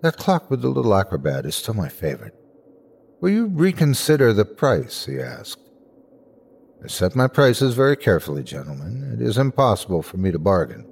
That 0.02 0.18
clock 0.18 0.50
with 0.50 0.60
the 0.60 0.68
little 0.68 0.94
acrobat 0.94 1.46
is 1.46 1.56
still 1.56 1.74
my 1.74 1.88
favorite. 1.88 2.34
Will 3.20 3.30
you 3.30 3.46
reconsider 3.46 4.32
the 4.32 4.44
price? 4.44 5.06
he 5.06 5.18
asked. 5.18 5.60
I 6.84 6.88
set 6.88 7.16
my 7.16 7.26
prices 7.26 7.74
very 7.74 7.96
carefully, 7.96 8.42
gentlemen. 8.42 9.12
It 9.14 9.22
is 9.22 9.38
impossible 9.38 10.02
for 10.02 10.18
me 10.18 10.30
to 10.30 10.38
bargain. 10.38 10.86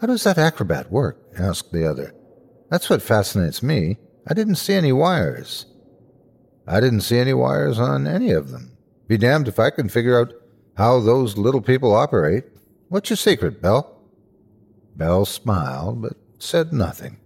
How 0.00 0.06
does 0.06 0.24
that 0.24 0.38
acrobat 0.38 0.90
work? 0.90 1.18
asked 1.38 1.72
the 1.72 1.88
other. 1.88 2.14
That's 2.70 2.88
what 2.88 3.02
fascinates 3.02 3.62
me. 3.62 3.98
I 4.26 4.32
didn't 4.32 4.56
see 4.56 4.72
any 4.72 4.92
wires. 4.92 5.66
I 6.66 6.80
didn't 6.80 7.02
see 7.02 7.18
any 7.18 7.34
wires 7.34 7.78
on 7.78 8.06
any 8.06 8.30
of 8.30 8.50
them. 8.50 8.76
Be 9.06 9.18
damned 9.18 9.48
if 9.48 9.58
I 9.58 9.68
can 9.68 9.90
figure 9.90 10.18
out 10.18 10.32
how 10.76 11.00
those 11.00 11.36
little 11.36 11.60
people 11.60 11.94
operate. 11.94 12.44
What's 12.94 13.10
your 13.10 13.16
secret, 13.16 13.60
Bell? 13.60 13.92
Bell 14.94 15.24
smiled, 15.24 16.00
but 16.00 16.12
said 16.38 16.72
nothing. 16.72 17.16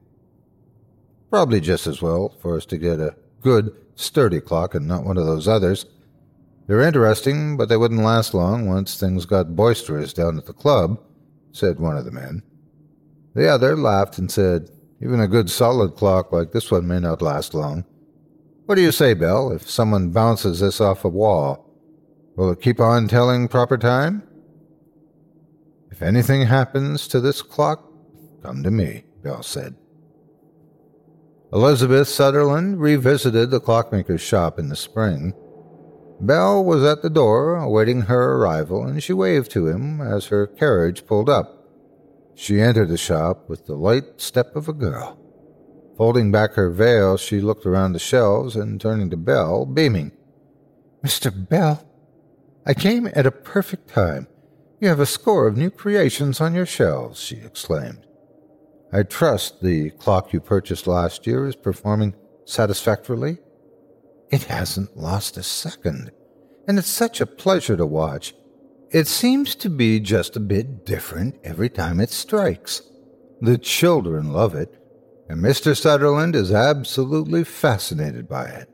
Probably 1.29 1.61
just 1.61 1.87
as 1.87 2.01
well 2.01 2.35
for 2.41 2.57
us 2.57 2.65
to 2.65 2.79
get 2.79 3.01
a 3.01 3.17
good, 3.43 3.77
sturdy 3.95 4.41
clock 4.41 4.75
and 4.75 4.89
not 4.89 5.05
one 5.05 5.19
of 5.19 5.27
those 5.27 5.47
others. 5.47 5.85
They're 6.67 6.81
interesting, 6.81 7.59
but 7.59 7.69
they 7.69 7.77
wouldn't 7.77 8.01
last 8.01 8.33
long 8.33 8.67
once 8.67 8.99
things 8.99 9.27
got 9.27 9.57
boisterous 9.57 10.15
down 10.15 10.39
at 10.39 10.47
the 10.47 10.55
club, 10.55 11.03
said 11.53 11.79
one 11.79 11.99
of 11.99 12.07
the 12.07 12.13
men. 12.13 12.43
The 13.35 13.49
other 13.49 13.77
laughed 13.77 14.17
and 14.17 14.31
said, 14.31 14.71
Even 15.03 15.21
a 15.21 15.29
good 15.29 15.51
solid 15.51 15.97
clock 15.97 16.33
like 16.33 16.53
this 16.53 16.71
one 16.71 16.89
may 16.89 16.99
not 16.99 17.21
last 17.21 17.53
long. 17.53 17.85
What 18.65 18.77
do 18.77 18.81
you 18.81 18.91
say, 18.91 19.13
Bell, 19.13 19.53
if 19.53 19.69
someone 19.69 20.13
bounces 20.13 20.61
this 20.61 20.81
off 20.81 21.05
a 21.05 21.11
wall? 21.11 21.71
Will 22.37 22.53
it 22.53 22.63
keep 22.63 22.81
on 22.81 23.07
telling 23.07 23.49
proper 23.49 23.77
time? 23.77 24.23
If 25.99 26.03
anything 26.03 26.43
happens 26.43 27.09
to 27.09 27.21
this 27.21 27.43
clock, 27.43 27.85
come 28.45 28.63
to 28.63 28.71
me, 28.71 29.03
Bell 29.25 29.43
said. 29.43 29.75
Elizabeth 31.53 32.07
Sutherland 32.07 32.81
revisited 32.81 33.51
the 33.51 33.59
clockmaker's 33.59 34.21
shop 34.21 34.61
in 34.61 34.69
the 34.69 34.77
spring. 34.77 35.35
Bell 36.21 36.65
was 36.65 36.85
at 36.85 37.03
the 37.03 37.11
door, 37.11 37.57
awaiting 37.57 38.03
her 38.03 38.37
arrival, 38.37 38.85
and 38.85 39.03
she 39.03 39.13
waved 39.13 39.51
to 39.51 39.67
him 39.67 40.01
as 40.01 40.27
her 40.27 40.47
carriage 40.47 41.05
pulled 41.05 41.29
up. 41.29 41.69
She 42.37 42.61
entered 42.61 42.91
the 42.91 42.97
shop 42.97 43.49
with 43.49 43.67
the 43.67 43.75
light 43.75 44.21
step 44.21 44.55
of 44.55 44.69
a 44.69 44.73
girl. 44.73 45.19
Folding 45.97 46.31
back 46.31 46.53
her 46.53 46.71
veil, 46.71 47.17
she 47.17 47.41
looked 47.41 47.67
around 47.67 47.95
the 47.95 47.99
shelves 47.99 48.55
and 48.55 48.81
turning 48.81 49.11
to 49.11 49.17
Bell, 49.17 49.67
beaming. 49.67 50.13
Mr. 51.05 51.33
Bell, 51.49 51.85
I 52.65 52.73
came 52.73 53.09
at 53.15 53.27
a 53.27 53.33
perfect 53.33 53.89
time. 53.89 54.29
You 54.81 54.87
have 54.89 55.01
a 55.01 55.07
score 55.07 55.49
of 55.49 55.57
new 55.57 55.71
creations 55.71 56.41
on 56.41 56.55
your 56.55 56.67
shelves, 56.67 57.19
she 57.21 57.37
exclaimed. 57.37 58.07
I 58.93 59.03
trust 59.03 59.61
the 59.61 59.91
clock 59.91 60.33
you 60.33 60.41
purchased 60.41 60.87
last 60.87 61.27
year 61.27 61.47
is 61.47 61.57
performing 61.57 62.15
satisfactorily? 62.45 63.39
It 64.31 64.45
hasn't 64.45 64.97
lost 64.97 65.37
a 65.37 65.43
second, 65.43 66.13
and 66.69 66.79
it's 66.79 66.89
such 66.89 67.21
a 67.21 67.27
pleasure 67.27 67.77
to 67.77 67.85
watch. 67.85 68.35
It 68.93 69.09
seems 69.09 69.57
to 69.57 69.69
be 69.69 69.99
just 69.99 70.37
a 70.37 70.41
bit 70.41 70.87
different 70.87 71.41
every 71.43 71.71
time 71.71 71.99
it 71.99 72.11
strikes. 72.11 72.81
The 73.41 73.59
children 73.59 74.33
love 74.33 74.55
it, 74.55 74.81
and 75.29 75.43
Mr. 75.43 75.77
Sutherland 75.77 76.37
is 76.37 76.53
absolutely 76.53 77.43
fascinated 77.43 78.29
by 78.29 78.45
it. 78.45 78.71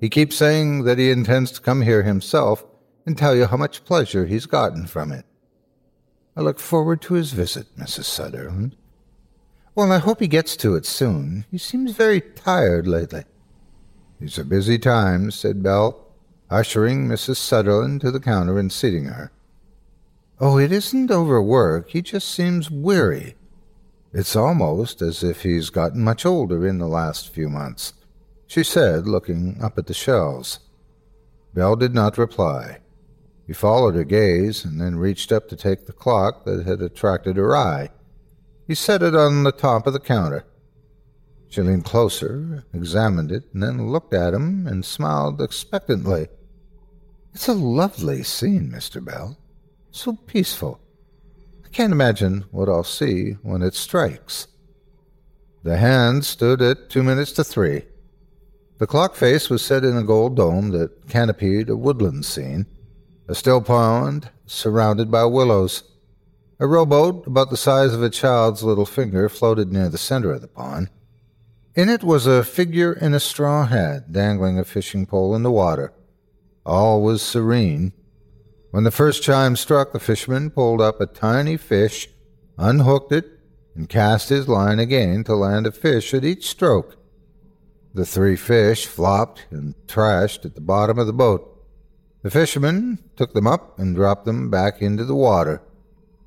He 0.00 0.08
keeps 0.08 0.36
saying 0.36 0.84
that 0.84 0.98
he 0.98 1.10
intends 1.10 1.50
to 1.52 1.60
come 1.60 1.82
here 1.82 2.04
himself 2.04 2.64
and 3.04 3.18
tell 3.18 3.34
you 3.34 3.46
how 3.46 3.56
much 3.56 3.84
pleasure 3.84 4.26
he's 4.26 4.46
gotten 4.46 4.86
from 4.86 5.10
it. 5.10 5.26
I 6.36 6.40
look 6.40 6.58
forward 6.58 7.02
to 7.02 7.14
his 7.14 7.32
visit, 7.32 7.66
Mrs. 7.76 8.04
Sutherland. 8.04 8.72
Hmm? 8.72 8.78
Well, 9.74 9.92
I 9.92 9.98
hope 9.98 10.20
he 10.20 10.28
gets 10.28 10.56
to 10.58 10.74
it 10.74 10.84
soon. 10.84 11.46
He 11.50 11.58
seems 11.58 11.92
very 11.92 12.20
tired 12.20 12.86
lately. 12.86 13.24
These 14.20 14.38
are 14.38 14.44
busy 14.44 14.78
times, 14.78 15.34
said 15.34 15.62
Bell, 15.62 16.06
ushering 16.50 17.08
Mrs. 17.08 17.36
Sutherland 17.36 18.02
to 18.02 18.10
the 18.10 18.20
counter 18.20 18.58
and 18.58 18.70
seating 18.70 19.06
her. 19.06 19.32
Oh, 20.38 20.58
it 20.58 20.72
isn't 20.72 21.10
overwork. 21.10 21.90
He 21.90 22.02
just 22.02 22.28
seems 22.28 22.70
weary. 22.70 23.34
It's 24.12 24.36
almost 24.36 25.00
as 25.00 25.24
if 25.24 25.42
he's 25.42 25.70
gotten 25.70 26.02
much 26.04 26.26
older 26.26 26.66
in 26.66 26.76
the 26.78 26.86
last 26.86 27.32
few 27.32 27.48
months, 27.48 27.94
she 28.46 28.62
said, 28.62 29.06
looking 29.06 29.58
up 29.62 29.78
at 29.78 29.86
the 29.86 29.94
shelves. 29.94 30.58
Bell 31.54 31.76
did 31.76 31.94
not 31.94 32.18
reply. 32.18 32.81
He 33.46 33.52
followed 33.52 33.94
her 33.94 34.04
gaze 34.04 34.64
and 34.64 34.80
then 34.80 34.96
reached 34.96 35.32
up 35.32 35.48
to 35.48 35.56
take 35.56 35.86
the 35.86 35.92
clock 35.92 36.44
that 36.44 36.66
had 36.66 36.80
attracted 36.80 37.36
her 37.36 37.56
eye. 37.56 37.90
He 38.66 38.74
set 38.74 39.02
it 39.02 39.14
on 39.14 39.42
the 39.42 39.52
top 39.52 39.86
of 39.86 39.92
the 39.92 40.00
counter. 40.00 40.44
She 41.48 41.60
leaned 41.60 41.84
closer, 41.84 42.64
examined 42.72 43.30
it, 43.30 43.44
and 43.52 43.62
then 43.62 43.90
looked 43.90 44.14
at 44.14 44.32
him 44.32 44.66
and 44.66 44.84
smiled 44.84 45.42
expectantly. 45.42 46.28
It's 47.34 47.48
a 47.48 47.54
lovely 47.54 48.22
scene, 48.22 48.70
Mr. 48.74 49.04
Bell. 49.04 49.36
So 49.90 50.14
peaceful. 50.26 50.80
I 51.64 51.68
can't 51.68 51.92
imagine 51.92 52.44
what 52.50 52.68
I'll 52.68 52.84
see 52.84 53.32
when 53.42 53.62
it 53.62 53.74
strikes. 53.74 54.46
The 55.62 55.76
hand 55.76 56.24
stood 56.24 56.62
at 56.62 56.88
two 56.88 57.02
minutes 57.02 57.32
to 57.32 57.44
three. 57.44 57.82
The 58.78 58.86
clock 58.86 59.14
face 59.14 59.50
was 59.50 59.62
set 59.62 59.84
in 59.84 59.96
a 59.96 60.02
gold 60.02 60.36
dome 60.36 60.70
that 60.70 61.08
canopied 61.08 61.68
a 61.68 61.76
woodland 61.76 62.24
scene 62.24 62.66
a 63.28 63.34
still 63.34 63.60
pond 63.60 64.30
surrounded 64.46 65.10
by 65.10 65.24
willows. 65.24 65.84
A 66.60 66.66
rowboat 66.66 67.26
about 67.26 67.50
the 67.50 67.56
size 67.56 67.92
of 67.92 68.02
a 68.02 68.10
child's 68.10 68.62
little 68.62 68.86
finger 68.86 69.28
floated 69.28 69.72
near 69.72 69.88
the 69.88 69.98
center 69.98 70.32
of 70.32 70.40
the 70.42 70.48
pond. 70.48 70.90
In 71.74 71.88
it 71.88 72.04
was 72.04 72.26
a 72.26 72.44
figure 72.44 72.92
in 72.92 73.14
a 73.14 73.20
straw 73.20 73.66
hat 73.66 74.12
dangling 74.12 74.58
a 74.58 74.64
fishing 74.64 75.06
pole 75.06 75.34
in 75.34 75.42
the 75.42 75.50
water. 75.50 75.92
All 76.66 77.02
was 77.02 77.22
serene. 77.22 77.92
When 78.70 78.84
the 78.84 78.90
first 78.90 79.22
chime 79.22 79.56
struck, 79.56 79.92
the 79.92 79.98
fisherman 79.98 80.50
pulled 80.50 80.80
up 80.80 81.00
a 81.00 81.06
tiny 81.06 81.56
fish, 81.56 82.08
unhooked 82.58 83.12
it, 83.12 83.26
and 83.74 83.88
cast 83.88 84.28
his 84.28 84.48
line 84.48 84.78
again 84.78 85.24
to 85.24 85.34
land 85.34 85.66
a 85.66 85.72
fish 85.72 86.12
at 86.14 86.24
each 86.24 86.48
stroke. 86.48 86.96
The 87.94 88.06
three 88.06 88.36
fish 88.36 88.86
flopped 88.86 89.46
and 89.50 89.74
trashed 89.86 90.44
at 90.44 90.54
the 90.54 90.60
bottom 90.60 90.98
of 90.98 91.06
the 91.06 91.12
boat. 91.12 91.51
The 92.22 92.30
fisherman 92.30 92.98
took 93.16 93.34
them 93.34 93.46
up 93.46 93.78
and 93.78 93.96
dropped 93.96 94.24
them 94.24 94.48
back 94.48 94.80
into 94.80 95.04
the 95.04 95.14
water. 95.14 95.60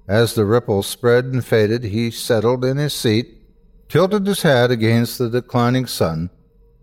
As 0.07 0.35
the 0.35 0.45
ripples 0.45 0.87
spread 0.87 1.25
and 1.25 1.43
faded, 1.43 1.85
he 1.85 2.11
settled 2.11 2.63
in 2.65 2.77
his 2.77 2.93
seat, 2.93 3.41
tilted 3.87 4.27
his 4.27 4.41
hat 4.41 4.71
against 4.71 5.17
the 5.17 5.29
declining 5.29 5.85
sun, 5.85 6.29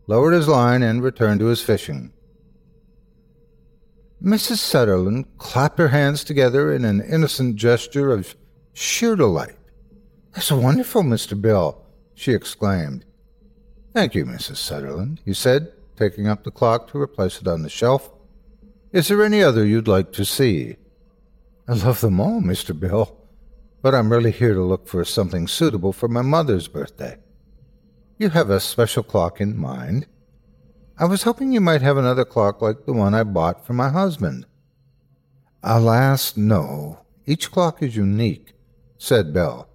lowered 0.07 0.33
his 0.35 0.49
line, 0.49 0.83
and 0.83 1.03
returned 1.03 1.41
to 1.41 1.47
his 1.47 1.63
fishing. 1.63 2.13
Mrs. 4.23 4.59
Sutherland 4.59 5.27
clapped 5.37 5.79
her 5.79 5.89
hands 5.89 6.25
together 6.25 6.73
in 6.73 6.85
an 6.85 7.01
innocent 7.01 7.57
gesture 7.57 8.13
of 8.13 8.37
sheer 8.73 9.17
delight. 9.17 9.57
That's 10.33 10.51
wonderful, 10.51 11.03
Mr. 11.03 11.41
Bell, 11.41 11.85
she 12.15 12.33
exclaimed. 12.33 13.05
Thank 13.93 14.15
you, 14.15 14.25
Mrs. 14.25 14.57
Sutherland, 14.57 15.21
he 15.25 15.35
said, 15.35 15.73
taking 15.97 16.29
up 16.29 16.45
the 16.45 16.51
clock 16.51 16.89
to 16.91 17.01
replace 17.01 17.41
it 17.41 17.49
on 17.49 17.63
the 17.63 17.69
shelf. 17.69 18.12
Is 18.93 19.09
there 19.09 19.24
any 19.24 19.43
other 19.43 19.64
you'd 19.64 19.88
like 19.88 20.12
to 20.12 20.24
see? 20.24 20.76
I 21.66 21.72
love 21.72 22.03
them 22.03 22.20
all, 22.20 22.43
Mr. 22.43 22.78
Bell, 22.78 23.16
but 23.80 23.95
I'm 23.95 24.12
really 24.12 24.30
here 24.30 24.53
to 24.53 24.62
look 24.62 24.86
for 24.86 25.03
something 25.03 25.49
suitable 25.49 25.95
for 25.95 26.09
my 26.09 26.20
mother's 26.20 26.68
birthday. 26.68 27.16
You 28.18 28.28
have 28.28 28.51
a 28.51 28.61
special 28.61 29.03
clock 29.03 29.40
in 29.40 29.57
mind? 29.57 30.07
I 30.99 31.07
was 31.07 31.22
hoping 31.22 31.53
you 31.53 31.61
might 31.62 31.80
have 31.80 31.97
another 31.97 32.26
clock 32.26 32.61
like 32.61 32.84
the 32.84 32.93
one 32.93 33.14
I 33.14 33.22
bought 33.22 33.66
for 33.66 33.72
my 33.72 33.88
husband. 33.88 34.45
Alas, 35.62 36.36
no. 36.36 37.07
Each 37.24 37.51
clock 37.51 37.82
is 37.82 37.97
unique, 37.97 38.53
said 38.99 39.32
Bell. 39.32 39.70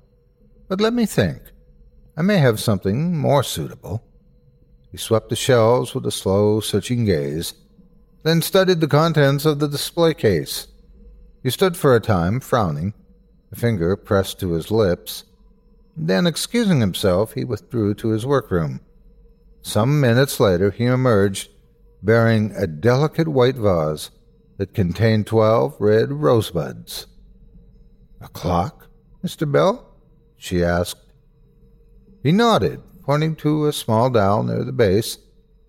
But 0.68 0.80
let 0.80 0.94
me 0.94 1.08
think. 1.08 1.42
I 2.16 2.22
may 2.22 2.38
have 2.38 2.60
something 2.60 3.18
more 3.18 3.42
suitable. 3.42 4.04
He 4.92 4.98
swept 4.98 5.30
the 5.30 5.36
shelves 5.36 5.96
with 5.96 6.06
a 6.06 6.12
slow, 6.12 6.60
searching 6.60 7.06
gaze, 7.06 7.56
then 8.24 8.42
studied 8.42 8.82
the 8.82 8.88
contents 8.88 9.46
of 9.46 9.60
the 9.60 9.68
display 9.68 10.14
case. 10.14 10.68
He 11.44 11.50
stood 11.50 11.78
for 11.78 11.96
a 11.96 12.02
time, 12.02 12.40
frowning, 12.40 12.94
a 13.52 13.56
finger 13.56 13.96
pressed 13.96 14.40
to 14.40 14.52
his 14.52 14.72
lips. 14.72 15.24
Then, 15.96 16.28
excusing 16.28 16.80
himself, 16.80 17.34
he 17.34 17.44
withdrew 17.44 17.94
to 17.96 18.10
his 18.10 18.26
workroom. 18.26 18.82
Some 19.62 20.00
minutes 20.00 20.40
later, 20.40 20.72
he 20.72 20.86
emerged, 20.86 21.50
bearing 22.04 22.54
a 22.56 22.68
delicate 22.68 23.28
white 23.28 23.56
vase 23.56 24.12
that 24.58 24.74
contained 24.74 25.28
twelve 25.28 25.76
red 25.80 26.12
rosebuds. 26.12 27.08
A 28.22 28.28
clock, 28.28 28.88
Mr. 29.24 29.50
Bell? 29.52 29.86
she 30.38 30.64
asked. 30.64 31.02
He 32.24 32.32
nodded, 32.32 32.82
pointing 33.04 33.36
to 33.38 33.68
a 33.68 33.74
small 33.74 34.10
dial 34.10 34.44
near 34.44 34.64
the 34.64 34.72
base, 34.72 35.18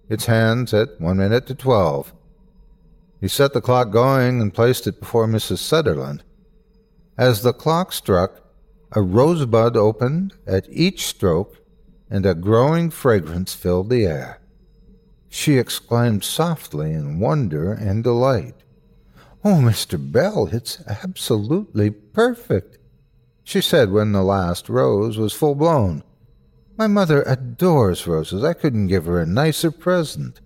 its 0.08 0.26
hands 0.26 0.74
at 0.74 1.00
one 1.00 1.18
minute 1.18 1.46
to 1.46 1.54
twelve. 1.54 2.12
He 3.20 3.28
set 3.28 3.52
the 3.52 3.60
clock 3.60 3.90
going 3.90 4.40
and 4.40 4.54
placed 4.54 4.86
it 4.86 5.00
before 5.00 5.26
Mrs. 5.26 5.58
Sutherland. 5.58 6.22
As 7.16 7.42
the 7.42 7.52
clock 7.52 7.92
struck, 7.92 8.40
a 8.92 9.02
rosebud 9.02 9.76
opened 9.76 10.34
at 10.46 10.66
each 10.70 11.06
stroke, 11.06 11.56
and 12.08 12.24
a 12.24 12.34
growing 12.34 12.90
fragrance 12.90 13.54
filled 13.54 13.90
the 13.90 14.06
air. 14.06 14.40
She 15.28 15.58
exclaimed 15.58 16.24
softly 16.24 16.92
in 16.92 17.20
wonder 17.20 17.72
and 17.72 18.02
delight. 18.02 18.54
Oh, 19.44 19.60
Mr. 19.60 19.98
Bell, 20.00 20.48
it's 20.52 20.82
absolutely 20.86 21.90
perfect, 21.90 22.78
she 23.44 23.60
said 23.60 23.90
when 23.90 24.12
the 24.12 24.22
last 24.22 24.68
rose 24.68 25.18
was 25.18 25.32
full 25.32 25.54
blown. 25.54 26.02
My 26.78 26.86
mother 26.86 27.22
adores 27.22 28.06
roses. 28.06 28.44
I 28.44 28.52
couldn't 28.52 28.86
give 28.86 29.06
her 29.06 29.20
a 29.20 29.26
nicer 29.26 29.72
present. 29.72 30.40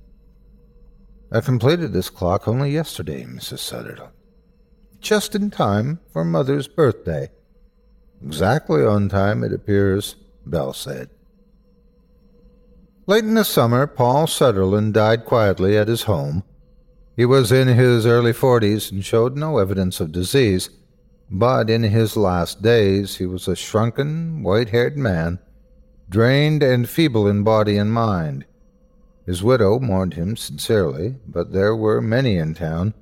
I 1.35 1.41
completed 1.41 1.95
this 1.95 2.11
clock 2.11 2.47
only 2.47 2.73
yesterday, 2.73 3.25
Mrs. 3.25 3.61
Sutherland. 3.61 4.13
Just 5.01 5.35
in 5.35 5.51
time 5.51 5.99
for 6.13 6.27
Mother's 6.27 6.69
birthday. 6.69 7.31
Exactly 8.23 8.85
on 8.85 9.09
time, 9.09 9.43
it 9.43 9.51
appears, 9.51 10.17
Bell 10.45 10.75
said. 10.75 11.09
Late 13.07 13.25
in 13.25 13.33
the 13.33 13.45
summer, 13.45 13.87
Paul 13.87 14.27
Sutherland 14.27 14.93
died 14.93 15.25
quietly 15.25 15.77
at 15.79 15.89
his 15.89 16.03
home. 16.03 16.45
He 17.17 17.25
was 17.25 17.51
in 17.51 17.67
his 17.67 18.05
early 18.05 18.35
forties 18.35 18.93
and 18.93 19.03
showed 19.03 19.35
no 19.35 19.57
evidence 19.57 20.01
of 20.01 20.13
disease, 20.13 20.69
but 21.31 21.71
in 21.71 21.83
his 21.83 22.15
last 22.15 22.61
days 22.61 23.17
he 23.17 23.25
was 23.25 23.49
a 23.49 23.57
shrunken, 23.57 24.43
white 24.43 24.69
haired 24.69 24.99
man, 24.99 25.39
drained 26.11 26.63
and 26.63 26.91
feeble 26.91 27.27
in 27.27 27.43
body 27.43 27.79
and 27.79 27.91
mind. 27.91 28.45
His 29.27 29.43
widow 29.43 29.79
mourned 29.79 30.15
him 30.15 30.37
sincerely, 30.37 31.17
but 31.27 31.53
there 31.53 31.77
were 31.77 32.01
many 32.01 32.37
in 32.37 32.55
town 32.55 32.95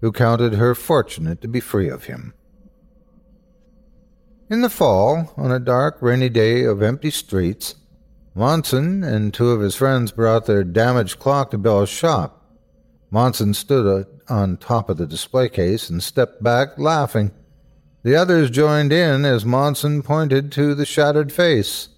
who 0.00 0.12
counted 0.12 0.54
her 0.54 0.74
fortunate 0.74 1.40
to 1.42 1.48
be 1.48 1.60
free 1.60 1.88
of 1.88 2.04
him. 2.04 2.32
In 4.48 4.62
the 4.62 4.70
fall, 4.70 5.32
on 5.36 5.50
a 5.50 5.58
dark, 5.58 5.98
rainy 6.00 6.28
day 6.28 6.64
of 6.64 6.82
empty 6.82 7.10
streets, 7.10 7.74
Monson 8.34 9.02
and 9.02 9.34
two 9.34 9.50
of 9.50 9.60
his 9.60 9.74
friends 9.74 10.12
brought 10.12 10.46
their 10.46 10.62
damaged 10.62 11.18
clock 11.18 11.50
to 11.50 11.58
Bell's 11.58 11.88
shop. 11.88 12.44
Monson 13.10 13.54
stood 13.54 14.06
on 14.28 14.56
top 14.56 14.90
of 14.90 14.98
the 14.98 15.06
display 15.06 15.48
case 15.48 15.88
and 15.90 16.02
stepped 16.02 16.42
back, 16.42 16.78
laughing. 16.78 17.32
The 18.02 18.14
others 18.14 18.50
joined 18.50 18.92
in 18.92 19.24
as 19.24 19.44
Monson 19.44 20.02
pointed 20.02 20.52
to 20.52 20.74
the 20.74 20.86
shattered 20.86 21.32
face. 21.32 21.88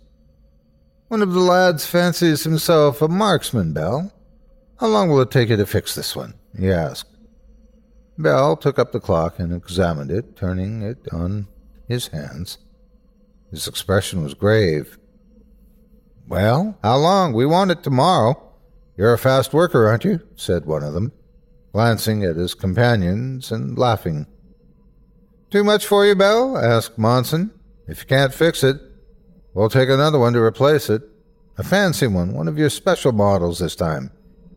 One 1.09 1.23
of 1.23 1.33
the 1.33 1.41
lads 1.41 1.87
fancies 1.87 2.45
himself 2.45 3.01
a 3.01 3.09
marksman, 3.09 3.73
Bell. 3.73 4.13
How 4.79 4.89
long 4.89 5.09
will 5.09 5.21
it 5.21 5.31
take 5.31 5.49
you 5.49 5.57
to 5.57 5.67
fix 5.67 5.95
this 5.95 6.15
one? 6.15 6.35
he 6.59 6.71
asked. 6.71 7.17
Bell 8.19 8.57
took 8.57 8.79
up 8.79 8.93
the 8.93 9.01
clock 9.01 9.39
and 9.39 9.55
examined 9.55 10.11
it, 10.11 10.37
turning 10.37 10.83
it 10.83 11.09
on 11.11 11.47
his 11.87 12.09
hands. 12.09 12.59
His 13.51 13.67
expression 13.67 14.23
was 14.23 14.35
grave. 14.35 14.99
Well, 16.27 16.77
how 16.83 16.97
long? 16.99 17.33
We 17.33 17.47
want 17.47 17.71
it 17.71 17.83
tomorrow. 17.83 18.43
You're 18.97 19.15
a 19.15 19.19
fast 19.19 19.55
worker, 19.55 19.87
aren't 19.87 20.05
you? 20.05 20.21
said 20.37 20.67
one 20.67 20.83
of 20.83 20.93
them, 20.93 21.13
glancing 21.73 22.23
at 22.23 22.37
his 22.37 22.53
companions 22.53 23.51
and 23.51 23.79
laughing. 23.79 24.27
Too 25.51 25.65
much 25.65 25.87
for 25.87 26.05
you, 26.05 26.15
Bell? 26.15 26.59
asked 26.59 26.99
Monson. 26.99 27.51
If 27.87 28.01
you 28.01 28.07
can't 28.07 28.35
fix 28.35 28.63
it, 28.63 28.79
We'll 29.59 29.69
take 29.69 29.89
another 29.89 30.21
one 30.21 30.35
to 30.35 30.39
replace 30.41 30.89
it. 30.89 31.03
A 31.57 31.65
fancy 31.65 32.07
one, 32.07 32.33
one 32.33 32.47
of 32.47 32.57
your 32.57 32.71
special 32.71 33.11
models 33.11 33.59
this 33.59 33.75
time, 33.75 34.13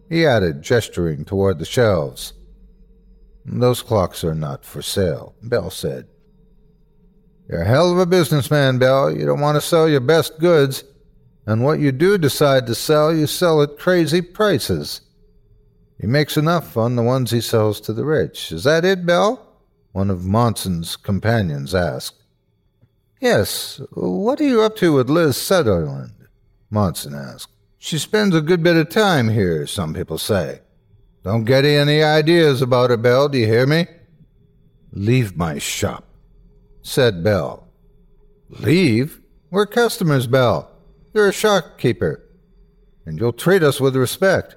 he 0.10 0.28
added, 0.28 0.62
gesturing 0.62 1.26
toward 1.26 1.58
the 1.58 1.66
shelves. 1.66 2.34
Those 3.44 3.82
clocks 3.82 4.24
are 4.24 4.36
not 4.36 4.64
for 4.64 4.84
sale, 4.84 5.34
Bell 5.42 5.72
said. 5.72 6.08
You're 7.50 7.64
a 7.64 7.68
hell 7.68 7.92
of 7.92 7.98
a 7.98 8.06
businessman, 8.06 8.78
Bell. 8.78 9.10
You 9.10 9.26
don't 9.26 9.40
want 9.40 9.56
to 9.56 9.68
sell 9.68 9.90
your 9.90 10.02
best 10.02 10.38
goods, 10.38 10.84
and 11.48 11.64
what 11.64 11.80
you 11.80 11.92
do 11.92 12.20
decide 12.20 12.68
to 12.68 12.76
sell, 12.76 13.12
you 13.12 13.26
sell 13.26 13.64
at 13.64 13.80
crazy 13.80 14.22
prices. 14.22 15.02
He 16.00 16.06
makes 16.06 16.38
enough 16.38 16.78
on 16.78 16.96
the 16.96 17.02
ones 17.02 17.32
he 17.32 17.42
sells 17.42 17.82
to 17.82 17.94
the 17.94 18.06
rich. 18.06 18.52
Is 18.52 18.66
that 18.66 18.86
it, 18.86 19.08
Bell? 19.08 19.48
One 19.94 20.12
of 20.12 20.26
Monson's 20.26 20.96
companions 20.96 21.74
asked. 21.74 22.21
Yes. 23.22 23.80
What 23.92 24.42
are 24.42 24.46
you 24.46 24.64
up 24.64 24.76
to 24.78 24.94
with 24.94 25.08
Liz 25.08 25.38
Sutherland? 25.38 26.28
Monson 26.72 27.14
asked. 27.14 27.52
She 27.78 28.00
spends 28.00 28.36
a 28.36 28.42
good 28.42 28.64
bit 28.64 28.76
of 28.76 28.90
time 28.90 29.30
here, 29.30 29.68
some 29.68 29.94
people 29.94 30.18
say. 30.18 30.62
Don't 31.24 31.46
get 31.46 31.64
any 31.64 32.02
ideas 32.02 32.64
about 32.64 32.90
her, 32.90 32.98
Bell, 32.98 33.30
do 33.30 33.38
you 33.38 33.46
hear 33.46 33.68
me? 33.68 33.86
Leave 34.92 35.38
my 35.38 35.60
shop, 35.60 36.04
said 36.82 37.24
Bell. 37.24 37.68
Leave? 38.50 39.22
We're 39.52 39.68
customers, 39.68 40.26
Bell. 40.26 40.72
You're 41.14 41.30
a 41.30 41.34
shopkeeper, 41.34 42.24
and 43.06 43.20
you'll 43.20 43.34
treat 43.34 43.62
us 43.62 43.80
with 43.80 43.96
respect. 43.96 44.56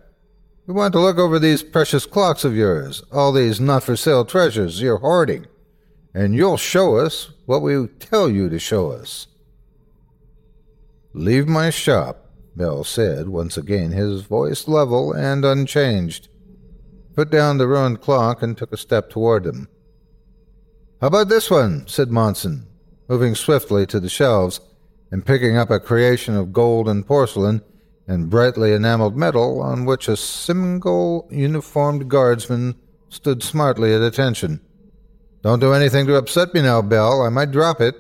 We 0.67 0.73
want 0.73 0.95
to 0.95 1.01
look 1.01 1.19
over 1.19 1.39
these 1.39 1.62
precious 1.62 2.07
clocks 2.07 2.45
of 2.45 2.57
yours, 2.57 3.03
all 3.12 3.31
these 3.31 3.61
not 3.61 3.83
for 3.83 3.95
sale 3.95 4.25
treasures 4.25 4.81
you're 4.81 4.99
hoarding 4.99 5.47
and 6.15 6.35
you'll 6.35 6.57
show 6.57 6.97
us 6.97 7.31
what 7.45 7.61
we 7.61 7.87
tell 7.99 8.31
you 8.31 8.49
to 8.49 8.59
show 8.59 8.93
us. 8.93 9.27
Leave 11.12 11.49
my 11.49 11.71
shop, 11.71 12.31
Bell 12.57 12.85
said, 12.85 13.29
once 13.29 13.57
again, 13.57 13.91
his 13.91 14.23
voice 14.23 14.69
level 14.69 15.12
and 15.12 15.45
unchanged. 15.45 16.29
Put 17.15 17.31
down 17.31 17.59
the 17.59 17.67
ruined 17.67 18.01
clock 18.01 18.43
and 18.43 18.57
took 18.57 18.73
a 18.73 18.77
step 18.77 19.11
toward 19.11 19.45
them. 19.45 19.69
How 21.01 21.09
about 21.09 21.29
this 21.29 21.51
one? 21.51 21.87
said 21.87 22.11
Monson, 22.11 22.67
moving 23.09 23.35
swiftly 23.35 23.87
to 23.87 24.01
the 24.01 24.09
shelves 24.09 24.61
and 25.11 25.27
picking 25.27 25.57
up 25.57 25.71
a 25.71 25.79
creation 25.79 26.37
of 26.37 26.53
gold 26.53 26.89
and 26.89 27.07
porcelain 27.07 27.62
and 28.07 28.31
brightly 28.31 28.73
enameled 28.73 29.17
metal 29.17 29.61
on 29.61 29.85
which 29.85 30.09
a 30.09 30.17
single 30.17 31.29
uniformed 31.31 32.09
guardsman 32.09 32.75
stood 33.09 33.43
smartly 33.43 33.95
at 33.95 34.03
attention. 34.03 34.61
Don't 35.45 35.61
do 35.61 35.74
anything 35.74 36.07
to 36.07 36.16
upset 36.16 36.55
me 36.55 36.62
now, 36.62 36.80
Bell. 36.80 37.20
I 37.20 37.28
might 37.28 37.51
drop 37.51 37.78
it. 37.78 37.95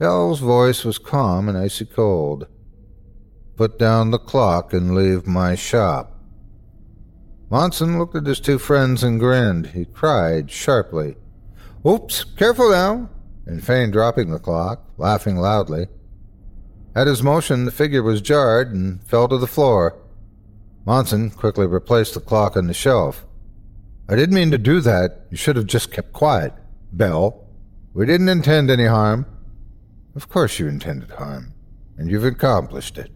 Bell's 0.00 0.40
voice 0.40 0.84
was 0.84 0.98
calm 0.98 1.48
and 1.48 1.56
icy 1.56 1.84
cold. 1.84 2.48
Put 3.54 3.78
down 3.78 4.10
the 4.10 4.18
clock 4.18 4.72
and 4.72 4.96
leave 4.96 5.28
my 5.28 5.54
shop. 5.54 6.20
Monson 7.48 8.00
looked 8.00 8.16
at 8.16 8.26
his 8.26 8.40
two 8.40 8.58
friends 8.58 9.04
and 9.04 9.20
grinned. 9.20 9.68
He 9.68 9.84
cried 9.84 10.50
sharply, 10.50 11.14
Oops, 11.86 12.24
careful 12.24 12.72
now! 12.72 13.10
and 13.46 13.64
feigned 13.64 13.92
dropping 13.92 14.30
the 14.30 14.40
clock, 14.40 14.90
laughing 14.98 15.36
loudly. 15.36 15.86
At 16.96 17.06
his 17.06 17.22
motion, 17.22 17.64
the 17.64 17.70
figure 17.70 18.02
was 18.02 18.20
jarred 18.20 18.74
and 18.74 19.04
fell 19.04 19.28
to 19.28 19.38
the 19.38 19.46
floor. 19.46 19.96
Monson 20.84 21.30
quickly 21.30 21.66
replaced 21.66 22.14
the 22.14 22.20
clock 22.20 22.56
on 22.56 22.66
the 22.66 22.74
shelf. 22.74 23.24
I 24.08 24.16
didn't 24.16 24.34
mean 24.34 24.50
to 24.52 24.58
do 24.58 24.80
that. 24.80 25.26
You 25.30 25.36
should 25.36 25.56
have 25.56 25.66
just 25.66 25.92
kept 25.92 26.12
quiet, 26.12 26.54
Bell, 26.92 27.44
We 27.92 28.06
didn't 28.06 28.28
intend 28.28 28.70
any 28.70 28.86
harm. 28.86 29.26
Of 30.14 30.28
course 30.28 30.58
you 30.58 30.66
intended 30.66 31.10
harm, 31.10 31.52
and 31.96 32.10
you've 32.10 32.24
accomplished 32.24 32.96
it. 32.96 33.10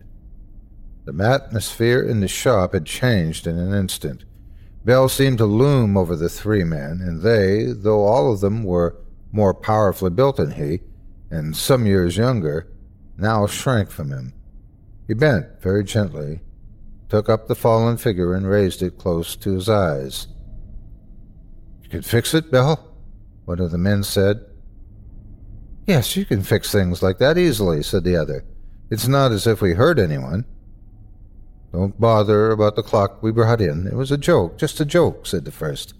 The 1.04 1.24
atmosphere 1.24 2.02
in 2.02 2.20
the 2.20 2.28
shop 2.28 2.74
had 2.74 2.84
changed 2.84 3.46
in 3.46 3.58
an 3.58 3.72
instant. 3.72 4.24
Bell 4.84 5.08
seemed 5.08 5.38
to 5.38 5.46
loom 5.46 5.96
over 5.96 6.14
the 6.14 6.28
three 6.28 6.64
men, 6.64 7.00
and 7.00 7.22
they, 7.22 7.66
though 7.66 8.04
all 8.04 8.32
of 8.32 8.40
them 8.40 8.62
were 8.62 8.96
more 9.32 9.54
powerfully 9.54 10.10
built 10.10 10.36
than 10.36 10.52
he, 10.52 10.80
and 11.30 11.56
some 11.56 11.86
years 11.86 12.16
younger, 12.16 12.68
now 13.16 13.46
shrank 13.46 13.90
from 13.90 14.10
him. 14.10 14.34
He 15.06 15.14
bent 15.14 15.62
very 15.62 15.84
gently, 15.84 16.40
took 17.08 17.28
up 17.28 17.46
the 17.46 17.54
fallen 17.54 17.96
figure, 17.96 18.34
and 18.34 18.46
raised 18.46 18.82
it 18.82 18.98
close 18.98 19.36
to 19.36 19.54
his 19.54 19.68
eyes. 19.68 20.28
Can 21.92 22.00
fix 22.00 22.32
it, 22.32 22.50
Bell? 22.50 22.88
One 23.44 23.60
of 23.60 23.70
the 23.70 23.76
men 23.76 24.02
said. 24.02 24.46
Yes, 25.86 26.16
you 26.16 26.24
can 26.24 26.42
fix 26.42 26.72
things 26.72 27.02
like 27.02 27.18
that 27.18 27.36
easily, 27.36 27.82
said 27.82 28.02
the 28.02 28.16
other. 28.16 28.46
It's 28.90 29.06
not 29.06 29.30
as 29.30 29.46
if 29.46 29.60
we 29.60 29.74
hurt 29.74 29.98
anyone. 29.98 30.46
Don't 31.70 32.00
bother 32.00 32.50
about 32.50 32.76
the 32.76 32.82
clock 32.82 33.22
we 33.22 33.30
brought 33.30 33.60
in. 33.60 33.86
It 33.86 33.92
was 33.92 34.10
a 34.10 34.16
joke, 34.16 34.56
just 34.56 34.80
a 34.80 34.86
joke, 34.86 35.26
said 35.26 35.44
the 35.44 35.52
first. 35.52 35.92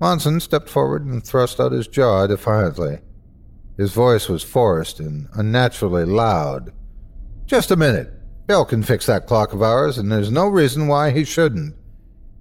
Monson 0.00 0.40
stepped 0.40 0.68
forward 0.68 1.04
and 1.04 1.22
thrust 1.22 1.60
out 1.60 1.70
his 1.70 1.86
jaw 1.86 2.26
defiantly. 2.26 2.98
His 3.76 3.92
voice 3.92 4.28
was 4.28 4.42
forced 4.42 4.98
and 4.98 5.28
unnaturally 5.34 6.04
loud. 6.04 6.72
Just 7.46 7.70
a 7.70 7.76
minute. 7.76 8.12
Bell 8.48 8.64
can 8.64 8.82
fix 8.82 9.06
that 9.06 9.28
clock 9.28 9.52
of 9.52 9.62
ours, 9.62 9.98
and 9.98 10.10
there's 10.10 10.32
no 10.32 10.48
reason 10.48 10.88
why 10.88 11.12
he 11.12 11.22
shouldn't. 11.22 11.76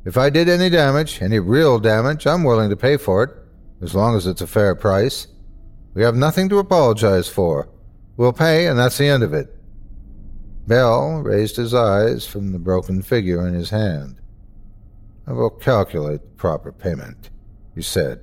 If 0.08 0.16
I 0.16 0.30
did 0.30 0.48
any 0.48 0.70
damage, 0.70 1.22
any 1.22 1.38
real 1.38 1.80
damage, 1.80 2.26
I'm 2.26 2.46
willing 2.46 2.70
to 2.70 2.78
pay 2.78 2.96
for 2.96 3.24
it, 3.24 3.32
as 3.82 3.94
long 3.94 4.16
as 4.16 4.26
it's 4.26 4.40
a 4.40 4.48
fair 4.48 4.74
price. 4.74 5.28
We 5.96 6.02
have 6.04 6.16
nothing 6.16 6.48
to 6.48 6.60
apologize 6.60 7.28
for. 7.28 7.68
We'll 8.16 8.32
pay, 8.32 8.68
and 8.68 8.80
that's 8.80 8.98
the 8.98 9.10
end 9.10 9.22
of 9.22 9.34
it. 9.34 9.54
Bell 10.66 11.22
raised 11.24 11.58
his 11.58 11.74
eyes 11.74 12.26
from 12.26 12.54
the 12.54 12.58
broken 12.58 13.02
figure 13.02 13.46
in 13.46 13.54
his 13.54 13.72
hand. 13.72 14.22
I 15.28 15.34
will 15.34 15.50
calculate 15.50 16.22
the 16.22 16.38
proper 16.38 16.72
payment, 16.72 17.30
he 17.76 17.82
said. 17.82 18.22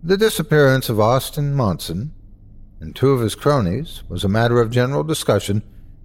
The 0.00 0.16
disappearance 0.16 0.88
of 0.88 1.00
Austin 1.00 1.56
Monson 1.56 2.12
and 2.78 2.94
two 2.94 3.10
of 3.10 3.20
his 3.20 3.34
cronies 3.34 4.04
was 4.08 4.22
a 4.22 4.28
matter 4.28 4.60
of 4.60 4.70
general 4.70 5.02
discussion 5.02 5.64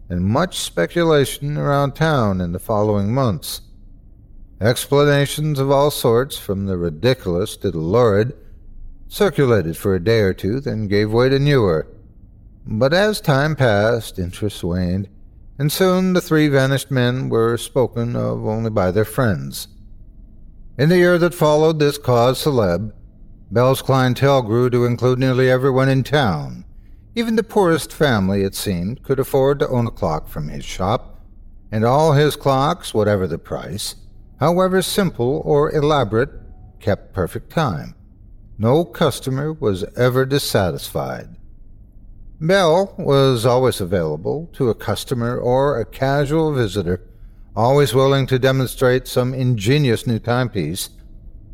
and 0.09 0.23
much 0.23 0.59
speculation 0.59 1.57
around 1.57 1.93
town 1.93 2.41
in 2.41 2.51
the 2.51 2.59
following 2.59 3.13
months. 3.13 3.61
Explanations 4.61 5.59
of 5.59 5.69
all 5.71 5.91
sorts, 5.91 6.37
from 6.37 6.65
the 6.65 6.77
ridiculous 6.77 7.57
to 7.57 7.71
the 7.71 7.77
lurid, 7.77 8.33
circulated 9.07 9.75
for 9.75 9.95
a 9.95 10.03
day 10.03 10.19
or 10.19 10.33
two, 10.33 10.59
then 10.59 10.87
gave 10.87 11.11
way 11.11 11.29
to 11.29 11.39
newer. 11.39 11.87
But 12.65 12.93
as 12.93 13.21
time 13.21 13.55
passed, 13.55 14.17
interest 14.17 14.63
waned, 14.63 15.09
and 15.57 15.71
soon 15.71 16.13
the 16.13 16.21
three 16.21 16.47
vanished 16.47 16.91
men 16.91 17.29
were 17.29 17.57
spoken 17.57 18.15
of 18.15 18.45
only 18.45 18.69
by 18.69 18.91
their 18.91 19.05
friends. 19.05 19.67
In 20.77 20.89
the 20.89 20.97
year 20.97 21.17
that 21.17 21.33
followed 21.33 21.79
this 21.79 21.97
cause 21.97 22.43
celeb, 22.43 22.91
Bell's 23.51 23.81
clientele 23.81 24.41
grew 24.41 24.69
to 24.69 24.85
include 24.85 25.19
nearly 25.19 25.49
everyone 25.49 25.87
in 25.87 26.03
town. 26.03 26.65
Even 27.17 27.37
the 27.37 27.43
poorest 27.43 27.93
family, 27.93 28.43
it 28.43 28.53
seemed, 28.53 29.01
could 29.01 29.19
afford 29.19 29.59
to 29.59 29.69
own 29.69 29.87
a 29.87 29.91
clock 29.91 30.27
from 30.27 30.49
his 30.49 30.65
shop, 30.65 31.21
and 31.71 31.85
all 31.85 32.11
his 32.11 32.35
clocks, 32.35 32.93
whatever 32.93 33.25
the 33.25 33.37
price, 33.37 33.95
however 34.41 34.81
simple 34.81 35.41
or 35.45 35.73
elaborate, 35.73 36.29
kept 36.81 37.13
perfect 37.13 37.49
time. 37.49 37.95
No 38.57 38.83
customer 38.83 39.53
was 39.53 39.85
ever 39.95 40.25
dissatisfied. 40.25 41.37
Bell 42.41 42.93
was 42.97 43.45
always 43.45 43.79
available 43.79 44.49
to 44.53 44.69
a 44.69 44.75
customer 44.75 45.37
or 45.37 45.79
a 45.79 45.85
casual 45.85 46.53
visitor, 46.53 47.01
always 47.55 47.93
willing 47.93 48.27
to 48.27 48.37
demonstrate 48.37 49.07
some 49.07 49.33
ingenious 49.33 50.05
new 50.05 50.19
timepiece. 50.19 50.89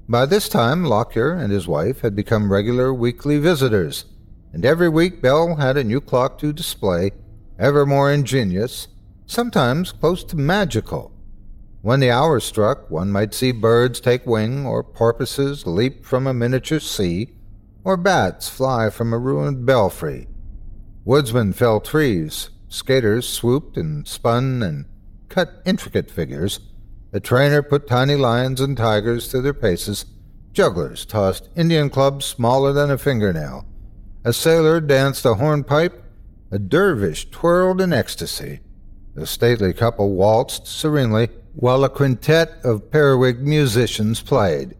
By 0.09 0.26
this 0.26 0.49
time, 0.49 0.86
Lockyer 0.86 1.34
and 1.34 1.53
his 1.53 1.68
wife 1.68 2.01
had 2.01 2.16
become 2.16 2.51
regular 2.51 2.91
weekly 2.91 3.38
visitors, 3.38 4.05
and 4.54 4.66
every 4.66 4.89
week 4.89 5.22
Bell 5.22 5.56
had 5.56 5.78
a 5.78 5.84
new 5.84 6.02
clock 6.02 6.38
to 6.39 6.54
display, 6.54 7.12
ever 7.58 7.86
more 7.86 8.12
ingenious, 8.12 8.88
sometimes 9.26 9.91
close 9.91 10.24
to 10.26 10.36
magical. 10.36 11.12
When 11.82 11.99
the 11.99 12.12
hour 12.12 12.39
struck, 12.39 12.91
one 12.91 13.12
might 13.12 13.34
see 13.34 13.52
birds 13.52 13.99
take 13.99 14.26
wing, 14.26 14.66
or 14.66 14.84
porpoises 14.84 15.66
leap 15.66 16.06
from 16.06 16.28
a 16.28 16.34
miniature 16.34 16.80
sea, 16.80 17.30
or 17.84 17.97
bats 17.97 18.49
fly 18.49 18.89
from 18.89 19.14
a 19.14 19.18
ruined 19.18 19.66
belfry. 19.66 20.28
Woodsmen 21.06 21.54
fell 21.54 21.80
trees, 21.80 22.49
skaters 22.68 23.28
swooped 23.28 23.78
and 23.78 24.08
spun 24.08 24.62
and 24.62 24.86
cut 25.30 25.62
intricate 25.66 26.12
figures. 26.12 26.60
A 27.14 27.20
trainer 27.20 27.64
put 27.64 27.88
tiny 27.88 28.16
lions 28.16 28.62
and 28.62 28.78
tigers 28.78 29.32
through 29.32 29.41
their 29.41 29.54
paces. 29.54 30.06
Jugglers 30.54 31.06
tossed 31.06 31.49
Indian 31.56 31.89
clubs 31.89 32.26
smaller 32.26 32.72
than 32.74 32.91
a 32.91 32.97
fingernail. 32.97 33.66
A 34.24 34.34
sailor 34.34 34.80
danced 34.80 35.26
a 35.26 35.36
hornpipe. 35.36 36.03
A 36.51 36.59
dervish 36.59 37.32
twirled 37.32 37.82
in 37.82 37.91
ecstasy. 37.91 38.59
The 39.15 39.26
stately 39.26 39.74
couple 39.74 40.11
waltzed 40.11 40.67
serenely 40.67 41.30
while 41.55 41.84
a 41.84 41.89
quintet 41.89 42.59
of 42.63 42.91
Periwig 42.91 43.39
musicians 43.39 44.22
played. 44.22 44.76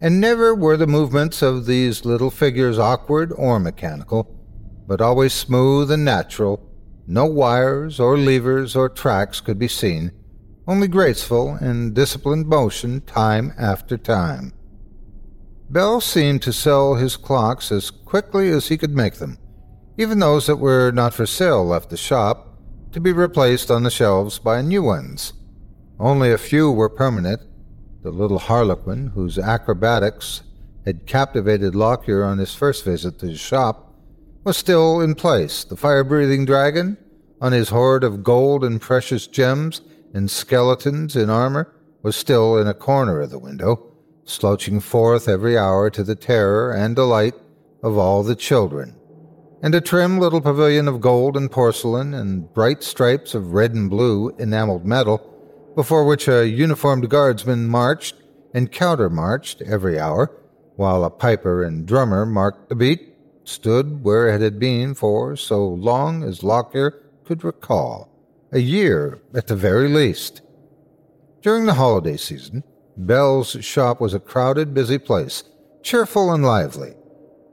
And 0.00 0.20
never 0.20 0.54
were 0.54 0.76
the 0.76 0.86
movements 0.86 1.42
of 1.42 1.66
these 1.66 2.04
little 2.04 2.30
figures 2.30 2.78
awkward 2.78 3.32
or 3.36 3.58
mechanical, 3.58 4.30
but 4.86 5.00
always 5.00 5.32
smooth 5.32 5.90
and 5.90 6.04
natural. 6.04 6.60
No 7.06 7.26
wires 7.26 7.98
or 7.98 8.16
levers 8.16 8.76
or 8.76 8.88
tracks 8.88 9.40
could 9.40 9.58
be 9.58 9.68
seen, 9.68 10.12
only 10.66 10.88
graceful 10.88 11.54
and 11.54 11.94
disciplined 11.94 12.46
motion 12.46 13.00
time 13.02 13.52
after 13.58 13.96
time. 13.98 14.52
Bell 15.70 16.00
seemed 16.00 16.42
to 16.42 16.52
sell 16.52 16.94
his 16.94 17.16
clocks 17.16 17.72
as 17.72 17.90
quickly 17.90 18.48
as 18.50 18.68
he 18.68 18.76
could 18.76 18.94
make 18.94 19.14
them. 19.14 19.38
Even 19.96 20.18
those 20.18 20.46
that 20.46 20.56
were 20.56 20.90
not 20.90 21.14
for 21.14 21.26
sale 21.26 21.64
left 21.64 21.90
the 21.90 21.96
shop, 21.96 22.58
to 22.92 23.00
be 23.00 23.12
replaced 23.12 23.70
on 23.70 23.82
the 23.82 23.90
shelves 23.90 24.38
by 24.38 24.62
new 24.62 24.82
ones. 24.82 25.32
Only 25.98 26.30
a 26.30 26.38
few 26.38 26.70
were 26.70 26.88
permanent. 26.88 27.40
The 28.02 28.10
little 28.10 28.38
harlequin, 28.38 29.08
whose 29.14 29.38
acrobatics 29.38 30.42
had 30.84 31.06
captivated 31.06 31.74
Lockyer 31.74 32.22
on 32.22 32.38
his 32.38 32.54
first 32.54 32.84
visit 32.84 33.18
to 33.20 33.28
his 33.28 33.40
shop, 33.40 33.94
was 34.44 34.56
still 34.56 35.00
in 35.00 35.14
place. 35.14 35.64
The 35.64 35.76
fire 35.76 36.04
breathing 36.04 36.44
dragon, 36.44 36.98
on 37.40 37.52
his 37.52 37.70
hoard 37.70 38.04
of 38.04 38.22
gold 38.22 38.62
and 38.64 38.80
precious 38.80 39.26
gems 39.26 39.80
and 40.12 40.30
skeletons 40.30 41.16
in 41.16 41.30
armor, 41.30 41.74
was 42.02 42.14
still 42.14 42.58
in 42.58 42.68
a 42.68 42.74
corner 42.74 43.20
of 43.20 43.30
the 43.30 43.38
window, 43.38 43.93
slouching 44.24 44.80
forth 44.80 45.28
every 45.28 45.56
hour 45.56 45.90
to 45.90 46.02
the 46.02 46.14
terror 46.14 46.72
and 46.72 46.96
delight 46.96 47.34
of 47.82 47.98
all 47.98 48.22
the 48.22 48.36
children. 48.36 48.96
And 49.62 49.74
a 49.74 49.80
trim 49.80 50.18
little 50.18 50.40
pavilion 50.40 50.88
of 50.88 51.00
gold 51.00 51.36
and 51.36 51.50
porcelain 51.50 52.14
and 52.14 52.52
bright 52.52 52.82
stripes 52.82 53.34
of 53.34 53.52
red 53.52 53.74
and 53.74 53.88
blue 53.88 54.30
enameled 54.38 54.84
metal 54.84 55.30
before 55.74 56.04
which 56.04 56.28
a 56.28 56.46
uniformed 56.46 57.08
guardsman 57.08 57.66
marched 57.66 58.14
and 58.52 58.70
countermarched 58.70 59.62
every 59.62 59.98
hour, 59.98 60.30
while 60.76 61.04
a 61.04 61.10
piper 61.10 61.62
and 61.62 61.86
drummer 61.86 62.24
marked 62.24 62.68
the 62.68 62.74
beat, 62.74 63.14
stood 63.44 64.02
where 64.02 64.28
it 64.28 64.40
had 64.40 64.58
been 64.58 64.94
for 64.94 65.36
so 65.36 65.66
long 65.66 66.22
as 66.22 66.42
Lockyer 66.42 67.02
could 67.24 67.44
recall, 67.44 68.08
a 68.52 68.60
year 68.60 69.20
at 69.34 69.48
the 69.48 69.56
very 69.56 69.88
least. 69.88 70.40
During 71.42 71.66
the 71.66 71.74
holiday 71.74 72.16
season, 72.16 72.64
Bell's 72.96 73.56
shop 73.60 74.00
was 74.00 74.14
a 74.14 74.20
crowded, 74.20 74.72
busy 74.72 74.98
place, 74.98 75.44
cheerful 75.82 76.32
and 76.32 76.44
lively. 76.44 76.94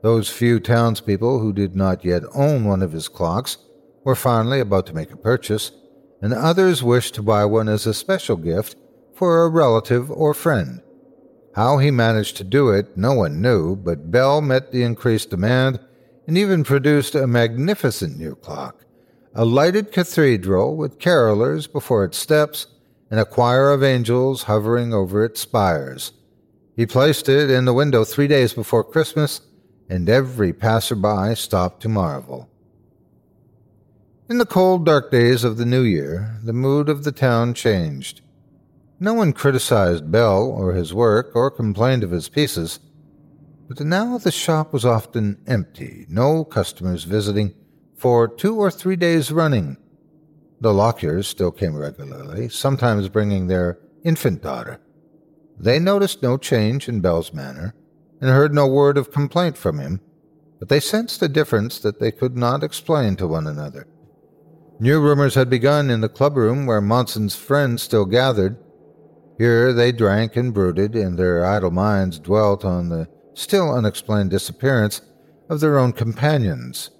Those 0.03 0.29
few 0.29 0.59
townspeople 0.59 1.39
who 1.39 1.53
did 1.53 1.75
not 1.75 2.05
yet 2.05 2.23
own 2.33 2.63
one 2.63 2.81
of 2.81 2.91
his 2.91 3.07
clocks 3.07 3.57
were 4.03 4.15
finally 4.15 4.59
about 4.59 4.85
to 4.87 4.95
make 4.95 5.11
a 5.11 5.17
purchase, 5.17 5.71
and 6.21 6.33
others 6.33 6.83
wished 6.83 7.15
to 7.15 7.23
buy 7.23 7.45
one 7.45 7.67
as 7.67 7.85
a 7.85 7.93
special 7.93 8.35
gift 8.35 8.75
for 9.13 9.43
a 9.43 9.49
relative 9.49 10.11
or 10.11 10.33
friend. 10.33 10.81
How 11.55 11.79
he 11.79 11.91
managed 11.91 12.37
to 12.37 12.43
do 12.43 12.69
it, 12.69 12.95
no 12.95 13.13
one 13.13 13.41
knew, 13.41 13.75
but 13.75 14.09
Bell 14.09 14.41
met 14.41 14.71
the 14.71 14.83
increased 14.83 15.29
demand 15.29 15.79
and 16.27 16.37
even 16.37 16.63
produced 16.63 17.13
a 17.13 17.27
magnificent 17.27 18.17
new 18.17 18.35
clock, 18.35 18.85
a 19.35 19.43
lighted 19.43 19.91
cathedral 19.91 20.77
with 20.77 20.99
carolers 20.99 21.71
before 21.71 22.05
its 22.05 22.17
steps 22.17 22.67
and 23.11 23.19
a 23.19 23.25
choir 23.25 23.69
of 23.69 23.83
angels 23.83 24.43
hovering 24.43 24.93
over 24.93 25.23
its 25.23 25.41
spires. 25.41 26.13
He 26.75 26.85
placed 26.85 27.27
it 27.27 27.51
in 27.51 27.65
the 27.65 27.73
window 27.73 28.05
three 28.05 28.27
days 28.27 28.53
before 28.53 28.85
Christmas, 28.85 29.41
and 29.89 30.09
every 30.09 30.53
passer-by 30.53 31.33
stopped 31.33 31.81
to 31.81 31.89
marvel. 31.89 32.49
In 34.29 34.37
the 34.37 34.45
cold, 34.45 34.85
dark 34.85 35.11
days 35.11 35.43
of 35.43 35.57
the 35.57 35.65
new 35.65 35.81
year, 35.81 36.39
the 36.41 36.53
mood 36.53 36.87
of 36.87 37.03
the 37.03 37.11
town 37.11 37.53
changed. 37.53 38.21
No 38.97 39.13
one 39.13 39.33
criticized 39.33 40.09
Bell 40.09 40.43
or 40.43 40.71
his 40.71 40.93
work 40.93 41.31
or 41.35 41.51
complained 41.51 42.05
of 42.05 42.11
his 42.11 42.29
pieces. 42.29 42.79
But 43.67 43.81
now 43.81 44.17
the 44.17 44.31
shop 44.31 44.71
was 44.71 44.85
often 44.85 45.41
empty, 45.47 46.05
no 46.07 46.45
customers 46.45 47.03
visiting 47.03 47.53
for 47.97 48.27
two 48.27 48.55
or 48.57 48.71
three 48.71 48.95
days 48.95 49.31
running. 49.31 49.75
The 50.61 50.73
Lockyers 50.73 51.27
still 51.27 51.51
came 51.51 51.75
regularly, 51.75 52.47
sometimes 52.47 53.09
bringing 53.09 53.47
their 53.47 53.79
infant 54.03 54.43
daughter. 54.43 54.79
They 55.59 55.79
noticed 55.79 56.21
no 56.21 56.37
change 56.37 56.87
in 56.87 57.01
Bell's 57.01 57.33
manner, 57.33 57.73
and 58.21 58.29
heard 58.29 58.53
no 58.53 58.67
word 58.67 58.95
of 58.95 59.11
complaint 59.11 59.57
from 59.57 59.79
him, 59.79 60.01
but 60.59 60.69
they 60.69 60.79
sensed 60.79 61.23
a 61.23 61.27
difference 61.27 61.79
that 61.79 61.99
they 61.99 62.11
could 62.11 62.37
not 62.37 62.63
explain 62.63 63.15
to 63.15 63.27
one 63.27 63.47
another. 63.47 63.87
New 64.79 65.01
rumors 65.01 65.33
had 65.33 65.49
begun 65.49 65.89
in 65.89 66.01
the 66.01 66.09
clubroom 66.09 66.67
where 66.67 66.81
Monson's 66.81 67.35
friends 67.35 67.81
still 67.81 68.05
gathered. 68.05 68.57
Here 69.39 69.73
they 69.73 69.91
drank 69.91 70.35
and 70.35 70.53
brooded, 70.53 70.95
and 70.95 71.17
their 71.17 71.43
idle 71.43 71.71
minds 71.71 72.19
dwelt 72.19 72.63
on 72.63 72.89
the 72.89 73.07
still 73.33 73.73
unexplained 73.73 74.29
disappearance 74.29 75.01
of 75.49 75.59
their 75.59 75.79
own 75.79 75.93
companions. 75.93 76.91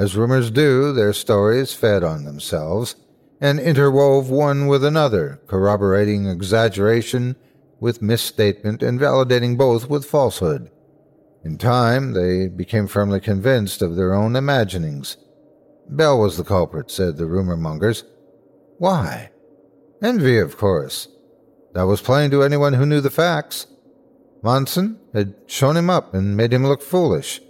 As 0.00 0.16
rumors 0.16 0.50
do, 0.50 0.94
their 0.94 1.12
stories 1.12 1.74
fed 1.74 2.02
on 2.02 2.24
themselves 2.24 2.96
and 3.38 3.58
interwove 3.60 4.30
one 4.30 4.66
with 4.66 4.82
another, 4.82 5.42
corroborating 5.46 6.24
exaggeration 6.24 7.36
with 7.80 8.00
misstatement 8.00 8.82
and 8.82 8.98
validating 8.98 9.58
both 9.58 9.90
with 9.90 10.06
falsehood. 10.06 10.70
In 11.44 11.58
time, 11.58 12.14
they 12.14 12.48
became 12.48 12.86
firmly 12.86 13.20
convinced 13.20 13.82
of 13.82 13.94
their 13.94 14.14
own 14.14 14.36
imaginings. 14.36 15.18
Bell 15.86 16.18
was 16.18 16.38
the 16.38 16.44
culprit, 16.44 16.90
said 16.90 17.18
the 17.18 17.26
rumor 17.26 17.58
mongers. 17.58 18.02
Why? 18.78 19.32
Envy, 20.02 20.38
of 20.38 20.56
course. 20.56 21.08
That 21.74 21.82
was 21.82 22.00
plain 22.00 22.30
to 22.30 22.42
anyone 22.42 22.72
who 22.72 22.86
knew 22.86 23.02
the 23.02 23.10
facts. 23.10 23.66
Monson 24.42 24.98
had 25.12 25.34
shown 25.46 25.76
him 25.76 25.90
up 25.90 26.14
and 26.14 26.38
made 26.38 26.54
him 26.54 26.66
look 26.66 26.80
foolish. 26.80 27.42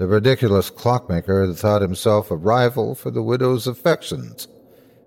The 0.00 0.06
ridiculous 0.06 0.70
clockmaker 0.70 1.46
had 1.46 1.58
thought 1.58 1.82
himself 1.82 2.30
a 2.30 2.36
rival 2.36 2.94
for 2.94 3.10
the 3.10 3.22
widow's 3.22 3.66
affections. 3.66 4.48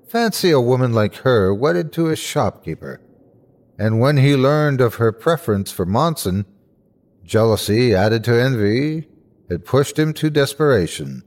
Fancy 0.08 0.52
a 0.52 0.62
woman 0.62 0.94
like 0.94 1.16
her 1.16 1.52
wedded 1.52 1.91
to 1.94 2.10
a 2.10 2.16
shopkeeper. 2.16 3.02
And 3.80 4.00
when 4.00 4.18
he 4.18 4.36
learned 4.36 4.82
of 4.82 4.96
her 4.96 5.12
preference 5.12 5.72
for 5.72 5.88
Monson, 5.88 6.46
jealousy 7.26 7.96
added 7.96 8.24
to 8.26 8.39
envy 8.39 9.08
had 9.50 9.66
pushed 9.66 9.98
him 9.98 10.14
to 10.14 10.30
desperation. 10.30 11.24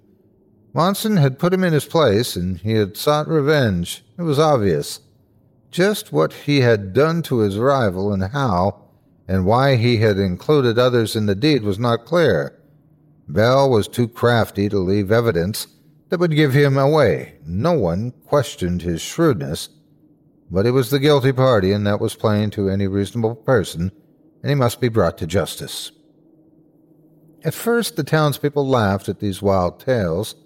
Monson 0.73 1.17
had 1.17 1.41
put 1.41 1.53
him 1.53 1.65
in 1.65 1.73
his 1.73 1.87
place, 1.87 2.37
and 2.37 2.59
he 2.59 2.75
had 2.75 2.97
sought 2.97 3.27
revenge. 3.27 4.05
It 4.17 4.23
was 4.23 4.39
obvious. 4.39 5.01
Just 5.73 6.13
what 6.13 6.33
he 6.33 6.61
had 6.61 6.93
done 6.93 7.21
to 7.23 7.39
his 7.39 7.59
rival 7.59 8.13
and 8.13 8.23
how, 8.23 8.85
and 9.27 9.45
why 9.45 9.75
he 9.75 9.97
had 9.97 10.21
included 10.21 10.79
others 10.79 11.17
in 11.17 11.27
the 11.27 11.35
deed 11.35 11.65
was 11.65 11.81
not 11.81 12.05
clear. 12.05 12.56
Bell 13.29 13.71
was 13.71 13.89
too 13.89 14.09
crafty 14.09 14.69
to 14.69 14.79
leave 14.79 15.11
evidence 15.11 15.67
that 16.09 16.21
would 16.21 16.37
give 16.37 16.53
him 16.53 16.77
away. 16.77 17.35
No 17.45 17.73
one 17.73 18.13
questioned 18.27 18.83
his 18.83 19.01
shrewdness, 19.01 19.69
but 20.51 20.65
he 20.65 20.71
was 20.71 20.91
the 20.91 21.01
guilty 21.01 21.33
party, 21.33 21.73
and 21.73 21.87
that 21.87 22.01
was 22.01 22.15
plain 22.15 22.51
to 22.51 22.69
any 22.69 22.87
reasonable 22.87 23.35
person, 23.35 23.91
and 24.43 24.51
he 24.51 24.55
must 24.55 24.81
be 24.81 24.89
brought 24.89 25.19
to 25.19 25.27
justice. 25.27 25.91
At 27.45 27.55
first, 27.55 27.97
the 27.97 28.05
townspeople 28.05 28.67
laughed 28.67 29.09
at 29.09 29.21
these 29.21 29.43
wild 29.43 29.81
tales, 29.81 30.37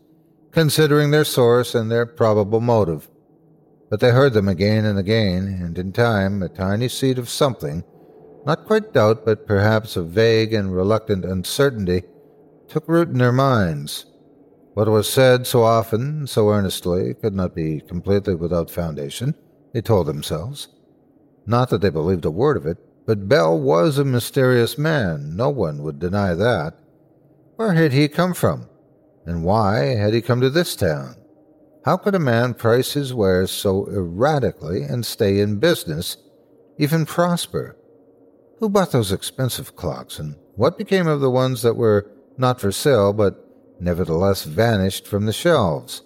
considering 0.50 1.10
their 1.10 1.24
source 1.24 1.74
and 1.74 1.90
their 1.90 2.06
probable 2.06 2.60
motive. 2.60 3.08
But 3.90 4.00
they 4.00 4.10
heard 4.10 4.32
them 4.32 4.48
again 4.48 4.84
and 4.84 4.98
again, 4.98 5.46
and 5.62 5.78
in 5.78 5.92
time 5.92 6.42
a 6.42 6.48
tiny 6.48 6.88
seed 6.88 7.18
of 7.18 7.28
something 7.28 7.84
not 8.46 8.64
quite 8.64 8.92
doubt, 8.92 9.24
but 9.24 9.46
perhaps 9.46 9.96
a 9.96 10.02
vague 10.02 10.54
and 10.54 10.74
reluctant 10.74 11.24
uncertainty, 11.24 12.04
took 12.70 12.88
root 12.88 13.08
in 13.08 13.18
their 13.18 13.32
minds. 13.32 14.06
What 14.74 14.88
was 14.88 15.08
said 15.08 15.46
so 15.46 15.64
often, 15.64 16.26
so 16.26 16.48
earnestly, 16.48 17.14
could 17.14 17.34
not 17.34 17.54
be 17.54 17.80
completely 17.80 18.34
without 18.34 18.70
foundation, 18.70 19.34
they 19.72 19.82
told 19.82 20.06
themselves. 20.06 20.68
Not 21.44 21.70
that 21.70 21.80
they 21.80 21.90
believed 21.90 22.24
a 22.24 22.30
word 22.30 22.56
of 22.56 22.66
it, 22.66 22.78
but 23.06 23.28
Bell 23.28 23.58
was 23.58 23.98
a 23.98 24.04
mysterious 24.04 24.78
man, 24.78 25.34
no 25.34 25.50
one 25.50 25.82
would 25.82 25.98
deny 25.98 26.34
that. 26.34 26.74
Where 27.56 27.72
had 27.72 27.92
he 27.92 28.08
come 28.08 28.32
from? 28.32 28.68
And 29.26 29.44
why 29.44 29.96
had 29.96 30.14
he 30.14 30.22
come 30.22 30.40
to 30.40 30.50
this 30.50 30.76
town? 30.76 31.16
How 31.84 31.96
could 31.96 32.14
a 32.14 32.20
man 32.20 32.54
price 32.54 32.92
his 32.92 33.12
wares 33.12 33.50
so 33.50 33.88
erratically 33.88 34.82
and 34.82 35.04
stay 35.04 35.40
in 35.40 35.58
business, 35.58 36.16
even 36.78 37.04
prosper? 37.04 37.76
Who 38.60 38.68
bought 38.68 38.92
those 38.92 39.12
expensive 39.12 39.74
clocks, 39.74 40.18
and 40.18 40.36
what 40.54 40.78
became 40.78 41.06
of 41.06 41.20
the 41.20 41.30
ones 41.30 41.62
that 41.62 41.76
were 41.76 42.10
not 42.40 42.60
for 42.60 42.72
sale 42.72 43.12
but 43.12 43.46
nevertheless 43.78 44.44
vanished 44.44 45.06
from 45.06 45.26
the 45.26 45.32
shelves? 45.32 46.02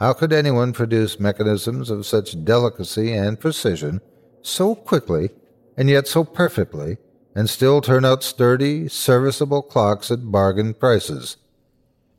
How 0.00 0.12
could 0.12 0.32
anyone 0.32 0.72
produce 0.72 1.20
mechanisms 1.20 1.88
of 1.88 2.04
such 2.04 2.44
delicacy 2.44 3.12
and 3.12 3.40
precision 3.40 4.00
so 4.42 4.74
quickly 4.74 5.30
and 5.76 5.88
yet 5.88 6.06
so 6.06 6.24
perfectly, 6.24 6.98
and 7.34 7.50
still 7.50 7.80
turn 7.80 8.04
out 8.04 8.22
sturdy, 8.22 8.88
serviceable 8.88 9.62
clocks 9.62 10.10
at 10.10 10.30
bargain 10.30 10.74
prices? 10.74 11.36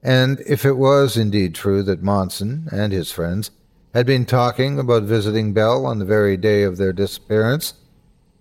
And 0.04 0.42
if 0.46 0.66
it 0.66 0.78
was 0.78 1.18
indeed 1.18 1.56
true 1.56 1.84
that 1.84 2.04
Monson 2.04 2.68
and 2.72 2.92
his 2.92 3.12
friends 3.12 3.52
had 3.94 4.06
been 4.06 4.26
talking 4.26 4.78
about 4.78 5.04
visiting 5.04 5.54
Bell 5.54 5.86
on 5.86 6.00
the 6.00 6.06
very 6.06 6.38
day 6.38 6.64
of 6.64 6.78
their 6.78 6.94
disappearance, 6.94 7.74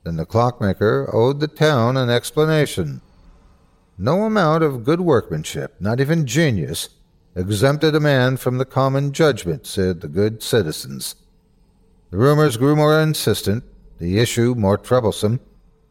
then 0.05 0.17
the 0.17 0.27
clockmaker 0.27 1.09
owed 1.13 1.41
the 1.41 1.49
town 1.49 1.97
an 1.97 2.11
explanation. 2.11 3.01
No 3.97 4.25
amount 4.25 4.65
of 4.65 4.83
good 4.83 5.01
workmanship, 5.01 5.77
not 5.79 6.01
even 6.01 6.27
genius, 6.27 6.89
exempted 7.37 7.95
a 7.95 8.01
man 8.01 8.37
from 8.37 8.59
the 8.59 8.65
common 8.65 9.13
judgment, 9.13 9.67
said 9.67 10.01
the 10.01 10.09
good 10.09 10.43
citizens. 10.43 11.15
The 12.11 12.17
rumors 12.17 12.57
grew 12.57 12.75
more 12.75 13.01
insistent, 13.01 13.63
the 13.99 14.19
issue 14.19 14.55
more 14.57 14.79
troublesome, 14.79 15.41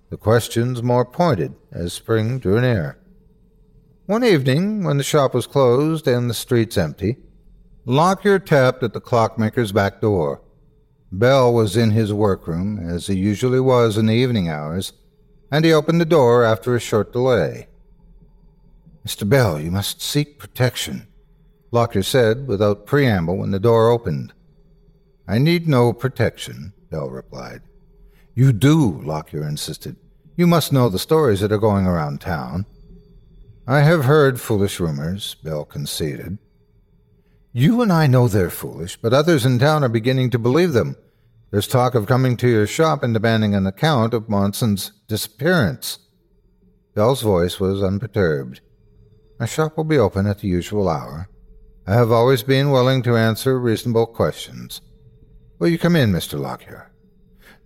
the 0.09 0.17
questions 0.17 0.83
more 0.83 1.05
pointed 1.05 1.55
as 1.71 1.93
spring 1.93 2.39
drew 2.39 2.59
near. 2.59 2.97
One 4.05 4.23
evening, 4.23 4.83
when 4.83 4.97
the 4.97 5.03
shop 5.03 5.33
was 5.33 5.47
closed 5.47 6.07
and 6.07 6.29
the 6.29 6.33
streets 6.33 6.77
empty, 6.77 7.17
Lockyer 7.85 8.39
tapped 8.39 8.83
at 8.83 8.93
the 8.93 9.01
clockmaker's 9.01 9.71
back 9.71 10.01
door. 10.01 10.41
Bell 11.11 11.53
was 11.53 11.77
in 11.77 11.91
his 11.91 12.11
workroom, 12.11 12.79
as 12.79 13.07
he 13.07 13.15
usually 13.15 13.59
was 13.59 13.97
in 13.97 14.07
the 14.07 14.13
evening 14.13 14.49
hours, 14.49 14.91
and 15.49 15.63
he 15.63 15.71
opened 15.73 16.01
the 16.01 16.05
door 16.05 16.43
after 16.43 16.75
a 16.75 16.79
short 16.79 17.13
delay. 17.13 17.67
Mr. 19.05 19.27
Bell, 19.27 19.59
you 19.59 19.69
must 19.69 20.01
seek 20.01 20.39
protection, 20.39 21.07
Lockyer 21.71 22.03
said 22.03 22.47
without 22.47 22.85
preamble 22.85 23.37
when 23.37 23.51
the 23.51 23.59
door 23.59 23.89
opened. 23.89 24.33
I 25.27 25.39
need 25.39 25.67
no 25.67 25.91
protection, 25.91 26.73
Bell 26.89 27.09
replied. 27.09 27.61
You 28.33 28.53
do, 28.53 29.01
Lockyer 29.03 29.47
insisted. 29.47 29.97
You 30.35 30.47
must 30.47 30.71
know 30.71 30.89
the 30.89 30.99
stories 30.99 31.41
that 31.41 31.51
are 31.51 31.57
going 31.57 31.85
around 31.85 32.21
town. 32.21 32.65
I 33.67 33.81
have 33.81 34.05
heard 34.05 34.41
foolish 34.41 34.79
rumors, 34.79 35.35
Bell 35.43 35.65
conceded. 35.65 36.37
You 37.51 37.81
and 37.81 37.93
I 37.93 38.07
know 38.07 38.27
they're 38.27 38.49
foolish, 38.49 38.97
but 38.97 39.13
others 39.13 39.45
in 39.45 39.59
town 39.59 39.83
are 39.83 39.89
beginning 39.89 40.31
to 40.31 40.39
believe 40.39 40.73
them. 40.73 40.95
There's 41.51 41.67
talk 41.67 41.93
of 41.93 42.07
coming 42.07 42.35
to 42.37 42.47
your 42.47 42.65
shop 42.65 43.03
and 43.03 43.13
demanding 43.13 43.53
an 43.53 43.67
account 43.67 44.13
of 44.13 44.27
Monson's 44.27 44.91
disappearance. 45.07 45.99
Bell's 46.95 47.21
voice 47.21 47.59
was 47.59 47.83
unperturbed. 47.83 48.61
My 49.43 49.47
shop 49.47 49.75
will 49.75 49.83
be 49.83 49.97
open 49.97 50.25
at 50.25 50.39
the 50.39 50.47
usual 50.47 50.87
hour. 50.87 51.27
I 51.85 51.95
have 51.95 52.13
always 52.13 52.43
been 52.43 52.71
willing 52.71 53.03
to 53.03 53.17
answer 53.17 53.59
reasonable 53.59 54.05
questions. 54.05 54.79
Will 55.59 55.67
you 55.67 55.77
come 55.77 55.97
in, 55.97 56.13
Mr. 56.13 56.39
Lockyer? 56.39 56.89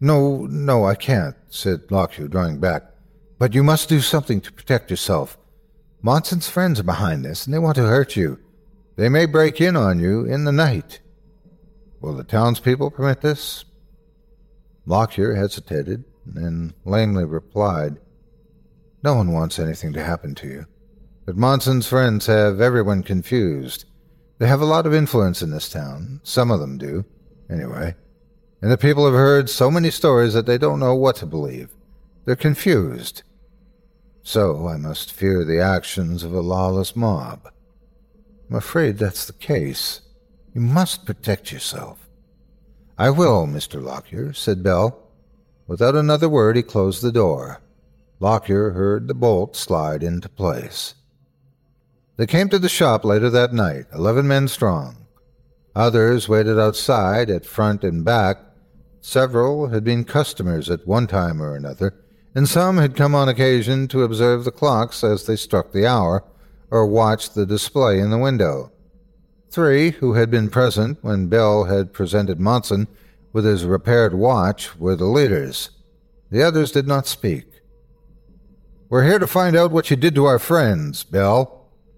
No, 0.02 0.48
no, 0.48 0.86
I 0.86 0.96
can't, 0.96 1.36
said 1.50 1.92
Lockyer, 1.92 2.28
drawing 2.28 2.60
back. 2.60 2.82
But 3.38 3.54
you 3.54 3.62
must 3.62 3.90
do 3.90 4.02
something 4.02 4.42
to 4.42 4.52
protect 4.52 4.90
yourself. 4.90 5.38
Monson's 6.02 6.50
friends 6.50 6.80
are 6.80 6.84
behind 6.84 7.24
this, 7.24 7.46
and 7.46 7.54
they 7.54 7.60
want 7.60 7.76
to 7.76 7.84
hurt 7.84 8.16
you. 8.16 8.40
They 8.96 9.08
may 9.08 9.28
break 9.28 9.62
in 9.62 9.76
on 9.76 10.00
you 10.00 10.26
in 10.26 10.46
the 10.46 10.52
night. 10.52 11.02
Will 12.02 12.16
the 12.16 12.24
townspeople 12.24 12.90
permit 12.90 13.22
this? 13.22 13.66
Lockyer 14.88 15.36
hesitated, 15.36 16.06
and 16.34 16.74
lamely 16.86 17.24
replied, 17.24 17.98
No 19.04 19.14
one 19.14 19.32
wants 19.32 19.60
anything 19.60 19.94
to 19.94 20.04
happen 20.04 20.34
to 20.34 20.48
you. 20.48 20.66
But 21.28 21.36
Monson's 21.36 21.86
friends 21.86 22.28
have 22.28 22.62
everyone 22.62 23.04
confused. 23.04 23.84
They 24.40 24.48
have 24.48 24.62
a 24.62 24.66
lot 24.66 24.86
of 24.86 24.94
influence 24.94 25.42
in 25.42 25.52
this 25.52 25.68
town. 25.68 26.22
Some 26.24 26.50
of 26.50 26.62
them 26.62 26.78
do, 26.78 27.04
anyway. 27.50 27.96
And 28.62 28.72
the 28.72 28.78
people 28.78 29.04
have 29.04 29.14
heard 29.14 29.50
so 29.50 29.70
many 29.70 29.92
stories 29.92 30.34
that 30.36 30.46
they 30.46 30.58
don't 30.58 30.80
know 30.80 30.96
what 30.96 31.18
to 31.18 31.26
believe. 31.26 31.70
They're 32.24 32.38
confused. 32.38 33.24
So 34.24 34.70
I 34.70 34.78
must 34.78 35.12
fear 35.12 35.44
the 35.44 35.60
actions 35.60 36.24
of 36.24 36.34
a 36.34 36.40
lawless 36.40 36.96
mob. 36.96 37.52
I'm 38.50 38.56
afraid 38.56 38.98
that's 38.98 39.26
the 39.26 39.34
case. 39.34 40.00
You 40.56 40.62
must 40.62 41.06
protect 41.06 41.52
yourself. 41.52 42.08
I 42.98 43.10
will, 43.10 43.46
Mr. 43.48 43.84
Lockyer, 43.84 44.32
said 44.32 44.64
Bell. 44.64 44.98
Without 45.68 45.94
another 45.94 46.30
word, 46.30 46.56
he 46.56 46.64
closed 46.64 47.02
the 47.02 47.12
door. 47.12 47.62
Lockyer 48.22 48.72
heard 48.72 49.10
the 49.10 49.14
bolt 49.14 49.58
slide 49.58 50.04
into 50.04 50.30
place. 50.30 50.94
They 52.18 52.26
came 52.26 52.50
to 52.50 52.60
the 52.60 52.68
shop 52.68 53.06
later 53.06 53.30
that 53.30 53.54
night, 53.54 53.86
eleven 53.94 54.28
men 54.28 54.48
strong. 54.48 55.06
Others 55.76 56.28
waited 56.28 56.60
outside 56.60 57.30
at 57.30 57.46
front 57.46 57.84
and 57.84 58.04
back. 58.04 58.38
Several 59.02 59.68
had 59.68 59.84
been 59.84 60.04
customers 60.04 60.70
at 60.72 60.88
one 60.88 61.06
time 61.06 61.42
or 61.42 61.56
another, 61.56 61.94
and 62.34 62.50
some 62.50 62.78
had 62.78 62.96
come 62.96 63.14
on 63.14 63.30
occasion 63.30 63.88
to 63.90 64.04
observe 64.04 64.44
the 64.44 64.52
clocks 64.52 65.04
as 65.04 65.28
they 65.28 65.36
struck 65.36 65.72
the 65.72 65.86
hour 65.86 66.24
or 66.72 66.88
watch 66.88 67.30
the 67.30 67.46
display 67.46 68.00
in 68.00 68.10
the 68.10 68.18
window. 68.18 68.72
Three, 69.52 69.92
who 69.92 70.14
had 70.14 70.32
been 70.32 70.50
present 70.50 70.98
when 71.04 71.28
Bell 71.28 71.66
had 71.66 71.94
presented 71.94 72.40
Monson 72.40 72.88
with 73.32 73.46
his 73.46 73.64
repaired 73.64 74.16
watch, 74.16 74.76
were 74.78 74.96
the 74.96 75.06
leaders. 75.06 75.70
The 76.32 76.42
others 76.42 76.72
did 76.72 76.88
not 76.88 77.06
speak. 77.06 77.46
We're 78.90 79.06
here 79.06 79.20
to 79.20 79.28
find 79.28 79.56
out 79.56 79.72
what 79.72 79.92
you 79.92 79.96
did 79.96 80.16
to 80.16 80.26
our 80.26 80.40
friends, 80.40 81.04
Bell, 81.04 81.57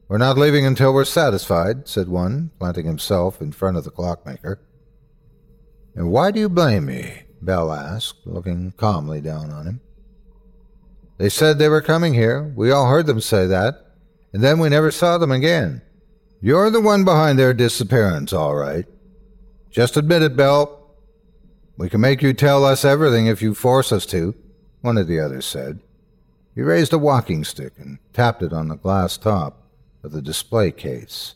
we're 0.09 0.17
not 0.17 0.39
leaving 0.39 0.65
until 0.65 0.91
we're 0.91 1.05
satisfied, 1.05 1.87
said 1.87 2.09
one, 2.09 2.49
planting 2.57 2.87
himself 2.87 3.41
in 3.41 3.51
front 3.51 3.77
of 3.77 3.83
the 3.83 3.91
clockmaker. 3.91 4.59
And 5.93 6.11
why 6.11 6.31
do 6.31 6.39
you 6.39 6.49
blame 6.49 6.87
me? 6.87 7.25
Bell 7.43 7.71
asked, 7.71 8.25
looking 8.25 8.71
calmly 8.75 9.21
down 9.21 9.51
on 9.51 9.67
him. 9.67 9.81
They 11.19 11.29
said 11.29 11.59
they 11.59 11.69
were 11.69 11.81
coming 11.81 12.15
here. 12.15 12.51
We 12.55 12.71
all 12.71 12.87
heard 12.87 13.05
them 13.05 13.21
say 13.21 13.45
that. 13.47 13.85
And 14.33 14.43
then 14.43 14.57
we 14.57 14.69
never 14.69 14.89
saw 14.89 15.19
them 15.19 15.31
again. 15.31 15.83
You're 16.41 16.71
the 16.71 16.81
one 16.81 17.03
behind 17.05 17.37
their 17.37 17.53
disappearance, 17.53 18.33
all 18.33 18.55
right. 18.55 18.85
Just 19.69 19.95
admit 19.95 20.23
it, 20.23 20.35
Bell. 20.35 20.91
We 21.77 21.87
can 21.87 22.01
make 22.01 22.23
you 22.23 22.33
tell 22.33 22.65
us 22.65 22.83
everything 22.83 23.27
if 23.27 23.43
you 23.43 23.53
force 23.53 23.91
us 23.91 24.07
to, 24.07 24.33
one 24.81 24.97
of 24.97 25.07
the 25.07 25.19
others 25.19 25.45
said. 25.45 25.81
He 26.55 26.61
raised 26.63 26.93
a 26.93 26.97
walking 26.97 27.43
stick 27.43 27.73
and 27.77 27.99
tapped 28.11 28.41
it 28.41 28.53
on 28.53 28.69
the 28.69 28.75
glass 28.75 29.15
top 29.15 29.68
of 30.03 30.11
the 30.11 30.21
display 30.21 30.71
case. 30.71 31.35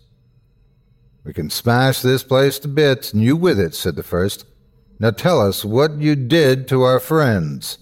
We 1.23 1.33
can 1.33 1.49
smash 1.49 2.01
this 2.01 2.23
place 2.23 2.59
to 2.59 2.67
bits, 2.67 3.13
and 3.13 3.23
you 3.23 3.35
with 3.35 3.59
it, 3.59 3.73
said 3.73 3.95
the 3.95 4.03
first. 4.03 4.45
Now 4.99 5.11
tell 5.11 5.41
us 5.41 5.63
what 5.63 5.93
you 5.97 6.15
did 6.15 6.67
to 6.67 6.83
our 6.83 6.99
friends. 6.99 7.77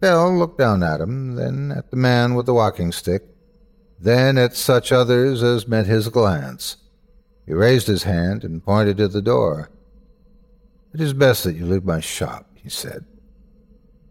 Bell 0.00 0.36
looked 0.36 0.58
down 0.58 0.82
at 0.82 1.00
him, 1.00 1.36
then 1.36 1.72
at 1.72 1.90
the 1.90 1.96
man 1.96 2.34
with 2.34 2.46
the 2.46 2.54
walking 2.54 2.90
stick, 2.90 3.22
then 3.98 4.38
at 4.38 4.56
such 4.56 4.92
others 4.92 5.42
as 5.42 5.68
met 5.68 5.86
his 5.86 6.08
glance. 6.08 6.76
He 7.46 7.52
raised 7.52 7.86
his 7.86 8.04
hand 8.04 8.44
and 8.44 8.64
pointed 8.64 8.96
to 8.96 9.08
the 9.08 9.22
door. 9.22 9.70
It 10.94 11.00
is 11.00 11.12
best 11.12 11.44
that 11.44 11.54
you 11.54 11.66
leave 11.66 11.84
my 11.84 12.00
shop, 12.00 12.50
he 12.54 12.68
said. 12.68 13.04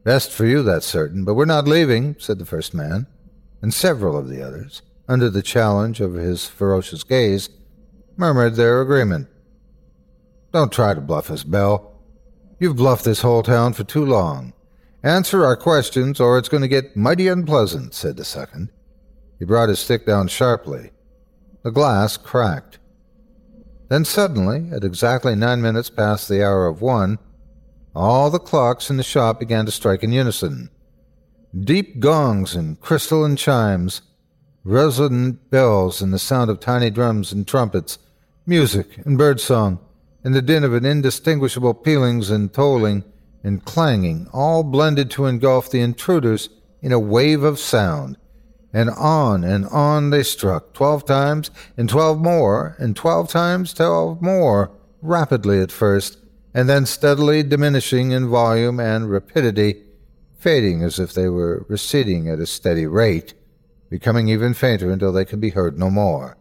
Best 0.04 0.32
for 0.32 0.46
you, 0.46 0.64
that's 0.64 0.86
certain, 0.86 1.26
but 1.26 1.34
we're 1.34 1.46
not 1.46 1.68
leaving, 1.68 2.16
said 2.20 2.40
the 2.40 2.46
first 2.46 2.74
man, 2.74 3.08
and 3.62 3.74
several 3.74 4.18
of 4.18 4.30
the 4.30 4.42
others 4.42 4.82
under 5.10 5.30
the 5.30 5.42
challenge 5.42 6.00
of 6.00 6.14
his 6.14 6.48
ferocious 6.48 7.04
gaze, 7.04 7.50
murmured 8.16 8.56
their 8.56 8.80
agreement. 8.80 9.28
Don't 10.54 10.72
try 10.72 10.94
to 10.94 11.02
bluff 11.02 11.32
us, 11.32 11.44
Bell. 11.44 12.00
You've 12.60 12.76
bluffed 12.76 13.06
this 13.06 13.22
whole 13.22 13.42
town 13.42 13.74
for 13.74 13.84
too 13.84 14.06
long. 14.06 14.54
Answer 15.02 15.44
our 15.44 15.56
questions, 15.56 16.20
or 16.20 16.38
it's 16.38 16.50
going 16.50 16.62
to 16.62 16.68
get 16.68 16.96
mighty 16.96 17.28
unpleasant, 17.28 17.96
said 17.96 18.18
the 18.18 18.26
second. 18.26 18.70
He 19.40 19.46
brought 19.46 19.70
his 19.70 19.80
stick 19.80 20.06
down 20.06 20.28
sharply. 20.28 20.92
The 21.64 21.72
glass 21.72 22.16
cracked. 22.16 22.78
Then 23.90 24.06
suddenly, 24.06 24.70
at 24.72 24.84
exactly 24.84 25.34
nine 25.34 25.62
minutes 25.62 25.90
past 25.90 26.30
the 26.30 26.44
hour 26.44 26.68
of 26.68 26.82
one, 26.82 27.18
all 27.96 28.30
the 28.30 28.40
clocks 28.40 28.90
in 28.92 28.98
the 28.98 29.04
shop 29.04 29.40
began 29.40 29.66
to 29.66 29.72
strike 29.72 30.04
in 30.04 30.12
unison. 30.12 30.70
Deep 31.60 32.00
gongs 32.00 32.54
and 32.54 32.80
crystalline 32.80 33.36
chimes 33.36 34.02
resonant 34.70 35.50
bells 35.50 36.00
and 36.00 36.14
the 36.14 36.20
sound 36.20 36.50
of 36.50 36.60
tiny 36.60 36.92
drums 36.92 37.32
and 37.32 37.48
trumpets, 37.48 37.98
music 38.46 38.98
and 39.04 39.18
birdsong, 39.18 39.80
and 40.24 40.36
the 40.36 40.42
din 40.42 40.64
of 40.64 40.74
an 40.74 40.86
indistinguishable 40.86 41.74
pealings 41.74 42.30
and 42.30 42.54
tolling 42.54 43.04
and 43.44 43.66
clanging, 43.66 44.28
all 44.32 44.64
blended 44.64 45.10
to 45.10 45.26
engulf 45.26 45.72
the 45.72 45.82
intruders 45.82 46.50
in 46.82 46.92
a 46.92 47.00
wave 47.00 47.42
of 47.42 47.58
sound. 47.58 48.18
And 48.72 48.92
on 48.92 49.44
and 49.44 49.66
on 49.68 50.12
they 50.12 50.22
struck, 50.22 50.74
twelve 50.74 51.04
times, 51.04 51.50
and 51.76 51.90
twelve 51.90 52.20
more, 52.20 52.76
and 52.78 52.96
twelve 52.96 53.28
times 53.30 53.74
twelve 53.74 54.22
more, 54.22 54.72
rapidly 55.02 55.62
at 55.62 55.72
first, 55.72 56.20
and 56.54 56.70
then 56.70 56.86
steadily 56.86 57.42
diminishing 57.42 58.12
in 58.12 58.30
volume 58.30 58.80
and 58.80 59.10
rapidity, 59.10 59.82
fading 60.38 60.84
as 60.84 61.00
if 61.00 61.14
they 61.14 61.28
were 61.28 61.66
receding 61.68 62.30
at 62.30 62.40
a 62.40 62.46
steady 62.46 62.86
rate 62.86 63.34
becoming 63.90 64.28
even 64.30 64.54
fainter 64.54 64.92
until 64.92 65.12
they 65.12 65.26
could 65.26 65.42
be 65.42 65.50
heard 65.50 65.78
no 65.78 65.90
more. 65.90 66.38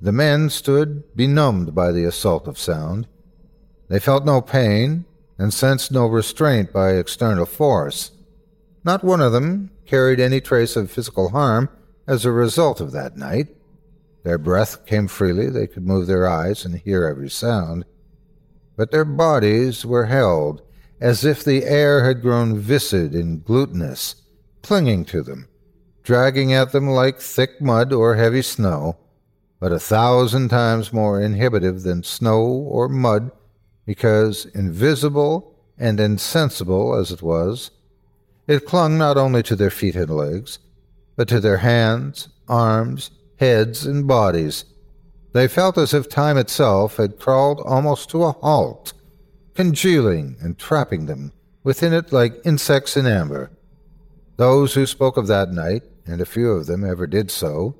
The 0.00 0.12
men 0.12 0.50
stood 0.50 1.14
benumbed 1.16 1.74
by 1.74 1.92
the 1.92 2.04
assault 2.04 2.48
of 2.48 2.58
sound. 2.58 3.06
They 3.88 4.00
felt 4.00 4.24
no 4.24 4.40
pain 4.40 5.04
and 5.38 5.54
sensed 5.54 5.92
no 5.92 6.06
restraint 6.06 6.72
by 6.72 6.92
external 6.92 7.46
force. 7.46 8.10
Not 8.84 9.04
one 9.04 9.20
of 9.20 9.32
them 9.32 9.70
carried 9.86 10.20
any 10.20 10.40
trace 10.40 10.76
of 10.76 10.90
physical 10.90 11.30
harm 11.30 11.68
as 12.06 12.24
a 12.24 12.32
result 12.32 12.80
of 12.80 12.92
that 12.92 13.16
night. 13.16 13.48
Their 14.24 14.38
breath 14.38 14.86
came 14.86 15.08
freely, 15.08 15.48
they 15.50 15.66
could 15.66 15.86
move 15.86 16.06
their 16.06 16.28
eyes 16.28 16.64
and 16.64 16.76
hear 16.76 17.06
every 17.06 17.30
sound. 17.30 17.84
But 18.76 18.90
their 18.90 19.04
bodies 19.04 19.84
were 19.84 20.06
held 20.06 20.62
as 21.00 21.24
if 21.24 21.42
the 21.44 21.64
air 21.64 22.04
had 22.04 22.22
grown 22.22 22.58
viscid 22.58 23.14
and 23.14 23.44
glutinous, 23.44 24.16
clinging 24.62 25.04
to 25.06 25.22
them, 25.22 25.48
dragging 26.02 26.52
at 26.52 26.72
them 26.72 26.88
like 26.88 27.20
thick 27.20 27.60
mud 27.60 27.92
or 27.92 28.16
heavy 28.16 28.42
snow, 28.42 28.96
but 29.60 29.72
a 29.72 29.78
thousand 29.78 30.48
times 30.48 30.92
more 30.92 31.20
inhibitive 31.20 31.82
than 31.82 32.02
snow 32.02 32.42
or 32.42 32.88
mud, 32.88 33.30
because 33.86 34.46
invisible 34.46 35.54
and 35.78 36.00
insensible 36.00 36.94
as 36.94 37.10
it 37.10 37.22
was, 37.22 37.70
it 38.46 38.66
clung 38.66 38.98
not 38.98 39.16
only 39.16 39.42
to 39.42 39.54
their 39.54 39.70
feet 39.70 39.94
and 39.94 40.10
legs, 40.10 40.58
but 41.16 41.28
to 41.28 41.40
their 41.40 41.58
hands, 41.58 42.28
arms, 42.48 43.10
heads, 43.38 43.86
and 43.86 44.06
bodies. 44.08 44.64
They 45.32 45.48
felt 45.48 45.78
as 45.78 45.94
if 45.94 46.08
time 46.08 46.36
itself 46.36 46.96
had 46.96 47.18
crawled 47.18 47.60
almost 47.60 48.10
to 48.10 48.24
a 48.24 48.32
halt, 48.32 48.92
congealing 49.54 50.36
and 50.40 50.58
trapping 50.58 51.06
them 51.06 51.32
within 51.62 51.92
it 51.92 52.12
like 52.12 52.44
insects 52.44 52.96
in 52.96 53.06
amber. 53.06 53.50
Those 54.36 54.74
who 54.74 54.86
spoke 54.86 55.16
of 55.16 55.28
that 55.28 55.52
night 55.52 55.82
and 56.06 56.20
a 56.20 56.26
few 56.26 56.50
of 56.50 56.66
them 56.66 56.84
ever 56.84 57.06
did 57.06 57.30
so, 57.30 57.76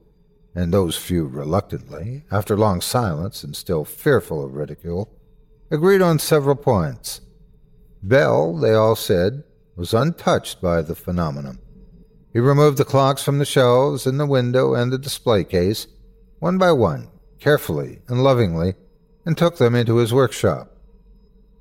and 0.54 0.72
those 0.72 0.96
few 0.96 1.26
reluctantly, 1.26 2.24
after 2.30 2.56
long 2.56 2.80
silence 2.80 3.42
and 3.42 3.56
still 3.56 3.84
fearful 3.84 4.44
of 4.44 4.54
ridicule, 4.54 5.10
agreed 5.70 6.02
on 6.02 6.18
several 6.18 6.56
points. 6.56 7.20
Bell, 8.02 8.56
they 8.56 8.74
all 8.74 8.96
said, 8.96 9.44
was 9.76 9.94
untouched 9.94 10.60
by 10.60 10.82
the 10.82 10.94
phenomenon. 10.94 11.58
He 12.32 12.40
removed 12.40 12.78
the 12.78 12.84
clocks 12.84 13.22
from 13.22 13.38
the 13.38 13.44
shelves 13.44 14.06
in 14.06 14.18
the 14.18 14.26
window 14.26 14.74
and 14.74 14.92
the 14.92 14.98
display 14.98 15.44
case, 15.44 15.86
one 16.38 16.58
by 16.58 16.72
one, 16.72 17.08
carefully 17.38 18.00
and 18.08 18.22
lovingly, 18.22 18.74
and 19.24 19.36
took 19.36 19.58
them 19.58 19.74
into 19.74 19.96
his 19.96 20.12
workshop. 20.12 20.76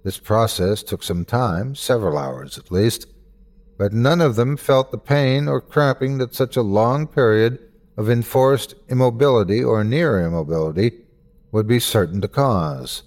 This 0.03 0.17
process 0.17 0.81
took 0.81 1.03
some 1.03 1.25
time, 1.25 1.75
several 1.75 2.17
hours 2.17 2.57
at 2.57 2.71
least, 2.71 3.05
but 3.81 3.93
none 3.93 4.21
of 4.21 4.35
them 4.35 4.55
felt 4.55 4.91
the 4.91 4.97
pain 4.99 5.47
or 5.47 5.59
cramping 5.59 6.19
that 6.19 6.35
such 6.35 6.55
a 6.55 6.61
long 6.61 7.07
period 7.07 7.57
of 7.97 8.11
enforced 8.11 8.75
immobility 8.89 9.63
or 9.63 9.83
near 9.83 10.23
immobility 10.23 10.91
would 11.51 11.65
be 11.65 11.79
certain 11.79 12.21
to 12.21 12.27
cause. 12.27 13.01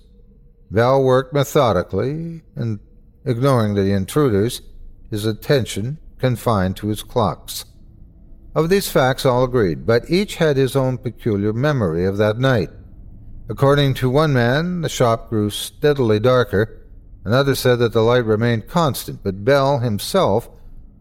Bell 0.73 1.01
worked 1.01 1.33
methodically, 1.33 2.43
and 2.57 2.81
ignoring 3.25 3.75
the 3.75 3.93
intruders, 3.93 4.63
his 5.13 5.25
attention 5.25 5.99
confined 6.19 6.77
to 6.77 6.89
his 6.89 7.05
clocks. 7.05 7.67
Of 8.53 8.69
these 8.69 8.91
facts 8.91 9.25
all 9.25 9.45
agreed, 9.45 9.87
but 9.87 10.11
each 10.11 10.35
had 10.35 10.57
his 10.57 10.75
own 10.75 10.99
peculiar 10.99 11.53
memory 11.53 12.05
of 12.05 12.17
that 12.17 12.41
night. 12.41 12.71
According 13.49 13.95
to 13.95 14.11
one 14.11 14.33
man, 14.33 14.81
the 14.81 14.89
shop 14.89 15.31
grew 15.31 15.51
steadily 15.51 16.19
darker. 16.19 16.85
Another 17.25 17.55
said 17.55 17.79
that 17.79 17.93
the 17.93 18.03
light 18.03 18.25
remained 18.25 18.67
constant, 18.67 19.23
but 19.23 19.45
Bell 19.45 19.79
himself 19.79 20.51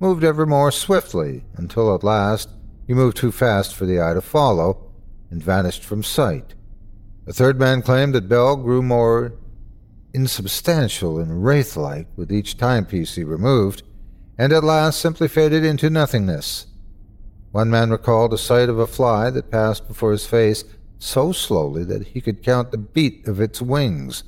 moved 0.03 0.25
ever 0.25 0.45
more 0.45 0.69
swiftly, 0.69 1.45
until 1.55 1.95
at 1.95 2.03
last 2.03 2.49
he 2.85 2.93
moved 2.93 3.15
too 3.15 3.31
fast 3.31 3.73
for 3.73 3.85
the 3.85 4.01
eye 4.01 4.13
to 4.13 4.19
follow, 4.19 4.91
and 5.31 5.41
vanished 5.41 5.81
from 5.81 6.03
sight. 6.03 6.53
A 7.25 7.31
third 7.31 7.57
man 7.57 7.81
claimed 7.81 8.13
that 8.13 8.27
Bell 8.27 8.57
grew 8.57 8.83
more 8.83 9.33
insubstantial 10.13 11.19
and 11.19 11.45
wraith 11.45 11.77
like 11.77 12.07
with 12.17 12.33
each 12.33 12.57
timepiece 12.57 13.15
he 13.15 13.23
removed, 13.23 13.81
and 14.37 14.51
at 14.51 14.65
last 14.65 14.99
simply 14.99 15.29
faded 15.29 15.63
into 15.63 15.89
nothingness. 15.89 16.67
One 17.53 17.69
man 17.69 17.89
recalled 17.89 18.33
a 18.33 18.37
sight 18.37 18.67
of 18.67 18.79
a 18.79 18.87
fly 18.87 19.29
that 19.29 19.51
passed 19.51 19.87
before 19.87 20.11
his 20.11 20.25
face 20.25 20.65
so 20.99 21.31
slowly 21.31 21.85
that 21.85 22.07
he 22.07 22.19
could 22.19 22.43
count 22.43 22.71
the 22.71 22.77
beat 22.77 23.25
of 23.25 23.39
its 23.39 23.61
wings. 23.61 24.25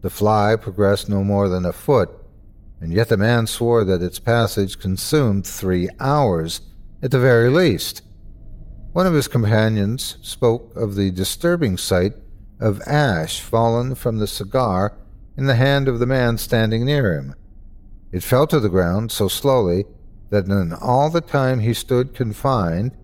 The 0.00 0.10
fly 0.10 0.54
progressed 0.54 1.08
no 1.08 1.24
more 1.24 1.48
than 1.48 1.66
a 1.66 1.72
foot, 1.72 2.08
and 2.80 2.92
yet 2.92 3.08
the 3.08 3.16
man 3.16 3.46
swore 3.46 3.84
that 3.84 4.02
its 4.02 4.18
passage 4.18 4.78
consumed 4.78 5.46
three 5.46 5.88
hours, 5.98 6.60
at 7.02 7.10
the 7.10 7.18
very 7.18 7.50
least. 7.50 8.02
One 8.92 9.06
of 9.06 9.14
his 9.14 9.28
companions 9.28 10.16
spoke 10.22 10.74
of 10.74 10.94
the 10.94 11.10
disturbing 11.10 11.76
sight 11.76 12.14
of 12.60 12.80
ash 12.82 13.40
fallen 13.40 13.94
from 13.94 14.18
the 14.18 14.26
cigar 14.26 14.96
in 15.36 15.46
the 15.46 15.54
hand 15.54 15.88
of 15.88 15.98
the 15.98 16.06
man 16.06 16.38
standing 16.38 16.84
near 16.84 17.14
him. 17.14 17.34
It 18.10 18.22
fell 18.22 18.46
to 18.48 18.58
the 18.58 18.68
ground 18.68 19.12
so 19.12 19.28
slowly 19.28 19.84
that 20.30 20.46
in 20.46 20.72
all 20.72 21.10
the 21.10 21.20
time 21.20 21.60
he 21.60 21.74
stood 21.74 22.14
confined, 22.14 22.96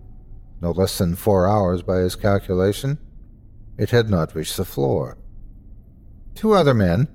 no 0.61 0.71
less 0.71 0.97
than 0.97 1.15
four 1.15 1.47
hours 1.47 1.81
by 1.81 1.97
his 1.97 2.15
calculation, 2.15 2.97
it 3.77 3.91
had 3.91 4.09
not 4.09 4.35
reached 4.35 4.57
the 4.57 4.65
floor. 4.65 5.17
Two 6.33 6.53
other 6.53 6.73
men 6.73 7.07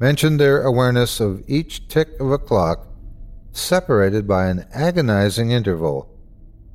mentioned 0.00 0.40
their 0.40 0.62
awareness 0.62 1.20
of 1.20 1.44
each 1.46 1.86
tick 1.86 2.18
of 2.18 2.32
a 2.32 2.38
clock 2.38 2.88
separated 3.52 4.26
by 4.26 4.46
an 4.46 4.64
agonizing 4.72 5.50
interval. 5.50 6.08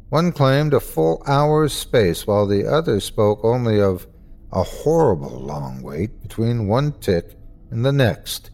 One 0.10 0.32
claimed 0.32 0.74
a 0.74 0.80
full 0.80 1.24
hour's 1.26 1.74
space, 1.74 2.28
while 2.28 2.46
the 2.46 2.68
other 2.68 3.00
spoke 3.00 3.44
only 3.44 3.82
of 3.82 4.06
a 4.52 4.62
horrible 4.62 5.40
long 5.40 5.82
wait 5.82 6.22
between 6.22 6.68
one 6.68 6.94
tick 7.00 7.36
and 7.72 7.84
the 7.84 7.92
next. 7.92 8.52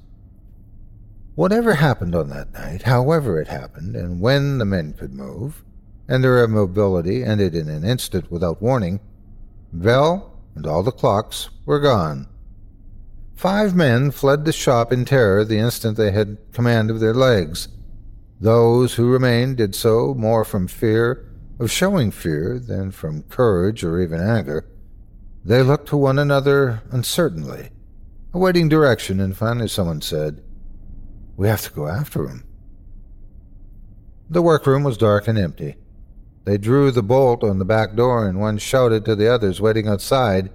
Whatever 1.36 1.76
happened 1.76 2.16
on 2.16 2.30
that 2.30 2.54
night, 2.54 2.84
however 2.84 3.42
it 3.42 3.50
happened, 3.50 3.96
and 3.96 4.22
when 4.22 4.58
the 4.58 4.66
men 4.66 4.94
could 4.94 5.14
move, 5.14 5.64
and 6.08 6.24
their 6.24 6.44
immobility 6.44 7.24
ended 7.24 7.56
in 7.56 7.70
an 7.70 7.84
instant 7.84 8.32
without 8.32 8.62
warning, 8.62 9.00
Bell 9.74 10.40
and 10.56 10.66
all 10.66 10.84
the 10.84 10.92
clocks 10.92 11.50
were 11.66 11.80
gone. 11.80 12.28
Five 13.42 13.76
men 13.76 14.12
fled 14.12 14.46
the 14.46 14.52
shop 14.52 14.94
in 14.94 15.04
terror 15.04 15.44
the 15.44 15.58
instant 15.58 15.98
they 15.98 16.12
had 16.12 16.38
command 16.54 16.92
of 16.92 17.00
their 17.00 17.16
legs. 17.16 17.70
Those 18.40 18.94
who 18.94 19.12
remained 19.12 19.58
did 19.58 19.74
so 19.74 20.14
more 20.14 20.46
from 20.46 20.68
fear 20.68 21.26
of 21.60 21.72
showing 21.72 22.12
fear 22.12 22.60
than 22.60 22.92
from 22.92 23.24
courage 23.24 23.84
or 23.84 24.00
even 24.00 24.22
anger. 24.22 24.68
They 25.44 25.64
looked 25.64 25.88
to 25.88 25.98
one 25.98 26.20
another 26.20 26.84
uncertainly, 26.92 27.72
awaiting 28.32 28.70
direction, 28.70 29.20
and 29.20 29.36
finally 29.36 29.68
someone 29.68 30.02
said, 30.02 30.44
We 31.36 31.48
have 31.48 31.64
to 31.64 31.72
go 31.72 31.88
after 31.88 32.28
him. 32.28 32.44
The 34.30 34.44
workroom 34.44 34.84
was 34.84 35.00
dark 35.00 35.28
and 35.28 35.40
empty. 35.40 35.78
They 36.46 36.60
drew 36.60 36.92
the 36.92 37.02
bolt 37.02 37.44
on 37.44 37.58
the 37.58 37.66
back 37.66 37.96
door, 37.96 38.28
and 38.28 38.40
one 38.40 38.60
shouted 38.60 39.04
to 39.06 39.16
the 39.16 39.34
others 39.34 39.60
waiting 39.60 39.88
outside, 39.88 40.52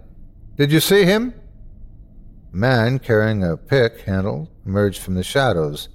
Did 0.56 0.70
you 0.70 0.78
see 0.78 1.02
him? 1.02 1.34
A 2.52 2.56
man 2.56 2.98
carrying 2.98 3.44
a 3.44 3.56
pick 3.56 4.02
handle 4.02 4.50
emerged 4.64 5.00
from 5.00 5.14
the 5.14 5.22
shadows. 5.22 5.88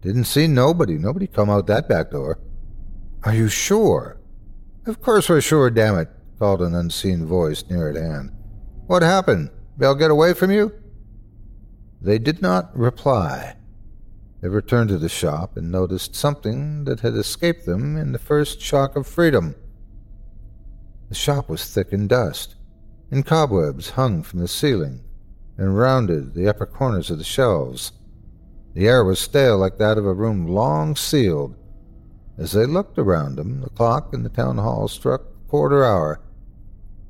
Didn't 0.00 0.24
see 0.24 0.46
nobody. 0.46 0.98
Nobody 0.98 1.26
come 1.26 1.48
out 1.48 1.66
that 1.68 1.88
back 1.88 2.10
door. 2.10 2.38
Are 3.22 3.34
you 3.34 3.48
sure? 3.48 4.18
Of 4.86 5.00
course 5.00 5.28
we're 5.28 5.40
sure, 5.40 5.70
damn 5.70 5.98
it, 5.98 6.08
called 6.38 6.60
an 6.60 6.74
unseen 6.74 7.24
voice 7.24 7.64
near 7.70 7.88
at 7.88 7.96
hand. 7.96 8.32
What 8.86 9.02
happened? 9.02 9.50
They'll 9.76 9.94
get 9.94 10.10
away 10.10 10.34
from 10.34 10.50
you? 10.50 10.72
They 12.00 12.18
did 12.18 12.42
not 12.42 12.76
reply. 12.76 13.56
They 14.40 14.48
returned 14.48 14.88
to 14.88 14.98
the 14.98 15.08
shop 15.08 15.56
and 15.56 15.70
noticed 15.70 16.16
something 16.16 16.82
that 16.84 17.00
had 17.00 17.14
escaped 17.14 17.64
them 17.64 17.96
in 17.96 18.10
the 18.10 18.18
first 18.18 18.60
shock 18.60 18.96
of 18.96 19.06
freedom. 19.06 19.54
The 21.08 21.14
shop 21.14 21.48
was 21.48 21.72
thick 21.72 21.92
in 21.92 22.08
dust, 22.08 22.56
and 23.08 23.24
cobwebs 23.24 23.90
hung 23.90 24.24
from 24.24 24.40
the 24.40 24.48
ceiling 24.48 25.04
and 25.56 25.76
rounded 25.76 26.34
the 26.34 26.48
upper 26.48 26.66
corners 26.66 27.10
of 27.10 27.18
the 27.18 27.24
shelves. 27.24 27.92
The 28.74 28.88
air 28.88 29.04
was 29.04 29.18
stale 29.18 29.58
like 29.58 29.78
that 29.78 29.98
of 29.98 30.06
a 30.06 30.14
room 30.14 30.46
long 30.46 30.96
sealed. 30.96 31.56
As 32.38 32.52
they 32.52 32.64
looked 32.64 32.98
around 32.98 33.36
them, 33.36 33.60
the 33.60 33.70
clock 33.70 34.14
in 34.14 34.22
the 34.22 34.28
town 34.28 34.58
hall 34.58 34.88
struck 34.88 35.22
the 35.22 35.48
quarter 35.48 35.84
hour. 35.84 36.20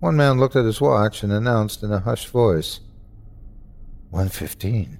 One 0.01 0.17
man 0.17 0.41
looked 0.41 0.57
at 0.57 0.65
his 0.65 0.81
watch 0.81 1.23
and 1.23 1.33
announced 1.33 1.83
in 1.83 1.93
a 1.93 2.01
hushed 2.01 2.29
voice, 2.29 2.81
One 4.11 4.29
fifteen. 4.29 4.99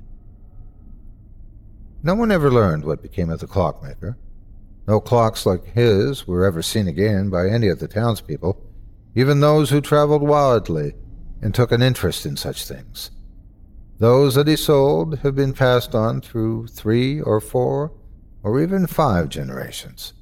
No 2.05 2.15
one 2.15 2.31
ever 2.31 2.51
learned 2.51 2.85
what 2.85 3.03
became 3.03 3.31
of 3.31 3.41
the 3.41 3.47
clockmaker. 3.47 4.17
No 4.87 5.01
clocks 5.01 5.47
like 5.47 5.65
his 5.65 6.27
were 6.27 6.45
ever 6.45 6.63
seen 6.63 6.89
again 6.89 7.31
by 7.31 7.49
any 7.49 7.69
of 7.69 7.79
the 7.79 7.89
townspeople, 7.89 8.61
even 9.15 9.41
those 9.41 9.71
who 9.71 9.81
traveled 9.81 10.23
wildly 10.23 10.95
and 11.41 11.55
took 11.55 11.73
an 11.73 11.83
interest 11.83 12.25
in 12.25 12.37
such 12.37 12.65
things. 12.65 13.11
Those 13.99 14.35
that 14.35 14.49
he 14.49 14.57
sold 14.57 15.19
have 15.21 15.35
been 15.35 15.53
passed 15.53 15.95
on 15.95 16.21
through 16.21 16.67
three 16.69 17.21
or 17.21 17.41
four 17.41 17.93
or 18.43 18.61
even 18.61 18.87
five 18.87 19.29
generations. 19.29 20.13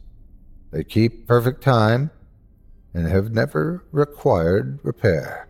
They 0.71 0.85
keep 0.85 1.27
perfect 1.27 1.63
time 1.63 2.11
and 2.93 3.07
have 3.09 3.33
never 3.33 3.85
required 3.93 4.81
repair. 4.83 5.50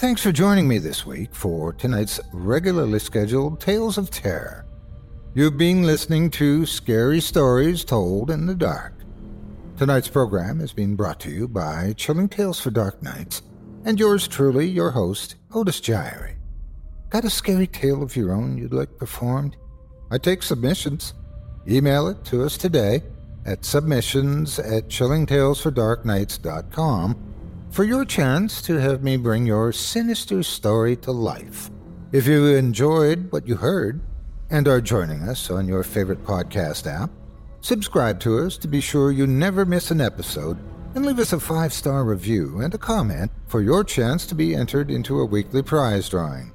Thanks 0.00 0.22
for 0.22 0.32
joining 0.32 0.66
me 0.66 0.78
this 0.78 1.04
week 1.04 1.34
for 1.34 1.74
tonight's 1.74 2.18
regularly 2.32 2.98
scheduled 2.98 3.60
Tales 3.60 3.98
of 3.98 4.10
Terror. 4.10 4.64
You've 5.34 5.58
been 5.58 5.82
listening 5.82 6.30
to 6.30 6.64
Scary 6.64 7.20
Stories 7.20 7.84
Told 7.84 8.30
in 8.30 8.46
the 8.46 8.54
Dark. 8.54 8.94
Tonight's 9.76 10.08
program 10.08 10.62
is 10.62 10.72
being 10.72 10.96
brought 10.96 11.20
to 11.20 11.30
you 11.30 11.46
by 11.46 11.92
Chilling 11.98 12.30
Tales 12.30 12.58
for 12.58 12.70
Dark 12.70 13.02
Nights 13.02 13.42
and 13.84 14.00
yours 14.00 14.26
truly, 14.26 14.66
your 14.66 14.92
host, 14.92 15.34
Otis 15.52 15.82
Jiry. 15.82 16.36
Got 17.10 17.26
a 17.26 17.30
scary 17.30 17.66
tale 17.66 18.02
of 18.02 18.16
your 18.16 18.32
own 18.32 18.56
you'd 18.56 18.72
like 18.72 18.96
performed? 18.96 19.58
I 20.10 20.16
take 20.16 20.42
submissions. 20.42 21.12
Email 21.68 22.08
it 22.08 22.24
to 22.24 22.42
us 22.42 22.56
today 22.56 23.02
at 23.44 23.66
submissions 23.66 24.58
at 24.58 24.88
chillingtalesfordarknights.com 24.88 27.29
for 27.70 27.84
your 27.84 28.04
chance 28.04 28.60
to 28.62 28.76
have 28.76 29.02
me 29.02 29.16
bring 29.16 29.46
your 29.46 29.72
sinister 29.72 30.42
story 30.42 30.96
to 30.96 31.12
life. 31.12 31.70
If 32.10 32.26
you 32.26 32.46
enjoyed 32.56 33.30
what 33.30 33.46
you 33.46 33.54
heard 33.54 34.00
and 34.50 34.66
are 34.66 34.80
joining 34.80 35.22
us 35.22 35.50
on 35.50 35.68
your 35.68 35.84
favorite 35.84 36.24
podcast 36.24 36.90
app, 36.90 37.10
subscribe 37.60 38.18
to 38.20 38.38
us 38.40 38.58
to 38.58 38.68
be 38.68 38.80
sure 38.80 39.12
you 39.12 39.26
never 39.26 39.64
miss 39.64 39.92
an 39.92 40.00
episode 40.00 40.58
and 40.96 41.06
leave 41.06 41.20
us 41.20 41.32
a 41.32 41.38
five 41.38 41.72
star 41.72 42.04
review 42.04 42.60
and 42.60 42.74
a 42.74 42.78
comment 42.78 43.30
for 43.46 43.62
your 43.62 43.84
chance 43.84 44.26
to 44.26 44.34
be 44.34 44.56
entered 44.56 44.90
into 44.90 45.20
a 45.20 45.24
weekly 45.24 45.62
prize 45.62 46.08
drawing. 46.08 46.52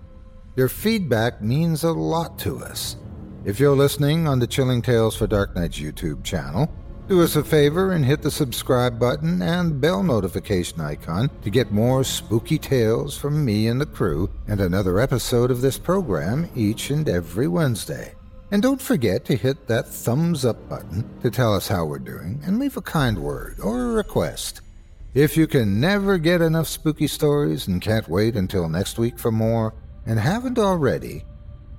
Your 0.58 0.68
feedback 0.68 1.42
means 1.42 1.86
a 1.86 1.94
lot 1.94 2.38
to 2.40 2.60
us. 2.60 2.98
If 3.46 3.60
you're 3.60 3.76
listening 3.76 4.28
on 4.28 4.40
the 4.40 4.48
Chilling 4.48 4.82
Tales 4.82 5.16
for 5.16 5.28
Dark 5.28 5.56
Nights 5.56 5.80
YouTube 5.80 6.24
channel, 6.26 6.70
do 7.08 7.22
us 7.22 7.36
a 7.36 7.44
favor 7.44 7.92
and 7.92 8.04
hit 8.04 8.22
the 8.24 8.32
subscribe 8.32 8.98
button 8.98 9.42
and 9.42 9.80
bell 9.80 10.02
notification 10.02 10.82
icon 10.82 11.30
to 11.44 11.50
get 11.52 11.72
more 11.72 12.04
spooky 12.04 12.58
tales 12.58 13.16
from 13.16 13.46
me 13.46 13.68
and 13.68 13.80
the 13.80 13.86
crew 13.86 14.30
and 14.48 14.60
another 14.60 15.00
episode 15.00 15.52
of 15.52 15.62
this 15.62 15.78
program 15.78 16.50
each 16.56 16.90
and 16.90 17.08
every 17.08 17.48
Wednesday. 17.48 18.14
And 18.52 18.62
don't 18.62 18.82
forget 18.82 19.24
to 19.26 19.36
hit 19.36 19.68
that 19.68 19.88
thumbs 19.88 20.46
up 20.46 20.68
button 20.68 21.08
to 21.22 21.30
tell 21.30 21.54
us 21.54 21.68
how 21.68 21.86
we're 21.86 22.00
doing 22.00 22.42
and 22.44 22.58
leave 22.58 22.78
a 22.78 22.82
kind 22.82 23.20
word 23.20 23.60
or 23.60 23.82
a 23.82 23.94
request. 23.94 24.62
If 25.14 25.38
you 25.38 25.48
can 25.48 25.80
never 25.80 26.18
get 26.18 26.42
enough 26.42 26.68
spooky 26.68 27.08
stories 27.08 27.68
and 27.68 27.82
can't 27.82 28.10
wait 28.10 28.36
until 28.36 28.68
next 28.68 28.98
week 28.98 29.20
for 29.20 29.32
more, 29.32 29.74
and 30.06 30.20
haven't 30.20 30.60
already, 30.60 31.24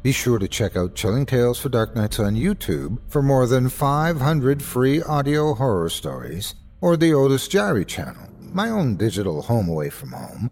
be 0.07 0.13
sure 0.13 0.39
to 0.39 0.47
check 0.47 0.77
out 0.77 0.95
Chilling 0.95 1.27
Tales 1.27 1.59
for 1.59 1.69
Dark 1.69 1.97
Nights 1.97 2.21
on 2.21 2.37
YouTube 2.37 2.99
for 3.09 3.23
more 3.23 3.45
than 3.49 3.69
500 3.69 4.63
free 4.63 5.03
audio 5.03 5.53
horror 5.53 5.89
stories, 5.89 6.55
or 6.81 6.97
the 6.97 7.13
Otis 7.13 7.49
Jiry 7.49 7.85
channel, 7.85 8.29
my 8.39 8.71
own 8.71 8.95
digital 8.95 9.43
home 9.43 9.69
away 9.69 9.91
from 9.91 10.13
home, 10.13 10.49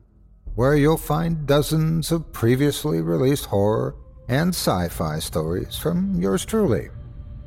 where 0.56 0.74
you'll 0.74 0.96
find 0.96 1.46
dozens 1.46 2.10
of 2.10 2.32
previously 2.32 3.00
released 3.00 3.44
horror 3.44 3.94
and 4.28 4.48
sci 4.48 4.88
fi 4.88 5.20
stories 5.20 5.76
from 5.76 6.20
yours 6.20 6.44
truly. 6.44 6.88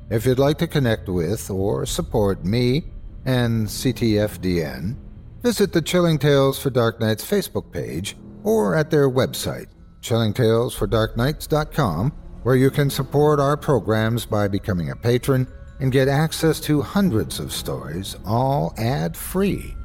If 0.10 0.26
you'd 0.26 0.40
like 0.40 0.60
to 0.60 0.68
connect 0.68 1.10
with 1.10 1.50
or 1.50 1.86
support 1.86 2.46
me 2.46 2.86
and 3.26 3.68
CTFDN, 3.68 4.96
visit 5.42 5.74
the 5.74 5.82
Chilling 5.82 6.20
Tales 6.20 6.58
for 6.58 6.70
Dark 6.70 7.02
Nights 7.02 7.30
Facebook 7.30 7.70
page 7.74 8.16
or 8.46 8.76
at 8.76 8.92
their 8.92 9.10
website, 9.10 9.68
chillingtalesfordarknights.com, 10.08 12.12
where 12.44 12.56
you 12.56 12.72
can 12.72 12.90
support 12.90 13.40
our 13.40 13.58
programs 13.58 14.26
by 14.26 14.48
becoming 14.48 14.90
a 14.90 14.96
patron 14.96 15.48
and 15.80 15.92
get 15.92 16.08
access 16.08 16.60
to 16.62 16.82
hundreds 16.82 17.40
of 17.40 17.52
stories, 17.52 18.16
all 18.26 18.74
ad 18.78 19.16
free. 19.16 19.76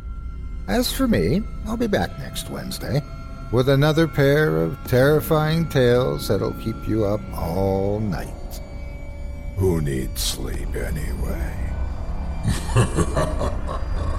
As 0.69 0.91
for 0.93 1.09
me, 1.09 1.43
I'll 1.67 1.77
be 1.77 1.87
back 1.87 2.19
next 2.19 2.49
Wednesday 2.51 3.03
with 3.51 3.69
another 3.69 4.09
pair 4.09 4.63
of 4.63 4.79
terrifying 4.87 5.69
tales 5.69 6.29
that'll 6.29 6.55
keep 6.55 6.89
you 6.89 7.05
up 7.05 7.21
all 7.35 8.01
night. 8.01 8.33
Who 9.57 9.83
needs 9.83 10.23
sleep 10.23 10.75
anyway? 10.75 11.59